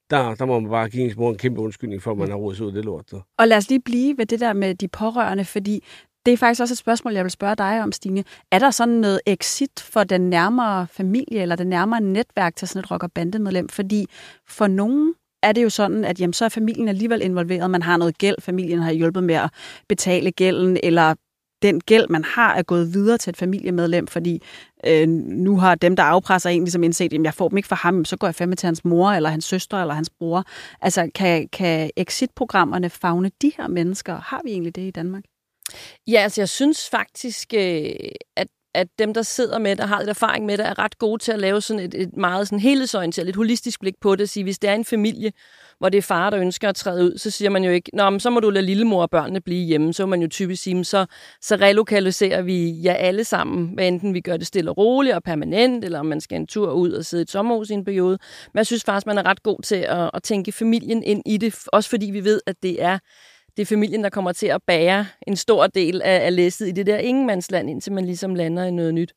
der, 0.09 0.35
der 0.35 0.45
må 0.45 0.59
man 0.59 0.69
bare 0.69 0.89
give 0.89 1.03
ens 1.03 1.15
mor 1.15 1.29
en 1.29 1.37
kæmpe 1.37 1.61
undskyldning 1.61 2.01
for, 2.01 2.11
at 2.11 2.17
man 2.17 2.29
har 2.29 2.35
rodet 2.35 2.57
sig 2.57 2.65
ud 2.65 2.71
af 2.71 2.75
det 2.75 2.85
lort. 2.85 3.11
Der. 3.11 3.21
Og 3.37 3.47
lad 3.47 3.57
os 3.57 3.69
lige 3.69 3.81
blive 3.81 4.17
ved 4.17 4.25
det 4.25 4.39
der 4.39 4.53
med 4.53 4.75
de 4.75 4.87
pårørende, 4.87 5.45
fordi 5.45 5.83
det 6.25 6.33
er 6.33 6.37
faktisk 6.37 6.61
også 6.61 6.73
et 6.73 6.77
spørgsmål, 6.77 7.13
jeg 7.13 7.23
vil 7.23 7.31
spørge 7.31 7.55
dig 7.55 7.83
om, 7.83 7.91
Stine. 7.91 8.23
Er 8.51 8.59
der 8.59 8.71
sådan 8.71 8.95
noget 8.95 9.21
exit 9.25 9.79
for 9.79 10.03
den 10.03 10.21
nærmere 10.29 10.87
familie 10.87 11.41
eller 11.41 11.55
det 11.55 11.67
nærmere 11.67 12.01
netværk 12.01 12.55
til 12.55 12.67
sådan 12.67 12.79
et 12.79 12.91
rock- 12.91 13.03
og 13.03 13.11
bandemedlem? 13.11 13.69
Fordi 13.69 14.05
for 14.47 14.67
nogen 14.67 15.13
er 15.43 15.51
det 15.51 15.63
jo 15.63 15.69
sådan, 15.69 16.05
at 16.05 16.19
jamen, 16.19 16.33
så 16.33 16.45
er 16.45 16.49
familien 16.49 16.87
alligevel 16.87 17.21
involveret. 17.21 17.71
Man 17.71 17.81
har 17.81 17.97
noget 17.97 18.17
gæld, 18.17 18.35
familien 18.41 18.79
har 18.79 18.91
hjulpet 18.91 19.23
med 19.23 19.35
at 19.35 19.49
betale 19.89 20.31
gælden, 20.31 20.77
eller 20.83 21.15
den 21.61 21.79
gæld, 21.79 22.09
man 22.09 22.23
har, 22.23 22.53
er 22.53 22.63
gået 22.63 22.93
videre 22.93 23.17
til 23.17 23.31
et 23.31 23.37
familiemedlem, 23.37 24.07
fordi 24.07 24.41
øh, 24.85 25.07
nu 25.07 25.57
har 25.57 25.75
dem, 25.75 25.95
der 25.95 26.03
afpresser 26.03 26.49
en, 26.49 26.63
ligesom 26.63 26.83
indset, 26.83 27.13
at 27.13 27.23
jeg 27.23 27.33
får 27.33 27.49
dem 27.49 27.57
ikke 27.57 27.67
fra 27.67 27.75
ham, 27.75 28.05
så 28.05 28.17
går 28.17 28.27
jeg 28.27 28.35
fandme 28.35 28.55
til 28.55 28.67
hans 28.67 28.85
mor, 28.85 29.09
eller 29.11 29.29
hans 29.29 29.45
søster, 29.45 29.77
eller 29.77 29.93
hans 29.93 30.09
bror. 30.09 30.43
Altså, 30.81 31.09
kan, 31.15 31.47
kan 31.47 31.91
exit-programmerne 31.97 32.89
fagne 32.89 33.31
de 33.41 33.51
her 33.57 33.67
mennesker? 33.67 34.19
Har 34.19 34.41
vi 34.43 34.51
egentlig 34.51 34.75
det 34.75 34.81
i 34.81 34.91
Danmark? 34.91 35.23
Ja, 36.07 36.17
altså 36.17 36.41
jeg 36.41 36.49
synes 36.49 36.89
faktisk, 36.89 37.53
øh, 37.53 37.91
at 38.35 38.47
at 38.75 38.87
dem, 38.99 39.13
der 39.13 39.21
sidder 39.21 39.59
med 39.59 39.75
det, 39.75 39.87
har 39.87 39.99
lidt 39.99 40.09
erfaring 40.09 40.45
med 40.45 40.57
det, 40.57 40.65
er 40.65 40.79
ret 40.79 40.97
gode 40.97 41.23
til 41.23 41.31
at 41.31 41.39
lave 41.39 41.61
sådan 41.61 41.79
et, 41.79 41.93
et 41.93 42.17
meget 42.17 42.47
sådan 42.47 42.59
helhedsorienteret, 42.59 43.25
lidt 43.25 43.35
holistisk 43.35 43.79
blik 43.79 43.95
på 44.01 44.15
det. 44.15 44.23
At 44.23 44.29
sige, 44.29 44.43
hvis 44.43 44.59
det 44.59 44.69
er 44.69 44.73
en 44.73 44.85
familie, 44.85 45.31
hvor 45.79 45.89
det 45.89 45.97
er 45.97 46.01
far, 46.01 46.29
der 46.29 46.39
ønsker 46.39 46.69
at 46.69 46.75
træde 46.75 47.05
ud, 47.05 47.17
så 47.17 47.31
siger 47.31 47.49
man 47.49 47.63
jo 47.63 47.71
ikke, 47.71 47.89
Nå, 47.93 48.09
men 48.09 48.19
så 48.19 48.29
må 48.29 48.39
du 48.39 48.49
lade 48.49 48.65
lillemor 48.65 49.01
og 49.01 49.09
børnene 49.09 49.41
blive 49.41 49.65
hjemme. 49.65 49.93
Så 49.93 50.05
må 50.05 50.09
man 50.09 50.21
jo 50.21 50.27
typisk 50.27 50.63
sige, 50.63 50.85
så, 50.85 51.05
så 51.41 51.55
relokaliserer 51.55 52.41
vi 52.41 52.81
jer 52.83 52.93
alle 52.93 53.23
sammen, 53.23 53.73
hvad 53.73 53.87
enten 53.87 54.13
vi 54.13 54.21
gør 54.21 54.37
det 54.37 54.47
stille 54.47 54.71
og 54.71 54.77
roligt 54.77 55.15
og 55.15 55.23
permanent, 55.23 55.85
eller 55.85 55.99
om 55.99 56.05
man 56.05 56.21
skal 56.21 56.35
en 56.35 56.47
tur 56.47 56.71
ud 56.71 56.91
og 56.91 57.05
sidde 57.05 57.21
i 57.21 57.23
et 57.23 57.31
sommerhus 57.31 57.69
i 57.69 57.73
en 57.73 57.85
periode. 57.85 58.17
Men 58.53 58.57
jeg 58.57 58.65
synes 58.65 58.83
faktisk, 58.83 59.07
man 59.07 59.17
er 59.17 59.25
ret 59.25 59.43
god 59.43 59.61
til 59.61 59.75
at, 59.75 60.11
at 60.13 60.23
tænke 60.23 60.51
familien 60.51 61.03
ind 61.03 61.21
i 61.25 61.37
det, 61.37 61.55
også 61.67 61.89
fordi 61.89 62.05
vi 62.05 62.23
ved, 62.23 62.41
at 62.47 62.55
det 62.63 62.83
er 62.83 62.99
det 63.59 63.65
er 63.65 63.75
familien, 63.75 64.03
der 64.03 64.09
kommer 64.09 64.31
til 64.31 64.47
at 64.47 64.61
bære 64.67 65.05
en 65.27 65.35
stor 65.35 65.67
del 65.67 66.01
af, 66.01 66.25
af 66.25 66.35
læsset 66.35 66.67
i 66.67 66.71
det 66.71 66.85
der 66.85 66.97
ingenmandsland, 66.97 67.69
indtil 67.69 67.93
man 67.93 68.05
ligesom 68.05 68.35
lander 68.35 68.65
i 68.65 68.71
noget 68.71 68.93
nyt. 68.93 69.13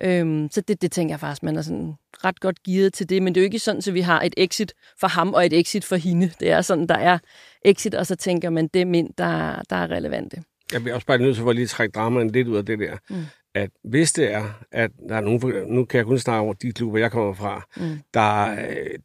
Øhm, 0.00 0.48
så 0.50 0.60
det, 0.60 0.82
det 0.82 0.92
tænker 0.92 1.12
jeg 1.12 1.20
faktisk, 1.20 1.42
man 1.42 1.56
er 1.56 1.62
sådan 1.62 1.94
ret 2.24 2.40
godt 2.40 2.62
givet 2.62 2.94
til 2.94 3.08
det. 3.08 3.22
Men 3.22 3.34
det 3.34 3.40
er 3.40 3.42
jo 3.42 3.44
ikke 3.44 3.58
sådan, 3.58 3.82
at 3.86 3.94
vi 3.94 4.00
har 4.00 4.22
et 4.22 4.34
exit 4.36 4.74
for 5.00 5.06
ham 5.06 5.34
og 5.34 5.46
et 5.46 5.52
exit 5.52 5.84
for 5.84 5.96
hende. 5.96 6.30
Det 6.40 6.50
er 6.50 6.60
sådan, 6.60 6.86
der 6.86 6.94
er 6.94 7.18
exit, 7.64 7.94
og 7.94 8.06
så 8.06 8.16
tænker 8.16 8.50
man, 8.50 8.68
det 8.74 8.82
er 8.82 8.86
mind, 8.86 9.10
der, 9.18 9.62
der 9.70 9.76
er 9.76 9.90
relevante. 9.90 10.42
Jeg 10.72 10.80
bliver 10.80 10.94
også 10.94 11.06
bare 11.06 11.18
nødt 11.18 11.36
til 11.36 11.44
at 11.48 11.54
lige 11.54 11.64
at 11.64 11.68
trække 11.68 11.92
dramaen 11.92 12.30
lidt 12.30 12.48
ud 12.48 12.56
af 12.56 12.66
det 12.66 12.78
der. 12.78 12.96
Mm. 13.10 13.24
At 13.54 13.70
hvis 13.84 14.12
det 14.12 14.32
er, 14.32 14.44
at 14.72 14.90
der 15.08 15.16
er 15.16 15.20
nogen, 15.20 15.40
nu 15.74 15.84
kan 15.84 15.98
jeg 15.98 16.06
kun 16.06 16.18
snakke 16.18 16.40
over 16.40 16.54
de 16.54 16.72
klubber, 16.72 16.98
jeg 16.98 17.12
kommer 17.12 17.34
fra, 17.34 17.66
mm. 17.76 17.98
der, 18.14 18.56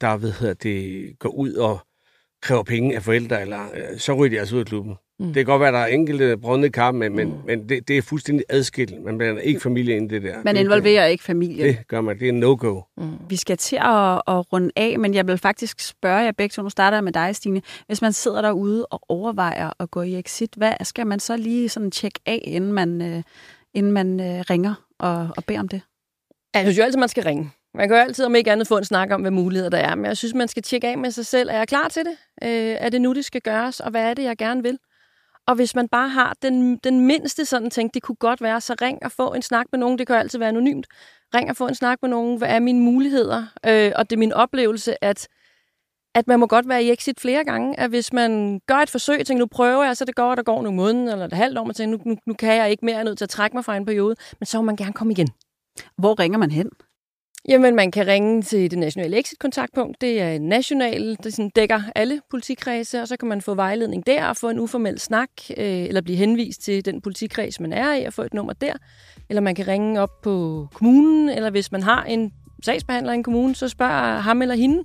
der 0.01 0.17
ved, 0.17 0.49
at 0.49 0.63
det 0.63 1.05
går 1.19 1.29
ud 1.29 1.53
og 1.53 1.79
kræver 2.41 2.63
penge 2.63 2.95
af 2.95 3.03
forældre, 3.03 3.41
eller, 3.41 3.61
øh, 3.73 3.99
så 3.99 4.13
ryger 4.13 4.29
de 4.29 4.39
altså 4.39 4.55
ud 4.55 4.59
af 4.59 4.65
klubben. 4.65 4.95
Mm. 5.19 5.25
Det 5.25 5.35
kan 5.35 5.45
godt 5.45 5.59
være, 5.59 5.67
at 5.67 5.73
der 5.73 5.79
er 5.79 5.87
enkelte 5.87 6.37
brøndende 6.37 6.69
kar, 6.69 6.91
men, 6.91 7.15
men, 7.15 7.27
mm. 7.27 7.33
men 7.45 7.69
det, 7.69 7.87
det 7.87 7.97
er 7.97 8.01
fuldstændig 8.01 8.45
adskilt. 8.49 9.03
Man 9.03 9.17
blander 9.17 9.41
ikke 9.41 9.59
familie 9.59 9.95
ind 9.95 10.11
i 10.11 10.15
det 10.15 10.23
der. 10.23 10.35
Man 10.45 10.57
involverer 10.57 11.05
ikke 11.05 11.23
familien. 11.23 11.67
Det 11.67 11.87
gør 11.87 12.01
man. 12.01 12.19
Det 12.19 12.29
er 12.29 12.33
no-go. 12.33 12.81
Mm. 12.97 13.11
Vi 13.29 13.35
skal 13.35 13.57
til 13.57 13.75
at, 13.75 14.21
at 14.27 14.53
runde 14.53 14.71
af, 14.75 14.99
men 14.99 15.13
jeg 15.13 15.27
vil 15.27 15.37
faktisk 15.37 15.79
spørge 15.79 16.19
jer 16.19 16.31
begge 16.31 16.53
to. 16.53 16.61
Nu 16.61 16.69
starter 16.69 16.97
jeg 16.97 17.03
med 17.03 17.11
dig, 17.11 17.35
Stine. 17.35 17.61
Hvis 17.87 18.01
man 18.01 18.13
sidder 18.13 18.41
derude 18.41 18.85
og 18.85 19.01
overvejer 19.09 19.69
at 19.79 19.91
gå 19.91 20.01
i 20.01 20.19
exit, 20.19 20.53
hvad 20.57 20.73
skal 20.83 21.07
man 21.07 21.19
så 21.19 21.37
lige 21.37 21.69
sådan 21.69 21.91
tjekke 21.91 22.19
af, 22.25 22.41
inden 22.43 22.73
man, 22.73 23.01
øh, 23.01 23.23
inden 23.73 23.91
man 23.91 24.19
øh, 24.19 24.43
ringer 24.49 24.73
og, 24.99 25.29
og 25.37 25.43
beder 25.47 25.59
om 25.59 25.67
det? 25.67 25.81
Jeg 26.53 26.63
synes 26.63 26.77
jo 26.77 26.83
altid, 26.83 26.99
man 26.99 27.09
skal 27.09 27.23
ringe. 27.23 27.51
Man 27.73 27.87
kan 27.87 27.97
jo 27.97 28.01
altid 28.03 28.25
om 28.25 28.35
ikke 28.35 28.51
andet 28.51 28.67
få 28.67 28.77
en 28.77 28.83
snak 28.83 29.11
om, 29.11 29.21
hvad 29.21 29.31
muligheder 29.31 29.69
der 29.69 29.77
er. 29.77 29.95
Men 29.95 30.05
jeg 30.05 30.17
synes, 30.17 30.33
man 30.33 30.47
skal 30.47 30.63
tjekke 30.63 30.87
af 30.87 30.97
med 30.97 31.11
sig 31.11 31.25
selv. 31.25 31.49
Er 31.49 31.57
jeg 31.57 31.67
klar 31.67 31.87
til 31.87 32.05
det? 32.05 32.17
Øh, 32.43 32.77
er 32.79 32.89
det 32.89 33.01
nu, 33.01 33.13
det 33.13 33.25
skal 33.25 33.41
gøres? 33.41 33.79
Og 33.79 33.91
hvad 33.91 34.09
er 34.09 34.13
det, 34.13 34.23
jeg 34.23 34.37
gerne 34.37 34.63
vil? 34.63 34.77
Og 35.47 35.55
hvis 35.55 35.75
man 35.75 35.87
bare 35.87 36.09
har 36.09 36.35
den, 36.41 36.77
den 36.77 37.05
mindste 37.05 37.45
sådan 37.45 37.69
tænk, 37.69 37.93
det 37.93 38.03
kunne 38.03 38.15
godt 38.15 38.41
være, 38.41 38.61
så 38.61 38.75
ring 38.81 38.99
og 39.03 39.11
få 39.11 39.33
en 39.33 39.41
snak 39.41 39.65
med 39.71 39.79
nogen. 39.79 39.97
Det 39.99 40.07
kan 40.07 40.15
jo 40.15 40.19
altid 40.19 40.39
være 40.39 40.49
anonymt. 40.49 40.87
Ring 41.35 41.49
og 41.49 41.55
få 41.55 41.67
en 41.67 41.75
snak 41.75 41.97
med 42.01 42.09
nogen. 42.09 42.37
Hvad 42.37 42.47
er 42.47 42.59
mine 42.59 42.79
muligheder? 42.79 43.45
Øh, 43.65 43.91
og 43.95 44.09
det 44.09 44.15
er 44.15 44.19
min 44.19 44.33
oplevelse, 44.33 45.03
at 45.03 45.27
at 46.15 46.27
man 46.27 46.39
må 46.39 46.47
godt 46.47 46.67
være 46.69 46.83
i 46.83 46.91
exit 46.91 47.19
flere 47.19 47.43
gange, 47.43 47.79
at 47.79 47.89
hvis 47.89 48.13
man 48.13 48.61
gør 48.67 48.75
et 48.75 48.89
forsøg, 48.89 49.25
tænker, 49.25 49.39
nu 49.39 49.47
prøver 49.47 49.83
jeg, 49.83 49.97
så 49.97 50.05
det 50.05 50.15
går, 50.15 50.35
der 50.35 50.43
går 50.43 50.61
nogle 50.61 50.75
måneder 50.75 51.13
eller 51.13 51.25
et 51.25 51.33
halvt 51.33 51.57
år, 51.57 51.63
man 51.63 51.75
tænker, 51.75 51.97
nu, 51.97 52.03
nu, 52.05 52.17
nu 52.27 52.33
kan 52.33 52.55
jeg 52.55 52.71
ikke 52.71 52.85
mere, 52.85 52.95
jeg 52.95 52.99
er 52.99 53.03
nødt 53.03 53.17
til 53.17 53.25
at 53.25 53.29
trække 53.29 53.57
mig 53.57 53.65
fra 53.65 53.77
en 53.77 53.85
periode, 53.85 54.15
men 54.39 54.45
så 54.45 54.57
må 54.57 54.61
man 54.61 54.75
gerne 54.75 54.93
komme 54.93 55.13
igen. 55.13 55.27
Hvor 55.97 56.19
ringer 56.19 56.37
man 56.37 56.51
hen? 56.51 56.69
Jamen, 57.49 57.75
man 57.75 57.91
kan 57.91 58.07
ringe 58.07 58.41
til 58.41 58.71
det 58.71 58.79
nationale 58.79 59.19
exit-kontaktpunkt. 59.19 60.01
Det 60.01 60.21
er 60.21 60.39
national, 60.39 61.17
det 61.23 61.33
sådan 61.33 61.49
dækker 61.49 61.81
alle 61.95 62.21
politikredse, 62.31 63.01
og 63.01 63.07
så 63.07 63.17
kan 63.17 63.27
man 63.27 63.41
få 63.41 63.55
vejledning 63.55 64.07
der 64.07 64.25
og 64.25 64.37
få 64.37 64.49
en 64.49 64.59
uformel 64.59 64.99
snak, 64.99 65.29
øh, 65.57 65.83
eller 65.83 66.01
blive 66.01 66.17
henvist 66.17 66.61
til 66.61 66.85
den 66.85 67.01
politikreds, 67.01 67.59
man 67.59 67.73
er 67.73 67.93
i, 67.93 68.03
og 68.03 68.13
få 68.13 68.21
et 68.21 68.33
nummer 68.33 68.53
der. 68.53 68.73
Eller 69.29 69.41
man 69.41 69.55
kan 69.55 69.67
ringe 69.67 70.01
op 70.01 70.21
på 70.21 70.67
kommunen, 70.73 71.29
eller 71.29 71.49
hvis 71.49 71.71
man 71.71 71.83
har 71.83 72.03
en 72.03 72.33
sagsbehandler 72.65 73.11
i 73.11 73.15
en 73.15 73.23
kommune, 73.23 73.55
så 73.55 73.67
spørger 73.67 74.19
ham 74.19 74.41
eller 74.41 74.55
hende, 74.55 74.83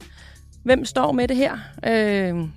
hvem 0.64 0.84
står 0.84 1.12
med 1.12 1.28
det 1.28 1.36
her. 1.36 1.58
Øh, 1.86 2.48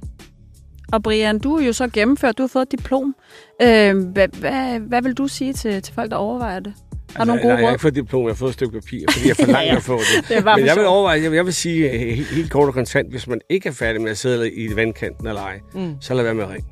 og 0.92 1.04
Brian, 1.04 1.40
du 1.40 1.56
er 1.56 1.66
jo 1.66 1.74
så 1.74 1.88
gennemført, 1.88 2.38
du 2.38 2.44
har 2.44 2.48
fået 2.48 2.62
et 2.64 2.72
diplom. 2.72 3.16
Øh, 3.62 3.98
hvad, 3.98 4.28
hvad, 4.28 4.80
hvad 4.80 5.02
vil 5.02 5.14
du 5.14 5.28
sige 5.28 5.54
til, 5.54 5.82
til 5.82 5.94
folk, 5.94 6.12
der 6.12 6.18
overvejer 6.18 6.60
det? 6.60 6.74
Har 7.15 7.19
altså, 7.19 7.26
nogle 7.26 7.41
gode 7.41 7.54
nej, 7.54 7.60
jeg 7.60 7.67
har 7.67 7.74
ikke 7.74 7.82
fået 7.82 7.95
diplom, 7.95 8.24
jeg 8.24 8.30
har 8.30 8.36
fået 8.36 8.50
et 8.50 8.54
stykke 8.54 8.80
papir, 8.80 9.06
fordi 9.12 9.28
jeg 9.28 9.36
for 9.36 9.52
langt 9.58 9.72
at 9.72 9.84
få 9.84 9.98
det. 9.98 10.30
det 10.30 10.45
Men 10.45 10.65
jeg 10.65 10.76
vil 10.76 10.86
overveje, 10.86 11.22
jeg 11.22 11.32
vil, 11.32 11.36
jeg 11.36 11.45
vil 11.45 11.54
sige 11.54 11.89
helt, 11.89 12.28
helt 12.28 12.52
kort 12.52 12.67
og 12.67 12.74
kontant, 12.74 13.12
hvis 13.12 13.28
man 13.28 13.41
ikke 13.50 13.69
er 13.69 13.74
færdig 13.74 14.02
med 14.02 14.12
at 14.12 14.17
sidde 14.17 14.52
i 14.52 14.76
vandkanten 14.76 15.28
eller 15.28 15.41
ej, 15.41 15.60
mm. 15.74 15.95
så 16.02 16.13
lad 16.13 16.24
være 16.24 16.34
med 16.34 16.43
at 16.43 16.50
ringe. 16.50 16.67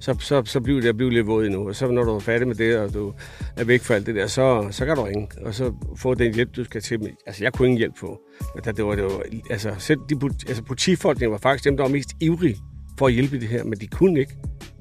Så, 0.00 0.16
så, 0.20 0.42
så 0.44 0.60
bliver 0.60 0.80
det 0.80 0.96
bliver 0.96 1.10
lidt 1.10 1.26
våd 1.26 1.44
endnu. 1.44 1.68
Og 1.68 1.76
så 1.76 1.90
når 1.90 2.04
du 2.04 2.14
er 2.14 2.20
færdig 2.20 2.48
med 2.48 2.54
det, 2.54 2.78
og 2.78 2.94
du 2.94 3.12
er 3.56 3.64
væk 3.64 3.82
fra 3.82 3.94
alt 3.94 4.06
det 4.06 4.14
der, 4.14 4.26
så, 4.26 4.68
så 4.70 4.86
kan 4.86 4.96
du 4.96 5.02
ringe, 5.02 5.28
og 5.44 5.54
så 5.54 5.72
få 5.96 6.14
den 6.14 6.34
hjælp, 6.34 6.56
du 6.56 6.64
skal 6.64 6.80
til. 6.80 7.00
Altså, 7.26 7.44
jeg 7.44 7.52
kunne 7.52 7.66
ingen 7.66 7.78
hjælp 7.78 7.98
få. 7.98 8.20
Men 8.54 8.76
det 8.76 8.84
var, 8.84 8.94
det 8.94 9.04
var, 9.04 9.22
altså, 9.50 9.74
selv 9.78 9.98
de, 10.10 10.30
altså, 10.48 10.62
politifolkene 10.62 11.30
var 11.30 11.38
faktisk 11.38 11.64
dem, 11.64 11.76
der 11.76 11.84
var 11.84 11.90
mest 11.90 12.08
ivrige 12.20 12.56
for 12.98 13.06
at 13.06 13.12
hjælpe 13.12 13.40
det 13.40 13.48
her, 13.48 13.64
men 13.64 13.78
de 13.78 13.86
kunne 13.86 14.20
ikke, 14.20 14.32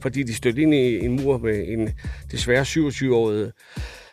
fordi 0.01 0.23
de 0.23 0.33
stødte 0.33 0.61
ind 0.61 0.73
i 0.73 1.05
en 1.05 1.15
mur 1.15 1.37
med 1.37 1.67
en 1.67 1.89
desværre 2.31 2.61
27-årig 2.61 3.51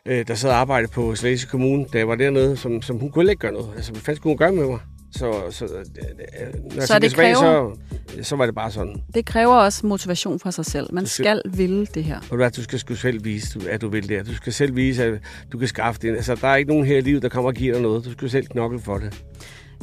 øh, 0.08 0.26
der 0.26 0.34
sad 0.34 0.50
og 0.50 0.56
arbejdede 0.56 0.92
på 0.92 1.14
Slagelse 1.14 1.46
Kommune, 1.46 1.84
da 1.92 1.98
jeg 1.98 2.08
var 2.08 2.14
dernede, 2.14 2.56
som, 2.56 2.82
som 2.82 2.98
hun 2.98 3.10
kunne 3.10 3.30
ikke 3.30 3.40
gøre 3.40 3.52
noget. 3.52 3.68
Altså, 3.76 3.92
hvad 3.92 4.00
fanden 4.02 4.16
skulle 4.16 4.30
hun 4.30 4.38
gøre 4.38 4.52
med 4.52 4.66
mig? 4.66 4.78
Så, 5.12 5.42
så, 5.50 5.64
øh, 5.64 6.74
når 6.76 6.86
så, 6.86 6.98
det 6.98 7.10
tilbage, 7.10 7.34
kræver, 7.34 7.76
så, 8.08 8.22
så 8.22 8.36
var 8.36 8.46
det 8.46 8.54
bare 8.54 8.70
sådan. 8.70 9.02
Det 9.14 9.26
kræver 9.26 9.54
også 9.54 9.86
motivation 9.86 10.40
fra 10.40 10.52
sig 10.52 10.66
selv. 10.66 10.94
Man 10.94 11.06
skal, 11.06 11.40
skal 11.44 11.58
ville 11.58 11.86
det 11.86 12.04
her. 12.04 12.18
Og 12.30 12.38
du, 12.38 12.62
du 12.72 12.78
skal 12.78 12.96
selv 12.96 13.24
vise, 13.24 13.70
at 13.70 13.80
du 13.80 13.88
vil 13.88 14.08
det 14.08 14.26
Du 14.26 14.34
skal 14.34 14.52
selv 14.52 14.76
vise, 14.76 15.04
at 15.04 15.20
du 15.52 15.58
kan 15.58 15.68
skaffe 15.68 16.00
det. 16.02 16.16
Altså, 16.16 16.34
der 16.34 16.48
er 16.48 16.56
ikke 16.56 16.70
nogen 16.70 16.86
her 16.86 16.96
i 16.96 17.00
livet, 17.00 17.22
der 17.22 17.28
kommer 17.28 17.50
og 17.50 17.54
giver 17.54 17.72
dig 17.72 17.82
noget. 17.82 18.04
Du 18.04 18.12
skal 18.12 18.30
selv 18.30 18.46
knokle 18.46 18.80
for 18.80 18.98
det. 18.98 19.24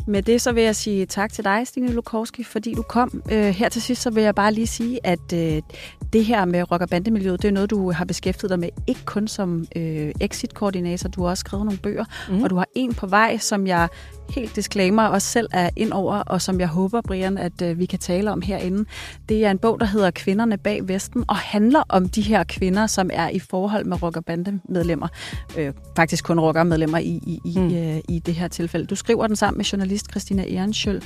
Med 0.07 0.21
det 0.21 0.41
så 0.41 0.51
vil 0.51 0.63
jeg 0.63 0.75
sige 0.75 1.05
tak 1.05 1.33
til 1.33 1.43
dig, 1.43 1.67
Stine 1.67 1.91
Lukovski, 1.91 2.43
fordi 2.43 2.73
du 2.73 2.81
kom. 2.81 3.21
Øh, 3.31 3.45
her 3.45 3.69
til 3.69 3.81
sidst 3.81 4.01
så 4.01 4.09
vil 4.09 4.23
jeg 4.23 4.35
bare 4.35 4.53
lige 4.53 4.67
sige, 4.67 4.99
at 5.03 5.33
øh, 5.33 5.61
det 6.13 6.25
her 6.25 6.45
med 6.45 6.71
rock- 6.71 6.81
og 6.81 6.89
bandemiljøet, 6.89 7.41
det 7.41 7.47
er 7.47 7.51
noget, 7.51 7.69
du 7.69 7.91
har 7.91 8.05
beskæftiget 8.05 8.49
dig 8.49 8.59
med, 8.59 8.69
ikke 8.87 9.01
kun 9.05 9.27
som 9.27 9.65
øh, 9.75 10.11
exit-koordinator, 10.21 11.09
du 11.09 11.23
har 11.23 11.29
også 11.29 11.41
skrevet 11.41 11.65
nogle 11.65 11.79
bøger, 11.79 12.05
mm. 12.29 12.43
og 12.43 12.49
du 12.49 12.55
har 12.55 12.67
en 12.75 12.93
på 12.93 13.07
vej, 13.07 13.37
som 13.37 13.67
jeg 13.67 13.87
helt 14.29 14.55
disclaimer 14.55 15.03
også 15.03 15.27
selv 15.27 15.47
er 15.51 15.69
ind 15.75 15.91
over, 15.91 16.15
og 16.15 16.41
som 16.41 16.59
jeg 16.59 16.67
håber, 16.67 17.01
Brian, 17.01 17.37
at 17.37 17.61
øh, 17.61 17.79
vi 17.79 17.85
kan 17.85 17.99
tale 17.99 18.31
om 18.31 18.41
herinde. 18.41 18.85
Det 19.29 19.45
er 19.45 19.51
en 19.51 19.57
bog, 19.57 19.79
der 19.79 19.85
hedder 19.85 20.11
Kvinderne 20.11 20.57
bag 20.57 20.87
Vesten, 20.87 21.23
og 21.27 21.35
handler 21.35 21.83
om 21.89 22.09
de 22.09 22.21
her 22.21 22.43
kvinder, 22.43 22.87
som 22.87 23.09
er 23.13 23.29
i 23.29 23.39
forhold 23.39 23.85
med 23.85 24.03
rock- 24.03 24.17
og 24.17 24.25
bandemedlemmer. 24.25 25.07
Øh, 25.57 25.73
faktisk 25.95 26.23
kun 26.23 26.39
rock- 26.39 26.63
medlemmer 26.63 26.97
i, 26.97 27.19
i, 27.27 27.39
i, 27.45 27.59
mm. 27.59 27.73
øh, 27.75 27.97
i 28.09 28.19
det 28.19 28.33
her 28.33 28.47
tilfælde. 28.47 28.85
Du 28.85 28.95
skriver 28.95 29.27
den 29.27 29.35
sammen 29.35 29.57
med 29.57 29.65
journalist 29.65 29.90
Christina 29.99 30.43
Ehrenschøl, 30.43 31.03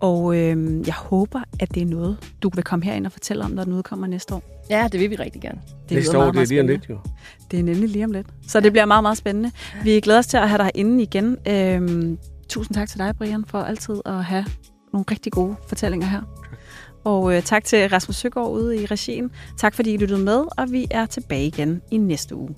og 0.00 0.36
øh, 0.36 0.86
jeg 0.86 0.94
håber, 0.94 1.40
at 1.60 1.74
det 1.74 1.82
er 1.82 1.86
noget, 1.86 2.16
du 2.42 2.50
vil 2.54 2.64
komme 2.64 2.84
herind 2.84 3.06
og 3.06 3.12
fortælle 3.12 3.44
om, 3.44 3.50
når 3.50 3.64
den 3.64 3.72
udkommer 3.72 4.06
næste 4.06 4.34
år. 4.34 4.66
Ja, 4.70 4.88
det 4.92 5.00
vil 5.00 5.10
vi 5.10 5.16
rigtig 5.16 5.42
gerne. 5.42 5.60
Det 5.88 5.96
næste 5.96 6.18
år, 6.18 6.30
det 6.30 6.42
er 6.42 6.46
lige 6.46 6.60
om 6.60 6.66
lidt 6.66 6.88
jo. 6.90 6.98
Det 7.50 7.58
er 7.58 7.62
nemlig 7.62 7.88
lige 7.88 8.04
om 8.04 8.12
lidt. 8.12 8.26
Så 8.48 8.60
det 8.60 8.72
bliver 8.72 8.84
meget, 8.84 9.02
meget 9.02 9.18
spændende. 9.18 9.50
Vi 9.84 10.00
glæder 10.00 10.18
os 10.18 10.26
til 10.26 10.36
at 10.36 10.48
have 10.48 10.58
dig 10.58 10.70
inde 10.74 11.02
igen. 11.02 11.36
Øh, 11.48 12.16
Tusind 12.48 12.74
tak 12.74 12.88
til 12.88 12.98
dig, 12.98 13.14
Brian, 13.18 13.44
for 13.48 13.58
altid 13.58 13.94
at 14.06 14.24
have 14.24 14.44
nogle 14.92 15.04
rigtig 15.10 15.32
gode 15.32 15.56
fortællinger 15.68 16.06
her. 16.06 16.20
Og 17.04 17.36
øh, 17.36 17.42
tak 17.42 17.64
til 17.64 17.88
Rasmus 17.88 18.16
Søgaard 18.16 18.50
ude 18.50 18.82
i 18.82 18.86
regien. 18.86 19.30
Tak 19.58 19.74
fordi 19.74 19.94
I 19.94 19.96
lyttede 19.96 20.20
med, 20.20 20.44
og 20.58 20.72
vi 20.72 20.86
er 20.90 21.06
tilbage 21.06 21.46
igen 21.46 21.82
i 21.90 21.96
næste 21.96 22.36
uge. 22.36 22.54